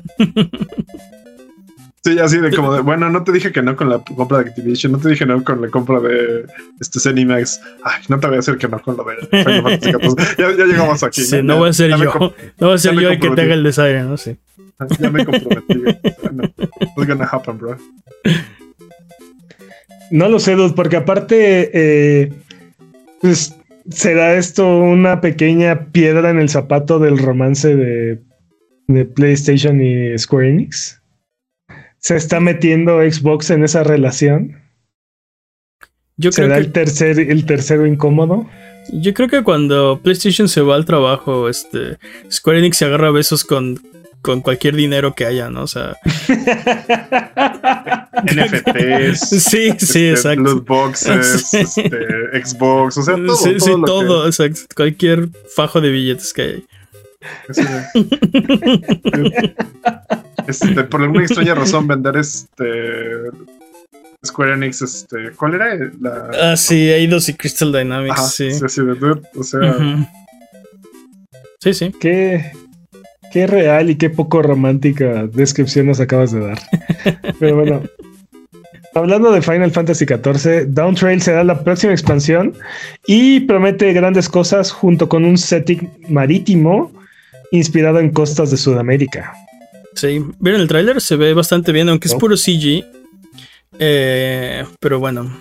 [2.04, 4.48] Sí, así de como de, bueno, no te dije que no con la compra de
[4.48, 6.46] Activision, no te dije no con la compra de
[6.80, 7.60] este Zenimax.
[7.82, 10.36] Ay, no te voy a decir que no con lo de Final Fantasy XIV.
[10.38, 11.22] Ya, ya llegamos aquí.
[11.22, 12.32] Sí, no voy a ser yo.
[12.58, 14.16] No voy a ser yo el que te haga el desaire, ¿no?
[14.16, 14.38] Sí.
[14.98, 15.74] Ya me comprometí.
[16.32, 17.76] No, it's gonna happen, bro.
[20.10, 22.32] No lo sé, dude, porque aparte, eh,
[23.20, 23.56] pues,
[23.90, 28.22] será esto una pequeña piedra en el zapato del romance de,
[28.86, 31.00] de PlayStation y Square Enix.
[31.98, 34.62] Se está metiendo Xbox en esa relación.
[36.16, 38.48] Yo creo, Será que, el tercer, el tercero incómodo.
[38.92, 41.98] yo creo que cuando PlayStation se va al trabajo, este
[42.30, 43.80] Square Enix se agarra besos con,
[44.22, 45.62] con cualquier dinero que haya, ¿no?
[45.62, 45.96] O sea.
[48.24, 49.28] NFTs.
[49.28, 50.42] Sí, sí, este, exacto.
[50.42, 51.58] Loot boxes, Sí.
[51.58, 51.90] este,
[52.44, 53.36] Xbox, o sea, todo.
[53.36, 54.60] sí, todo sí, lo que- todo, exacto.
[54.74, 56.64] Cualquier fajo de billetes que hay.
[60.46, 62.64] Este, por alguna extraña razón, vender este.
[64.26, 65.30] Square Enix, este.
[65.36, 65.74] ¿Cuál era?
[66.00, 66.30] La.
[66.52, 68.50] Ah, sí, Eidos y Crystal Dynamics, Ajá, sí.
[68.52, 70.06] sí, sí, de O sea.
[71.60, 71.92] Sí, sí.
[72.00, 72.52] Qué,
[73.32, 76.58] qué real y qué poco romántica descripción nos acabas de dar.
[77.38, 77.82] Pero bueno.
[78.94, 82.54] Hablando de Final Fantasy XIV, Down Trail será la próxima expansión
[83.06, 86.90] y promete grandes cosas junto con un setting marítimo
[87.52, 89.34] inspirado en costas de Sudamérica.
[89.94, 91.00] Sí, ¿vieron el tráiler?
[91.00, 92.84] Se ve bastante bien, aunque es puro CG.
[93.78, 95.36] Eh, pero bueno,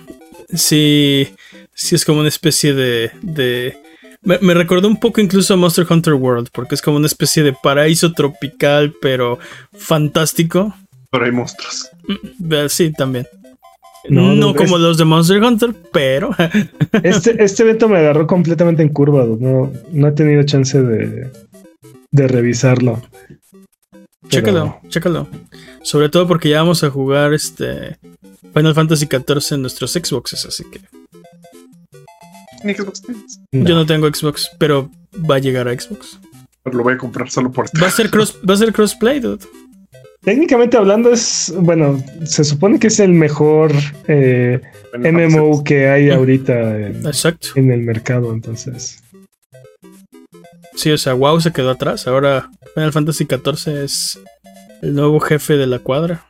[0.54, 1.28] sí,
[1.74, 3.10] sí es como una especie de...
[3.22, 3.87] de
[4.28, 7.42] me, me recordó un poco incluso a Monster Hunter World, porque es como una especie
[7.42, 9.38] de paraíso tropical, pero
[9.76, 10.74] fantástico.
[11.10, 11.88] pero hay monstruos.
[12.50, 13.26] Eh, Sí, también.
[14.08, 16.30] No, No, no, como es- los de Monster Hunter, pero...
[17.02, 19.24] Este, este evento me agarró completamente en curva.
[19.38, 21.30] No, no he tenido chance de,
[22.10, 23.02] de revisarlo.
[23.90, 25.28] Pero- Chécalo, chécalo.
[25.82, 27.98] Sobre todo porque ya vamos a jugar este
[28.54, 30.80] Final Fantasy XIV en nuestros Xboxes, así que
[32.62, 33.40] Xbox tienes.
[33.52, 34.90] yo no tengo Xbox, pero
[35.28, 36.18] va a llegar a Xbox.
[36.62, 39.20] Pero lo voy a comprar solo por Va a ser cross, va a ser crossplay,
[39.20, 39.44] dude.
[40.22, 43.72] Técnicamente hablando es, bueno, se supone que es el mejor
[44.08, 44.60] eh,
[44.98, 47.48] MMO que hay ahorita en, Exacto.
[47.54, 49.02] en el mercado, entonces.
[50.74, 52.06] Sí, o sea, WoW se quedó atrás.
[52.06, 54.20] Ahora Final Fantasy XIV es
[54.82, 56.26] el nuevo jefe de la cuadra.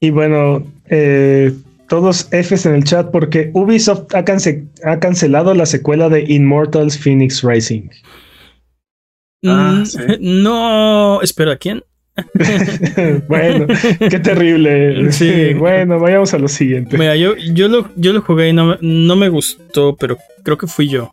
[0.00, 1.54] Y bueno, eh,
[1.88, 6.98] todos Fs en el chat porque Ubisoft ha, cance- ha cancelado la secuela de Immortals
[6.98, 7.88] Phoenix Rising.
[9.46, 9.98] Ah, Mm, sí.
[10.20, 11.82] No, espera, ¿quién?
[13.28, 13.66] bueno,
[14.10, 15.12] qué terrible.
[15.12, 15.54] Sí.
[15.54, 16.98] bueno, vayamos a lo siguiente.
[16.98, 20.58] Mira, yo, yo, lo, yo lo jugué y no, me- no me gustó, pero creo
[20.58, 21.12] que fui yo.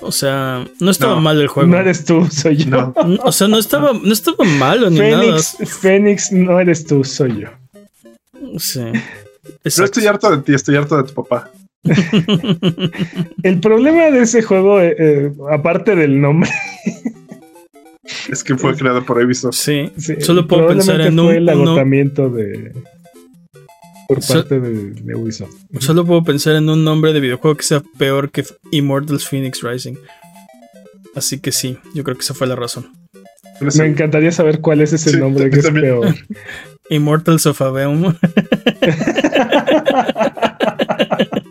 [0.00, 1.70] O sea, no estaba No, mal el juego.
[1.70, 2.70] No eres tú, soy yo.
[2.70, 7.42] No, O sea, no estaba, no estaba malo ni Fénix, Fénix, no eres tú, soy
[7.42, 7.48] yo.
[8.42, 8.92] nada.
[9.44, 9.50] Sí.
[9.52, 9.84] no Exacto.
[9.84, 11.50] estoy harto de ti, estoy harto de tu papá.
[13.42, 16.50] El problema de ese juego, eh, eh, aparte del nombre,
[18.28, 19.54] Es que fue creado por Ubisoft.
[19.54, 19.90] Sí.
[19.98, 22.72] sí, Solo puedo pensar en fue un- el uno- agotamiento de
[24.08, 25.54] por So- parte de, de Ubisoft.
[25.80, 29.94] Solo puedo pensar en un nombre de videojuego que sea peor que Immortals Phoenix Rising.
[31.14, 32.88] Así que sí, yo creo que esa fue la razón.
[33.70, 36.14] Sí, Me encantaría saber cuál es ese Sí, nombre que es peor.
[36.90, 38.14] Immortals of Aveum.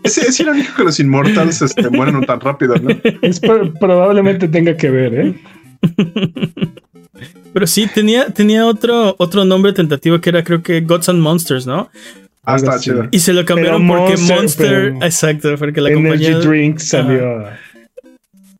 [0.04, 2.90] es, es irónico que los Immortals este, mueren tan rápido, ¿no?
[3.22, 5.34] Es pro- probablemente tenga que ver, ¿eh?
[7.52, 11.66] Pero sí, tenía, tenía otro, otro nombre tentativo que era creo que Gods and Monsters,
[11.66, 11.90] ¿no?
[12.44, 13.08] Ah, está chido.
[13.10, 15.06] Y se lo cambiaron Pero porque Monster, Monster.
[15.06, 16.38] Exacto, porque la Energy compañía.
[16.40, 17.58] Drink salió, a,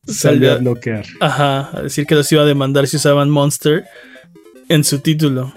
[0.07, 1.05] salió a bloquear.
[1.21, 3.85] Ajá, a decir que los iba a demandar si usaban Monster
[4.69, 5.53] en su título.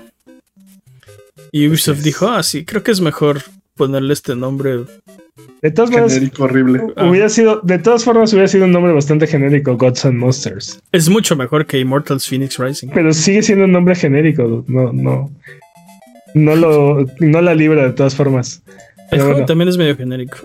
[1.52, 3.42] Y Ubisoft dijo, ah, sí, creo que es mejor
[3.78, 4.80] ponerle este nombre.
[5.62, 6.82] De todas maneras, Genérico horrible.
[6.96, 7.06] Ah.
[7.08, 10.82] hubiera sido, de todas formas, hubiera sido un nombre bastante genérico, Gods and Monsters.
[10.92, 12.90] Es mucho mejor que Immortals Phoenix Rising.
[12.94, 15.32] Pero sigue siendo un nombre genérico, no, no.
[16.34, 18.62] No lo, no la libra de todas formas.
[18.68, 20.40] El Pero juego bueno, también es medio genérico.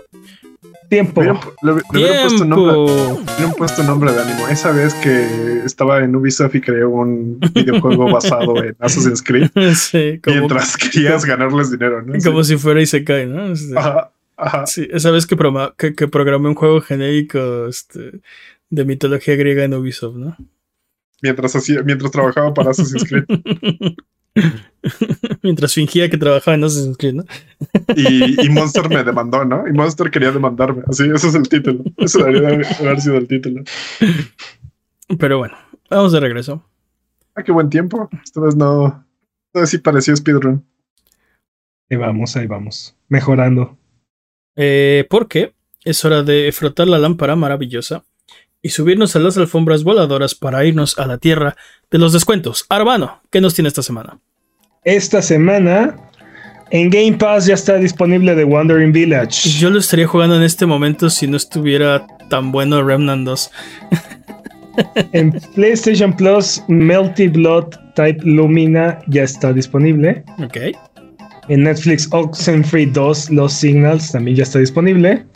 [0.89, 1.21] Tiempo.
[1.21, 4.47] Le hubieran- le, le hubieran puesto nombre, hubieran puesto nombre de ánimo.
[4.47, 10.19] Esa vez que estaba en Ubisoft y creó un videojuego basado en Assassin's Creed sí,
[10.23, 12.13] como, mientras querías ganarles dinero, ¿no?
[12.23, 13.51] como si fuera Isekai, ¿no?
[13.53, 14.65] Este, Ajá, ajá.
[14.67, 18.21] sí, esa vez que, proma- que, que programé un juego genérico este,
[18.69, 20.37] de mitología griega en Ubisoft, ¿no?
[21.21, 23.23] Mientras hacía, mientras trabajaba para Assassin's Creed.
[25.41, 27.25] Mientras fingía que trabajaba en Assassin's Creed, ¿no?
[27.95, 29.67] Y, y Monster me demandó, ¿no?
[29.67, 30.83] Y Monster quería demandarme.
[30.87, 31.83] Así, ese es el título.
[31.97, 33.63] Eso debería de haber sido el título.
[35.19, 35.55] Pero bueno,
[35.89, 36.63] vamos de regreso.
[37.35, 38.09] Ah, qué buen tiempo.
[38.23, 39.05] Esta vez no.
[39.47, 40.65] Esta vez sí pareció speedrun.
[41.89, 42.95] Ahí vamos, ahí vamos.
[43.07, 43.77] Mejorando.
[44.55, 45.53] Eh, porque
[45.83, 48.03] es hora de frotar la lámpara maravillosa
[48.63, 51.55] y subirnos a las alfombras voladoras para irnos a la tierra
[51.91, 52.65] de los descuentos.
[52.69, 54.17] Arbano, ¿qué nos tiene esta semana?
[54.85, 55.95] Esta semana
[56.71, 59.49] en Game Pass ya está disponible The Wandering Village.
[59.59, 63.51] Yo lo estaría jugando en este momento si no estuviera tan bueno Remnant 2.
[65.11, 70.23] En PlayStation Plus, Melty Blood Type Lumina ya está disponible.
[70.43, 70.57] Ok.
[71.47, 75.27] En Netflix, Oxenfree 2 Los Signals también ya está disponible.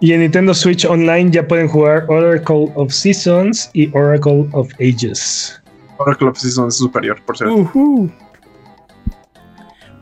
[0.00, 5.60] Y en Nintendo Switch Online ya pueden jugar Oracle of Seasons y Oracle of Ages.
[5.98, 7.54] Oracle of Season es superior, por cierto.
[7.54, 8.10] Ujú.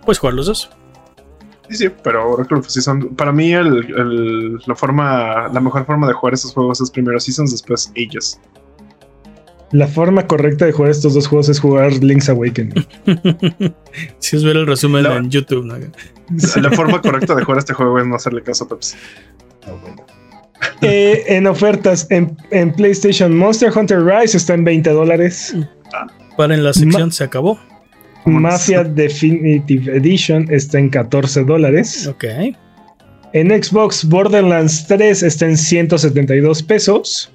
[0.05, 0.71] Puedes jugar los dos.
[1.71, 3.15] Sí, sí, pero Oracle of Season.
[3.15, 7.19] Para mí, el, el- la forma, la mejor forma de jugar estos juegos es primero
[7.21, 8.41] Seasons, después Ages.
[9.73, 12.87] La forma correcta de jugar estos dos juegos es jugar Link's Awakening.
[14.19, 15.65] si es ver el resumen en YouTube.
[15.65, 15.75] ¿no?
[16.61, 18.97] La forma correcta de jugar este juego es no hacerle caso a Pepsi.
[20.83, 25.55] Eh, en ofertas en, en PlayStation, Monster Hunter Rise está en 20 dólares.
[26.37, 27.59] Para en la sección se acabó.
[28.27, 32.07] Mafia Definitive Edition está en 14 dólares.
[32.07, 32.25] Ok.
[33.33, 37.33] En Xbox, Borderlands 3 está en 172 pesos.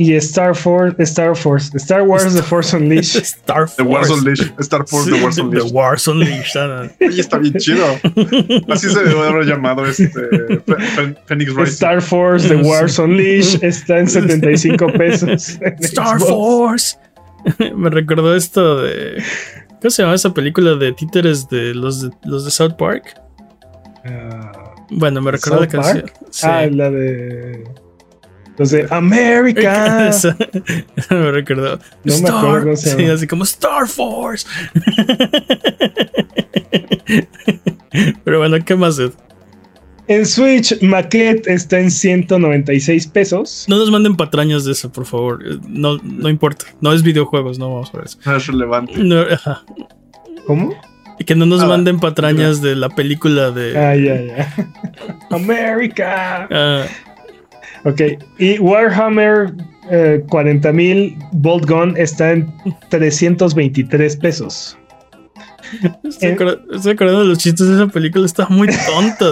[0.00, 4.20] Y Star Force, Star Force, Star Wars The Force Unleashed Star The Wars Force.
[4.20, 4.60] Unleashed.
[4.60, 5.72] Star Force, Sí, The Wars The Unleashed.
[5.74, 6.56] Wars Unleashed.
[7.00, 7.84] Oye, está bien chido.
[8.68, 10.08] Así se debe haber llamado este
[11.26, 11.62] Phoenix Rising.
[11.72, 15.58] Star Force The Wars Unleashed está en 75 pesos.
[15.60, 16.28] en Star Xbox.
[16.28, 16.96] Force.
[17.74, 19.20] Me recordó esto de.
[19.80, 23.20] ¿Cómo se llama esa película de títeres de los de, los de South Park?
[24.04, 26.10] Ah, Bueno, me recordó la ¿South canción.
[26.30, 26.46] Sí.
[26.48, 27.64] Ah, la de.
[28.58, 30.08] Los de America.
[30.08, 30.36] Esa-
[31.10, 31.78] me recordó.
[32.04, 34.46] No me acuerdo sí, así como Star Force.
[38.24, 38.98] Pero bueno, ¿qué más?
[38.98, 39.12] Ed?
[40.08, 43.66] En Switch, Maquette está en 196 pesos.
[43.68, 45.42] No nos manden patrañas de eso, por favor.
[45.46, 46.64] Eh, No, no importa.
[46.80, 48.18] No es videojuegos, no vamos a ver eso.
[48.24, 48.94] No es relevante.
[48.96, 49.62] No, ajá.
[50.46, 50.74] ¿Cómo?
[51.18, 53.76] Y que no nos Ah, manden patrañas de la película de.
[53.76, 54.54] Ah, ya, ya.
[55.30, 56.48] America.
[56.50, 56.84] ah,
[57.84, 58.00] Ok.
[58.38, 59.52] Y Warhammer
[59.90, 62.52] eh, 40.000 Bolt Gun está en
[62.90, 64.76] 323 pesos.
[66.04, 66.36] estoy, Eh.
[66.72, 68.26] estoy acordando de los chistes de esa película.
[68.26, 69.30] Está muy tonta.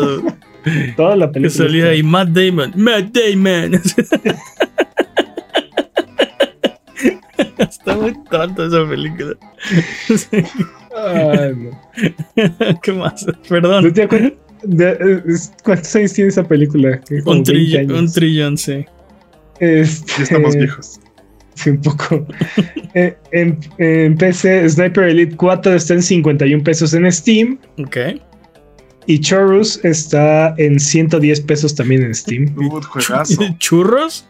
[0.96, 1.64] Toda la que película.
[1.66, 2.72] salía está- ahí Matt Damon.
[2.76, 3.74] Matt Damon.
[7.58, 9.34] Está muy tonta esa película.
[10.96, 11.70] Ay, no.
[12.82, 13.26] ¿Qué más?
[13.26, 13.92] ¿No Perdón.
[13.92, 14.32] te acuerdas?
[14.62, 15.24] De-
[15.62, 17.00] ¿Cuántos años tiene esa película?
[17.10, 17.98] Un, 20 trillón, años.
[18.00, 18.84] un trillón, sí.
[19.60, 21.00] Este, Ya estamos viejos.
[21.54, 22.26] Sí, un poco.
[22.98, 27.58] Eh, en, en PC, Sniper Elite 4 está en 51 pesos en Steam.
[27.78, 27.96] Ok.
[29.06, 32.54] Y Chorus está en 110 pesos también en Steam.
[32.56, 33.42] Uh, juegazo.
[33.58, 34.24] ¿Churros?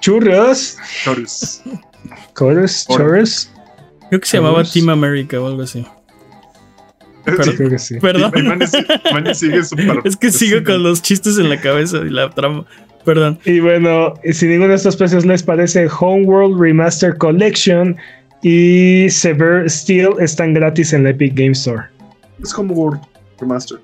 [0.00, 0.76] Churros.
[1.02, 1.62] Chorus.
[2.36, 2.86] Chorus.
[2.88, 3.50] Chorus.
[4.10, 4.64] Creo que se llamaba.
[4.64, 5.82] Team America o algo así.
[7.26, 7.98] Sí, creo que sí.
[8.00, 8.32] Perdón.
[8.36, 9.60] Y Manny sí- Manny sigue.
[10.04, 12.64] Es que sigo con los chistes en la cabeza y la trama.
[13.04, 13.38] Perdón.
[13.44, 17.96] Y bueno, si ninguno de estos precios les parece, Homeworld Remaster Collection
[18.42, 21.82] y Sever Steel están gratis en la Epic Game Store.
[22.42, 23.00] Es como World
[23.40, 23.78] Remaster.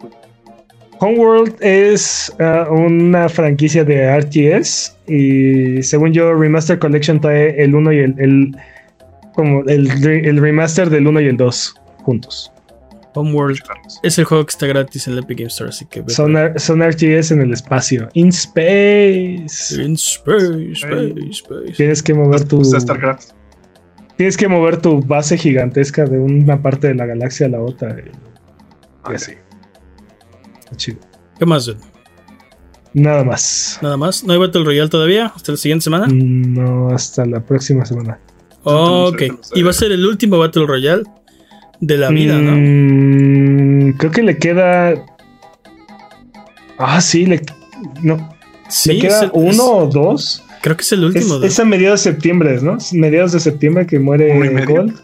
[1.01, 7.93] Homeworld es ah, una franquicia de RTS y según yo Remaster Collection trae el 1
[7.93, 8.57] y el, el-
[9.35, 9.89] como el,
[10.27, 12.53] el remaster del 1 y el 2 juntos.
[13.15, 13.59] Homeworld
[14.03, 16.83] es el juego que está gratis en la Epic Game Store, así que Son, son
[16.83, 18.09] RTS en el espacio.
[18.15, 19.83] In space.
[19.83, 21.73] In space, space, space.
[21.77, 23.35] Tienes que mover tu Pues.
[24.17, 27.97] Tienes que mover tu base gigantesca de una parte de la galaxia a la otra.
[29.05, 29.33] Ay, sí.
[30.59, 30.99] Está chido.
[31.39, 31.79] ¿Qué más, dude?
[32.93, 33.79] Nada más.
[33.81, 34.25] Nada más.
[34.25, 35.33] ¿No hay Battle Royale todavía?
[35.35, 36.07] ¿Hasta la siguiente semana?
[36.11, 38.21] No, hasta la próxima semana.
[38.65, 39.17] ok.
[39.17, 41.05] tenemos, Y va a ser el último Battle Royale
[41.81, 42.53] de la vida, ¿no?
[42.57, 44.95] Mm, creo que le queda.
[46.79, 47.43] Ah, sí, le,
[48.03, 48.35] no,
[48.69, 50.45] Sí, le queda es el- uno es- o dos.
[50.63, 51.35] creo que es el Es, último.
[51.37, 51.47] dude.
[51.47, 52.77] es a mediados de septiembre, ¿no?
[52.77, 54.65] Es mediados de septiembre que muere.
[54.65, 54.95] Gold.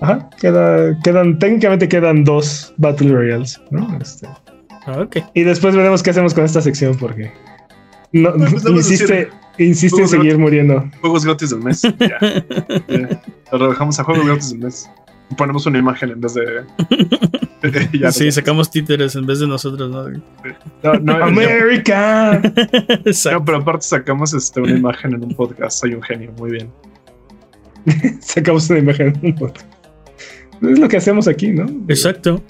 [0.00, 3.96] Ajá, queda, quedan, técnicamente quedan dos Battle Royales, ¿no?
[4.00, 4.26] Este,
[4.86, 5.16] Ah, ok.
[5.34, 7.32] y después veremos qué hacemos con esta sección porque
[8.12, 10.84] no, Pues, a insiste, insiste en seguir muriendo.
[11.00, 11.80] Juegos gratis del mes.
[11.82, 11.90] Ya.
[12.88, 13.22] Ya.
[13.52, 14.90] Lo rebajamos a juegos gratis del mes.
[15.36, 16.64] Ponemos una imagen en vez de.
[17.98, 20.08] Ya, sí, sacamos títeres en vez de nosotros, ¿no?
[20.84, 22.40] No, no, América.
[23.04, 23.40] Exacto.
[23.40, 25.80] no, pero aparte sacamos este, una imagen en un podcast.
[25.80, 26.70] Soy un genio, muy bien.
[28.20, 29.14] Sacamos una imagen.
[30.62, 31.66] Es lo que hacemos aquí, ¿no?
[31.88, 32.40] Exacto.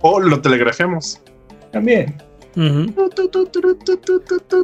[0.00, 1.20] O lo telegrafiamos.
[1.70, 2.14] También.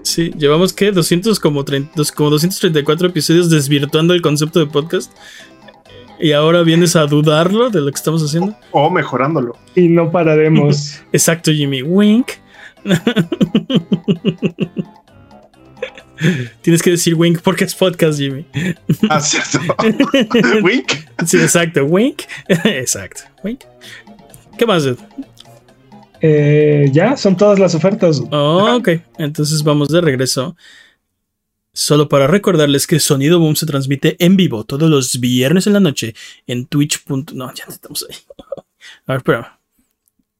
[0.02, 5.12] Sí, llevamos que 200 como, 30 dos- como 234 episodios desvirtuando el concepto de podcast.
[6.18, 8.56] Y ahora vienes a dudarlo de lo que estamos haciendo.
[8.70, 9.56] O mejorándolo.
[9.74, 11.02] Y no pararemos.
[11.12, 11.82] Exacto, Jimmy.
[11.82, 12.28] Wink.
[16.62, 18.46] Tienes que decir wink porque es podcast, Jimmy.
[19.10, 19.58] Ah, cierto.
[20.62, 20.92] Wink.
[21.26, 21.84] Sí, exacto.
[21.84, 22.22] Wink.
[22.48, 23.22] Exacto.
[23.42, 23.64] Wink.
[24.56, 24.84] ¿Qué más?
[24.84, 24.98] dude?
[26.20, 28.22] Eh, ya, son todas las ofertas.
[28.30, 28.88] Oh, ok,
[29.18, 30.56] entonces vamos de regreso.
[31.74, 35.80] Solo para recordarles que Sonido Boom se transmite en vivo todos los viernes en la
[35.80, 36.14] noche
[36.46, 37.04] en Twitch.
[37.34, 38.16] No, ya estamos ahí.
[39.06, 39.58] A ver, espera.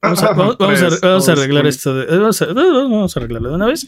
[0.01, 1.69] Vamos a, vamos- vamos a- Tres, vamos a dos, arreglar uno.
[1.71, 1.95] esto.
[1.95, 3.87] de- vamos, a, vamos a arreglarlo de una vez.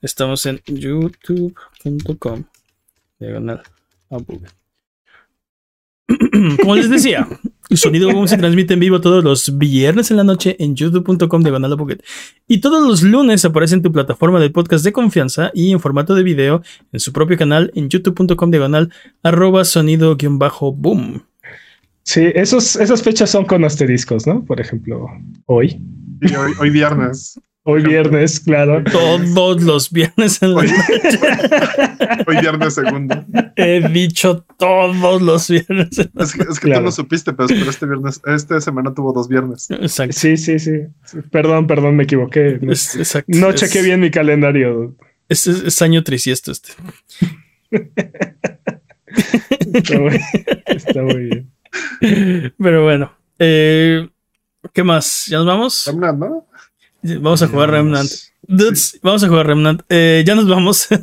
[0.00, 2.44] Estamos en youtube.com.
[3.18, 3.62] Diagonal.
[6.62, 7.26] Como les decía,
[7.74, 11.72] Sonido Boom se transmite en vivo todos los viernes en la noche en youtube.com diagonal
[11.72, 12.04] Abuget.
[12.46, 16.14] Y todos los lunes aparece en tu plataforma de podcast de confianza y en formato
[16.14, 16.62] de video
[16.92, 21.24] en su propio canal en youtube.com diagonal arroba sonido guion bajo boom.
[22.04, 24.44] Sí, esos, esas fechas son con asteriscos, ¿no?
[24.44, 25.08] Por ejemplo,
[25.46, 25.80] hoy.
[26.20, 27.40] Y hoy, hoy viernes.
[27.68, 28.84] Hoy viernes, claro.
[28.84, 30.68] Todos los viernes en la Hoy,
[32.28, 33.24] hoy viernes segundo.
[33.56, 35.98] He dicho todos los viernes.
[35.98, 36.80] Es que, es que Claro.
[36.82, 39.68] tú no supiste, pero, pero este viernes, esta semana tuvo dos viernes.
[39.70, 40.14] Exacto.
[40.16, 40.72] Sí, sí, sí.
[41.32, 42.60] Perdón, perdón, me equivoqué.
[42.62, 43.36] Es, exacto.
[43.36, 44.94] No Es- chequé bien mi calendario.
[45.28, 46.68] Es, es- es año trisiesto este.
[49.74, 50.20] Está muy,
[50.66, 51.50] está muy bien.
[52.58, 53.12] Pero bueno.
[53.40, 54.08] eh,
[54.72, 55.26] ¿Qué más?
[55.28, 55.94] ¿Ya nos vamos?
[56.18, 56.45] ¿no?
[57.20, 58.10] Vamos a jugar Remnant.
[58.42, 59.82] Dudes, vamos a jugar Remnant.
[59.88, 60.88] Eh, ya nos vamos.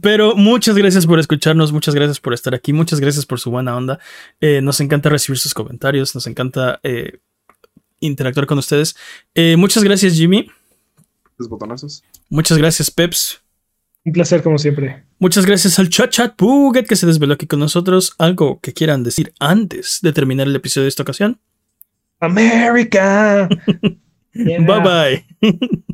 [0.00, 3.76] Pero muchas gracias por escucharnos, muchas gracias por estar aquí, muchas gracias por su buena
[3.76, 3.98] onda.
[4.40, 7.18] Eh, nos encanta recibir sus comentarios, nos encanta eh,
[8.00, 8.96] interactuar con ustedes.
[9.34, 10.48] Eh, muchas gracias, Jimmy.
[11.38, 12.02] Los botonazos.
[12.28, 13.40] Muchas gracias, Peps.
[14.04, 15.04] Un placer, como siempre.
[15.18, 18.14] Muchas gracias al Chat Chat Puget que se desveló aquí con nosotros.
[18.18, 21.40] Algo que quieran decir antes de terminar el episodio de esta ocasión.
[22.22, 23.50] America.
[24.34, 25.24] Bye bye.